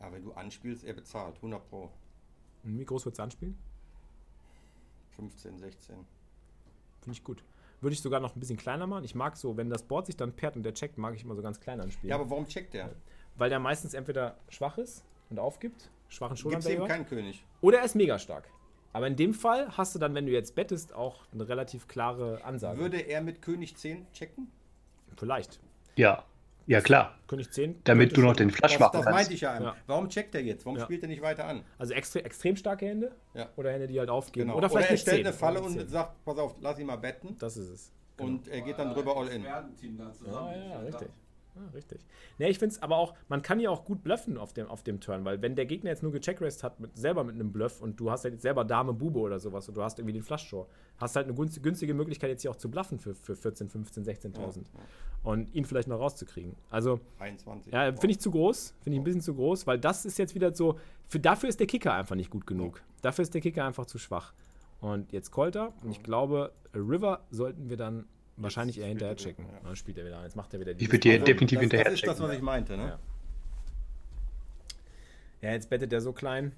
[0.00, 1.36] Ja, wenn du anspielst, er bezahlt.
[1.36, 1.90] 100 Pro.
[2.62, 3.58] Und wie groß wird es anspielen?
[5.16, 5.96] 15, 16.
[7.00, 7.42] Finde ich gut.
[7.80, 9.04] Würde ich sogar noch ein bisschen kleiner machen.
[9.04, 11.34] Ich mag so, wenn das Board sich dann pairt und der checkt, mag ich immer
[11.34, 12.10] so ganz klein anspielen.
[12.10, 12.90] Ja, aber warum checkt der?
[13.36, 16.60] Weil der meistens entweder schwach ist und aufgibt, schwachen Schultern.
[16.60, 17.44] Gibt eben keinen König.
[17.60, 18.48] Oder er ist mega stark.
[18.92, 22.44] Aber in dem Fall hast du dann, wenn du jetzt bettest, auch eine relativ klare
[22.44, 22.80] Ansage.
[22.80, 24.50] Würde er mit König 10 checken?
[25.16, 25.60] Vielleicht.
[25.96, 26.24] Ja.
[26.66, 27.18] Ja, klar.
[27.28, 27.80] König 10.
[27.84, 29.06] Damit du noch den Flash machen das kannst.
[29.06, 29.76] Das meinte ich ja, ja.
[29.86, 30.66] Warum checkt er jetzt?
[30.66, 30.84] Warum ja.
[30.84, 31.62] spielt er nicht weiter an?
[31.78, 33.12] Also extre extrem starke Hände?
[33.32, 33.48] Ja.
[33.56, 34.46] Oder Hände, die halt aufgehen?
[34.46, 34.58] Genau.
[34.58, 35.26] Oder vielleicht Oder er stellt 10.
[35.26, 37.36] eine Falle und sagt, pass auf, lass ihn mal betten.
[37.38, 37.92] Das ist es.
[38.18, 38.30] Genau.
[38.30, 39.44] Und er geht dann drüber all in.
[39.44, 39.66] Ja,
[40.26, 41.08] ja, richtig.
[41.58, 42.00] Ah, richtig.
[42.38, 44.82] Ne, ich finde es aber auch, man kann ja auch gut bluffen auf dem, auf
[44.82, 47.80] dem Turn, weil wenn der Gegner jetzt nur gecheckrest hat, mit, selber mit einem Bluff
[47.80, 50.22] und du hast halt jetzt selber Dame Bube oder sowas und du hast irgendwie den
[50.22, 50.66] Flush-Draw,
[50.98, 54.36] hast halt eine günstige Möglichkeit jetzt hier auch zu bluffen für, für 14, 15, 16.000
[54.36, 54.62] ja,
[55.22, 56.54] und ihn vielleicht noch rauszukriegen.
[56.70, 57.72] Also, 21.
[57.72, 60.34] Ja, finde ich zu groß, finde ich ein bisschen zu groß, weil das ist jetzt
[60.34, 60.78] wieder so,
[61.08, 62.82] für, dafür ist der Kicker einfach nicht gut genug.
[63.02, 64.32] Dafür ist der Kicker einfach zu schwach.
[64.80, 68.06] Und jetzt Kolter und ich glaube, River sollten wir dann
[68.40, 69.46] Wahrscheinlich eher hinterher checken.
[69.46, 69.60] Ja.
[69.64, 70.22] Dann spielt er wieder.
[70.22, 70.84] Jetzt macht er wieder die.
[70.84, 72.06] Ich würde dir definitiv hinterher checken.
[72.06, 72.98] Das ist das, was ich meinte, ne?
[75.42, 75.48] Ja.
[75.48, 76.52] ja, jetzt bettet er so klein.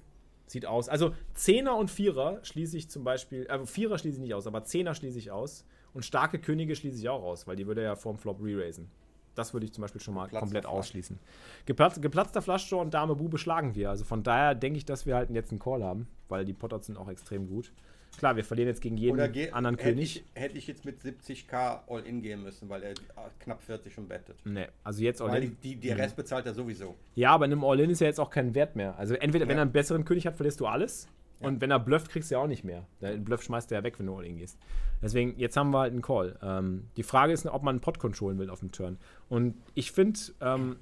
[0.45, 0.89] Sieht aus.
[0.89, 4.63] Also Zehner und Vierer schließe ich zum Beispiel, äh, Vierer schließe ich nicht aus, aber
[4.63, 5.65] Zehner schließe ich aus.
[5.93, 8.89] Und starke Könige schließe ich auch aus, weil die würde er ja vorm Flop re-raisen.
[9.35, 10.73] Das würde ich zum Beispiel schon mal Geplatzter komplett Flash.
[10.73, 11.19] ausschließen.
[11.65, 13.89] Geplatz, geplatzter Flushdraw und Dame Bube schlagen wir.
[13.89, 16.85] Also von daher denke ich, dass wir halt jetzt einen Call haben, weil die Potters
[16.85, 17.71] sind auch extrem gut.
[18.17, 20.17] Klar, wir verlieren jetzt gegen jeden anderen hätte König.
[20.17, 22.93] Ich, hätte ich jetzt mit 70k All-In gehen müssen, weil er
[23.39, 24.37] knapp 40 schon bettet.
[24.43, 25.33] Nee, also jetzt All-In.
[25.33, 26.95] Weil die, die, Rest bezahlt er sowieso.
[27.15, 28.97] Ja, aber in einem All-In ist ja jetzt auch kein Wert mehr.
[28.97, 29.49] Also entweder, ja.
[29.49, 31.07] wenn er einen besseren König hat, verlierst du alles.
[31.39, 31.47] Ja.
[31.47, 32.85] Und wenn er blufft, kriegst du ja auch nicht mehr.
[32.99, 34.57] Der Bluff schmeißt er ja weg, wenn du All-In gehst.
[35.01, 36.37] Deswegen, jetzt haben wir halt einen Call.
[36.43, 38.97] Ähm, die Frage ist, ob man einen Pot controllen will auf dem Turn.
[39.29, 40.75] Und ich finde, ähm,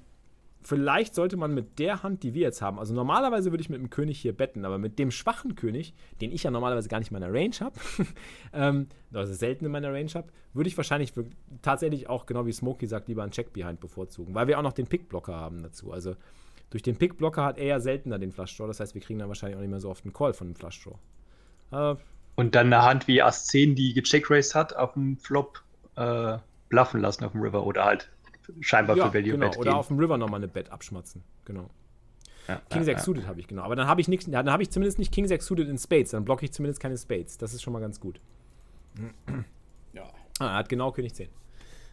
[0.62, 3.80] vielleicht sollte man mit der Hand, die wir jetzt haben, also normalerweise würde ich mit
[3.80, 7.10] dem König hier betten, aber mit dem schwachen König, den ich ja normalerweise gar nicht
[7.10, 7.74] in meiner Range habe,
[8.52, 11.12] ähm, also selten in meiner Range habe, würde ich wahrscheinlich
[11.62, 14.86] tatsächlich auch, genau wie Smokey sagt, lieber einen Check-Behind bevorzugen, weil wir auch noch den
[14.86, 15.92] Pick-Blocker haben dazu.
[15.92, 16.14] Also
[16.70, 18.68] Durch den Pickblocker hat er ja seltener den Flush-Draw.
[18.68, 20.54] Das heißt, wir kriegen dann wahrscheinlich auch nicht mehr so oft einen Call von dem
[20.54, 20.96] Flush-Draw.
[21.72, 21.96] Äh,
[22.36, 25.62] und dann eine Hand wie Ass 10, die gecheckraced hat, auf dem Flop
[25.96, 26.38] äh,
[26.68, 28.10] bluffen lassen auf dem River oder halt
[28.60, 29.48] scheinbar ja, für Value genau.
[29.48, 31.22] Bet Oder auf dem River nochmal eine Bet abschmatzen.
[31.44, 31.70] Genau.
[32.48, 33.62] Ja, King 6 ja, Suited habe ich, genau.
[33.62, 36.10] Aber dann habe ich, dann hab ich zumindest nicht King 6 Suited in Spades.
[36.10, 37.38] Dann blocke ich zumindest keine Spades.
[37.38, 38.20] Das ist schon mal ganz gut.
[39.92, 40.04] Ja.
[40.38, 41.28] Ah, er hat genau König 10.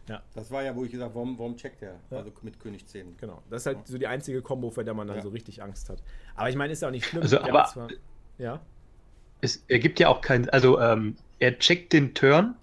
[0.08, 0.22] Ja.
[0.34, 1.96] Das war ja, wo ich gesagt habe, warum, warum checkt er?
[2.10, 2.18] Ja.
[2.18, 3.16] Also mit König 10.
[3.18, 3.42] Genau.
[3.50, 5.22] Das ist halt so die einzige Kombo, vor der man dann ja.
[5.22, 6.00] so richtig Angst hat.
[6.36, 7.22] Aber ich meine, ist ja auch nicht schlimm.
[7.22, 7.88] Also, aber zwar,
[8.38, 8.60] ja.
[9.40, 12.54] Es ergibt ja auch keinen, also ähm, er checkt den Turn,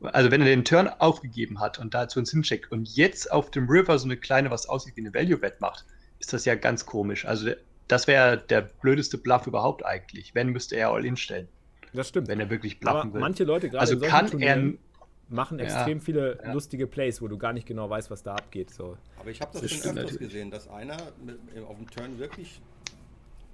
[0.00, 3.50] also wenn er den Turn aufgegeben hat und dazu einen Sim checkt und jetzt auf
[3.50, 5.84] dem River so eine kleine, was aussieht wie eine Value-Bet macht,
[6.18, 7.24] ist das ja ganz komisch.
[7.24, 7.50] Also
[7.88, 10.34] das wäre der blödeste Bluff überhaupt eigentlich.
[10.34, 11.48] Wenn, müsste er All-In stellen.
[11.92, 12.28] Das stimmt.
[12.28, 13.20] Wenn er wirklich bluffen Aber will.
[13.20, 14.72] manche Leute gerade also kann er
[15.28, 16.52] machen extrem ja, viele ja.
[16.52, 18.70] lustige Plays, wo du gar nicht genau weißt, was da abgeht.
[18.70, 18.96] So.
[19.18, 20.18] Aber ich habe das, das schon öfters natürlich.
[20.18, 20.96] gesehen, dass einer
[21.66, 22.60] auf dem Turn wirklich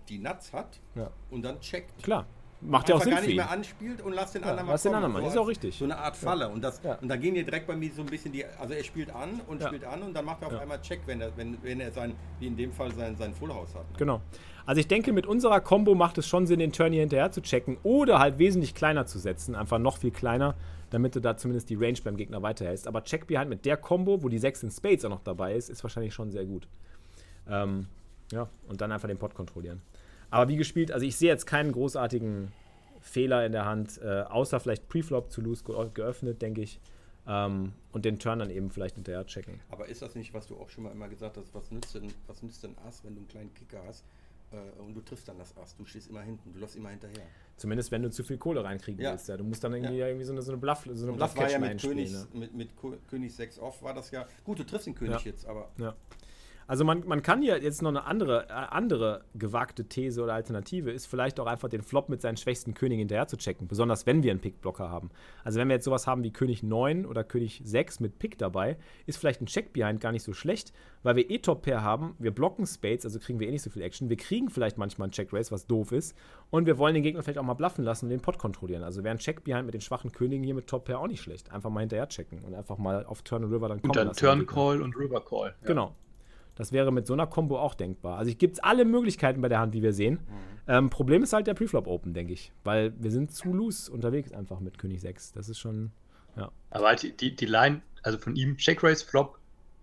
[0.08, 1.10] die Nuts hat ja.
[1.30, 2.02] und dann checkt.
[2.02, 2.26] Klar.
[2.62, 3.14] Macht ja auch Sinn.
[3.14, 4.72] gar nicht mehr anspielt und lass den anderen mal.
[4.72, 5.78] Lass den anderen mal, so ist auch richtig.
[5.78, 6.48] So eine Art Falle.
[6.48, 8.44] Und, das, und da gehen hier direkt bei mir so ein bisschen die.
[8.58, 11.20] Also er spielt an und spielt an und dann macht er auf einmal Check, wenn
[11.20, 13.86] er, wenn, wenn er sein, wie in dem Fall sein, sein Full House hat.
[13.96, 14.20] Genau.
[14.66, 17.40] Also ich denke, mit unserer Combo macht es schon Sinn, den Turn hier hinterher zu
[17.40, 19.54] checken oder halt wesentlich kleiner zu setzen.
[19.54, 20.54] Einfach noch viel kleiner
[20.90, 22.86] damit du da zumindest die Range beim Gegner weiterhältst.
[22.86, 25.70] Aber Check Behind mit der Combo, wo die 6 in Spades auch noch dabei ist,
[25.70, 26.68] ist wahrscheinlich schon sehr gut.
[27.48, 27.86] Ähm,
[28.32, 29.80] ja, und dann einfach den Pot kontrollieren.
[30.30, 32.52] Aber wie gespielt, also ich sehe jetzt keinen großartigen
[33.00, 36.80] Fehler in der Hand, äh, außer vielleicht Preflop zu Loose geöffnet, denke ich.
[37.26, 39.60] Ähm, und den Turn dann eben vielleicht hinterher checken.
[39.70, 42.12] Aber ist das nicht, was du auch schon mal immer gesagt hast, was nützt denn,
[42.26, 44.04] was nützt denn Ass, wenn du einen kleinen Kicker hast
[44.52, 47.26] äh, und du triffst dann das Ass, du stehst immer hinten, du läufst immer hinterher.
[47.56, 49.12] Zumindest wenn du zu viel Kohle reinkriegen ja.
[49.12, 49.28] willst.
[49.28, 49.36] Ja.
[49.36, 50.06] Du musst dann irgendwie, ja.
[50.06, 52.26] irgendwie so eine, so eine Bluff, so eine Bluff ja mit, König, ne?
[52.32, 52.70] mit, mit
[53.08, 54.26] König 6 off war das ja.
[54.44, 55.68] Gut, du triffst den König jetzt, aber.
[55.78, 55.94] Ja.
[56.70, 60.92] Also man, man kann ja jetzt noch eine andere, äh, andere gewagte These oder Alternative
[60.92, 64.22] ist vielleicht auch einfach den Flop mit seinen schwächsten Königen hinterher zu checken, besonders wenn
[64.22, 65.10] wir einen Pickblocker haben.
[65.42, 68.76] Also wenn wir jetzt sowas haben wie König 9 oder König 6 mit Pick dabei,
[69.06, 70.72] ist vielleicht ein Check-Behind gar nicht so schlecht,
[71.02, 73.82] weil wir eh Top-Pair haben, wir blocken Spades, also kriegen wir eh nicht so viel
[73.82, 76.16] Action, wir kriegen vielleicht manchmal einen Check-Race, was doof ist,
[76.50, 78.84] und wir wollen den Gegner vielleicht auch mal bluffen lassen und den Pot kontrollieren.
[78.84, 81.50] Also wäre ein Check-Behind mit den schwachen Königen hier mit Top-Pair auch nicht schlecht.
[81.50, 84.12] Einfach mal hinterher checken und einfach mal auf Turn und River dann kommen Und dann
[84.12, 85.48] Turn-Call und River-Call.
[85.62, 85.66] Ja.
[85.66, 85.96] Genau.
[86.60, 88.18] Das wäre mit so einer Combo auch denkbar.
[88.18, 90.16] Also gibt es alle Möglichkeiten bei der Hand, wie wir sehen.
[90.16, 90.60] Mhm.
[90.68, 92.52] Ähm, Problem ist halt der Preflop Open, denke ich.
[92.64, 95.32] Weil wir sind zu loose unterwegs einfach mit König 6.
[95.32, 95.90] Das ist schon,
[96.36, 96.52] ja.
[96.68, 99.38] Aber halt die, die Line, also von ihm, Check Race, Flop,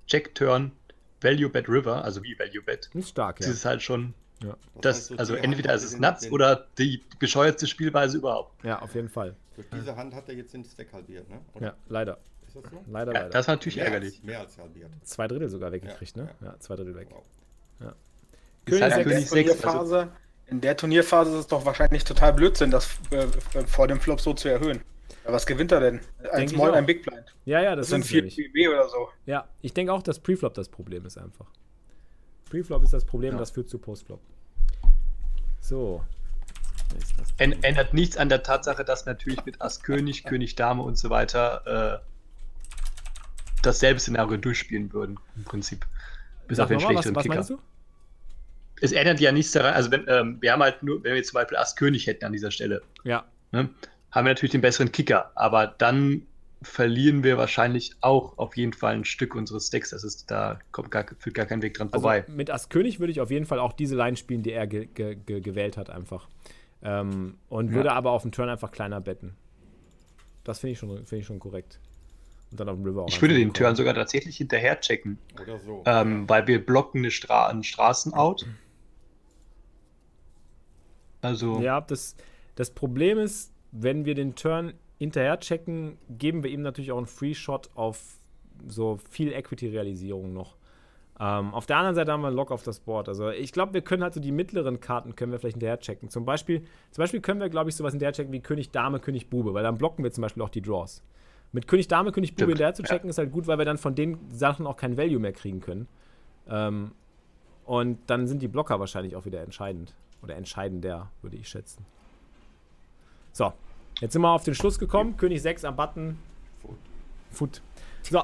[0.06, 0.72] Check Turn,
[1.20, 2.92] Value Bet River, also wie Value Bet.
[2.94, 3.48] Ist stark, ja.
[3.48, 4.14] Das ist halt schon,
[4.44, 4.56] ja.
[4.80, 8.64] das, also entweder ist es Nuts oder die bescheuertste Spielweise überhaupt.
[8.64, 9.36] Ja, auf jeden Fall.
[9.56, 11.40] Durch diese Hand hat er jetzt den Stack halbiert, ne?
[11.56, 11.66] Oder?
[11.66, 12.20] Ja, leider
[12.54, 12.84] das so?
[12.88, 13.30] Leider, ja, leider.
[13.30, 14.16] Das ist natürlich mehr ärgerlich.
[14.16, 14.90] Als, mehr als halbiert.
[15.04, 16.30] Zwei Drittel sogar weggekriegt, ja, ne?
[16.42, 16.48] Ja.
[16.48, 17.08] ja, zwei Drittel weg.
[17.12, 17.24] Wow.
[17.80, 17.96] Ja.
[18.66, 20.08] König, halt König 6, also
[20.48, 23.28] in der Turnierphase ist es doch wahrscheinlich total Blödsinn, das äh,
[23.66, 24.82] vor dem Flop so zu erhöhen.
[25.26, 26.02] Ja, was gewinnt er denn?
[26.32, 27.36] Ein Small, ein Big Blind.
[27.46, 29.10] Ja, ja, das, das sind 4 BB oder so.
[29.26, 31.48] Ja, ich denke auch, dass Preflop das Problem ist einfach.
[32.50, 33.40] Preflop ist das Problem, ja.
[33.40, 34.22] das führt zu Postflop.
[35.60, 36.04] So.
[37.38, 42.02] Ändert nichts an der Tatsache, dass natürlich mit Ass König, König Dame und so weiter
[42.02, 42.17] äh,
[43.68, 45.86] dasselbe Szenario durchspielen würden, im Prinzip.
[46.48, 47.56] Bis Sag auf den schlechteren was, was Kicker.
[47.56, 47.62] Du?
[48.80, 51.36] Es ändert ja nichts daran, also wenn, ähm, wir haben halt nur, wenn wir zum
[51.36, 53.26] Beispiel Ass König hätten an dieser Stelle, ja.
[53.52, 53.70] ne,
[54.12, 56.28] haben wir natürlich den besseren Kicker, aber dann
[56.62, 59.92] verlieren wir wahrscheinlich auch auf jeden Fall ein Stück unseres Decks.
[59.92, 62.26] Das ist, da kommt gar, führt gar kein Weg dran also vorbei.
[62.28, 64.88] Mit Ass König würde ich auf jeden Fall auch diese Line spielen, die er ge
[64.88, 66.28] ge ge gewählt hat, einfach.
[66.82, 67.76] Ähm, und ja.
[67.76, 69.36] würde aber auf dem Turn einfach kleiner betten.
[70.44, 71.80] Das finde ich, schon, find ich schon korrekt.
[72.52, 75.18] Und dann auf dem River auch Ich würde den Turn sogar tatsächlich hinterher checken.
[75.42, 75.84] Oder so.
[75.86, 78.46] Ähm, weil wir blocken eine Stra einen Straßenout.
[81.22, 81.60] Also.
[81.60, 82.16] Ja, das,
[82.56, 87.06] das Problem ist, wenn wir den Turn hinterher checken, geben wir ihm natürlich auch einen
[87.06, 88.18] Free Shot auf
[88.68, 90.56] so viel Equity-Realisierung noch.
[91.20, 93.10] Ähm, auf der anderen Seite haben wir einen Lock auf das Board.
[93.10, 96.10] Also ich glaube, wir können halt so die mittleren Karten können wir vielleicht hinterher checken.
[96.10, 96.62] Zum Beispiel,
[96.92, 99.64] zum Beispiel können wir, glaube ich, sowas hinterher checken wie König Dame, König Bube, weil
[99.64, 101.04] dann blocken wir zum Beispiel auch die Draws.
[101.52, 103.10] Mit König Dame, König Bube hinterher zu checken, ja.
[103.12, 105.88] ist halt gut, weil wir dann von den Sachen auch kein Value mehr kriegen können.
[106.50, 106.92] Ähm,
[107.66, 109.96] und dann sind die Blocker wahrscheinlich auch wieder entscheidend.
[110.24, 111.86] Oder entscheidender, würde ich schätzen.
[113.32, 113.54] So,
[114.00, 115.16] jetzt sind wir auf den Schluss gekommen.
[115.18, 116.18] König 6 am Button.
[116.62, 116.78] Foot.
[117.32, 117.62] Foot.
[118.04, 118.24] So,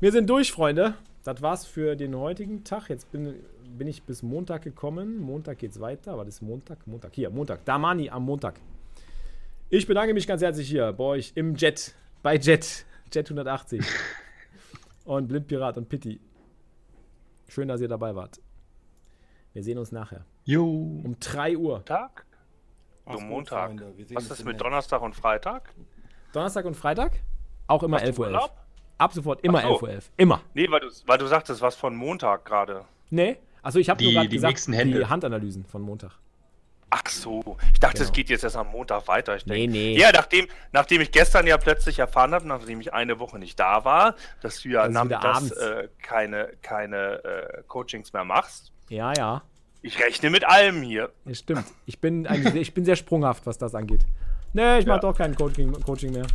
[0.00, 0.94] wir sind durch, Freunde.
[1.24, 2.88] Das war's für den heutigen Tag.
[2.88, 3.34] Jetzt bin,
[3.76, 5.20] bin ich bis Montag gekommen.
[5.20, 6.16] Montag geht's weiter.
[6.16, 6.86] Was ist Montag?
[6.86, 7.14] Montag.
[7.14, 7.64] Hier, Montag.
[7.64, 8.54] Damani am Montag.
[9.68, 12.86] Ich bedanke mich ganz herzlich hier bei euch im Jet bei Jet.
[13.12, 13.84] Jet 180.
[15.04, 16.20] und Blindpirat und Pitti.
[17.48, 18.40] Schön, dass ihr dabei wart.
[19.52, 20.24] Wir sehen uns nachher.
[20.44, 20.64] Jo.
[20.64, 21.84] Um 3 Uhr.
[21.84, 22.24] Tag?
[23.10, 23.82] So Montag.
[24.14, 25.74] Was ist mit Donnerstag und Freitag?
[26.32, 27.20] Donnerstag und Freitag?
[27.66, 28.26] Auch immer 11.11 Uhr.
[28.28, 28.50] 11.
[28.98, 29.68] Ab sofort immer so.
[29.68, 29.88] 11.11 Uhr.
[29.90, 30.12] 11.
[30.16, 30.40] Immer.
[30.54, 32.84] Nee, weil du, weil du sagtest, was von Montag gerade.
[33.10, 33.38] Nee.
[33.62, 36.12] Also ich habe nur gerade gesagt, die Handanalysen von Montag.
[36.90, 38.04] Ach so, ich dachte, genau.
[38.06, 39.36] es geht jetzt erst am Montag weiter.
[39.36, 39.98] Ich denke, nee, nee.
[39.98, 43.84] Ja, nachdem, nachdem ich gestern ja plötzlich erfahren habe, nachdem ich eine Woche nicht da
[43.84, 48.72] war, dass du ja nachmittags äh, keine, keine äh, Coachings mehr machst.
[48.88, 49.42] Ja, ja.
[49.82, 51.10] Ich rechne mit allem hier.
[51.24, 51.64] Ja, stimmt.
[51.86, 54.04] Ich bin, ich bin sehr sprunghaft, was das angeht.
[54.52, 54.94] Nee, ich ja.
[54.94, 56.26] mache doch kein Coaching, Coaching mehr.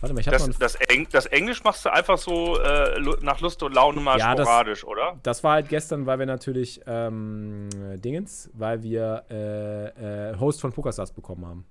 [0.00, 3.40] Warte mal, ich habe das, das, Eng das, Englisch machst du einfach so äh, nach
[3.40, 5.18] Lust und Laune mal ja, sporadisch, das, oder?
[5.22, 10.72] Das war halt gestern, weil wir natürlich ähm, Dingens, weil wir äh, äh, Host von
[10.72, 11.64] PokerStars bekommen haben.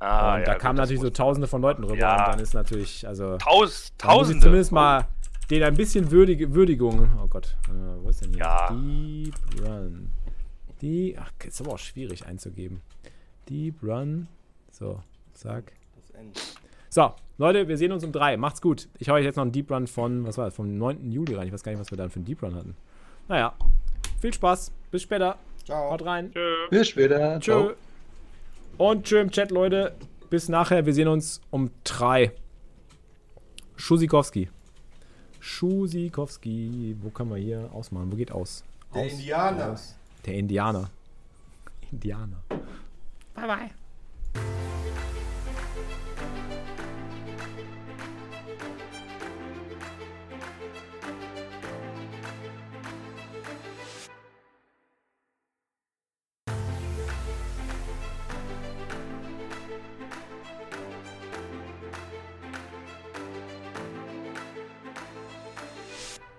[0.00, 2.26] Ah, und ja, da kamen natürlich so Tausende von Leuten rüber ja.
[2.26, 3.38] und dann ist natürlich, also.
[3.38, 4.42] Taus Tausende.
[4.44, 5.06] zumindest mal
[5.50, 7.08] denen ein bisschen Würdig Würdigung.
[7.22, 8.40] Oh Gott, äh, wo ist denn hier?
[8.40, 8.68] Ja.
[8.70, 10.10] Deep Run.
[10.80, 12.82] Die, ach, ist aber auch schwierig einzugeben.
[13.48, 14.28] Deep Run.
[14.70, 15.02] So,
[15.32, 15.72] zack.
[15.96, 16.40] Das Ende.
[16.90, 18.36] So, Leute, wir sehen uns um drei.
[18.36, 18.88] Macht's gut.
[18.98, 21.10] Ich hau euch jetzt noch einen Deep Run von, was war das, vom 9.
[21.10, 21.46] Juli rein.
[21.48, 22.76] Ich weiß gar nicht, was wir dann für einen Deep Run hatten.
[23.28, 23.54] Naja,
[24.20, 24.72] viel Spaß.
[24.90, 25.36] Bis später.
[25.64, 25.90] Ciao.
[25.90, 26.30] Haut rein.
[26.32, 26.68] Tschö.
[26.70, 27.40] Bis später.
[27.40, 27.52] Tschö.
[27.52, 27.72] Ciao.
[28.78, 29.94] Und tschö im Chat, Leute.
[30.30, 30.86] Bis nachher.
[30.86, 32.32] Wir sehen uns um drei.
[33.76, 34.48] Schusikowski.
[35.40, 36.96] Schusikowski.
[37.00, 38.12] Wo kann man hier ausmachen?
[38.12, 38.64] Wo geht aus?
[38.94, 39.72] Der aus, Indianer.
[39.72, 39.96] Aus.
[40.24, 40.90] Der Indianer.
[41.90, 42.42] Indianer.
[43.34, 43.70] Bye, bye.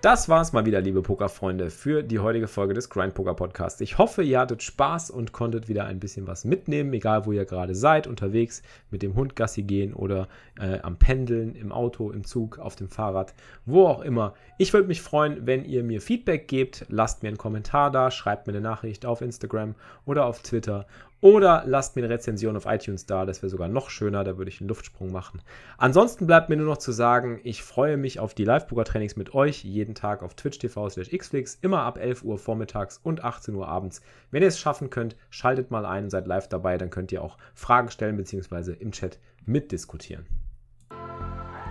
[0.05, 3.81] Das war's mal wieder, liebe Pokerfreunde, für die heutige Folge des Grind Poker Podcasts.
[3.81, 7.45] Ich hoffe, ihr hattet Spaß und konntet wieder ein bisschen was mitnehmen, egal wo ihr
[7.45, 8.61] gerade seid, unterwegs,
[8.91, 10.27] mit dem Hund Gassi gehen oder
[10.59, 13.33] äh, am Pendeln, im Auto, im Zug, auf dem Fahrrad,
[13.65, 14.35] wo auch immer.
[14.59, 16.85] Ich würde mich freuen, wenn ihr mir Feedback gebt.
[16.87, 19.73] Lasst mir einen Kommentar da, schreibt mir eine Nachricht auf Instagram
[20.05, 20.85] oder auf Twitter
[21.21, 24.49] oder lasst mir eine Rezension auf iTunes da, das wäre sogar noch schöner, da würde
[24.49, 25.41] ich einen Luftsprung machen.
[25.77, 29.63] Ansonsten bleibt mir nur noch zu sagen, ich freue mich auf die Live-Poker-Trainings mit euch,
[29.63, 33.67] jeden Tag auf Twitch TV slash xflix, immer ab 11 Uhr vormittags und 18 Uhr
[33.67, 34.01] abends.
[34.31, 37.23] Wenn ihr es schaffen könnt, schaltet mal ein und seid live dabei, dann könnt ihr
[37.23, 38.73] auch Fragen stellen bzw.
[38.73, 40.25] im Chat mitdiskutieren.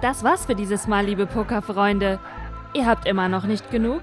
[0.01, 2.19] Das war's für dieses Mal, liebe Pokerfreunde.
[2.75, 4.03] Ihr habt immer noch nicht genug?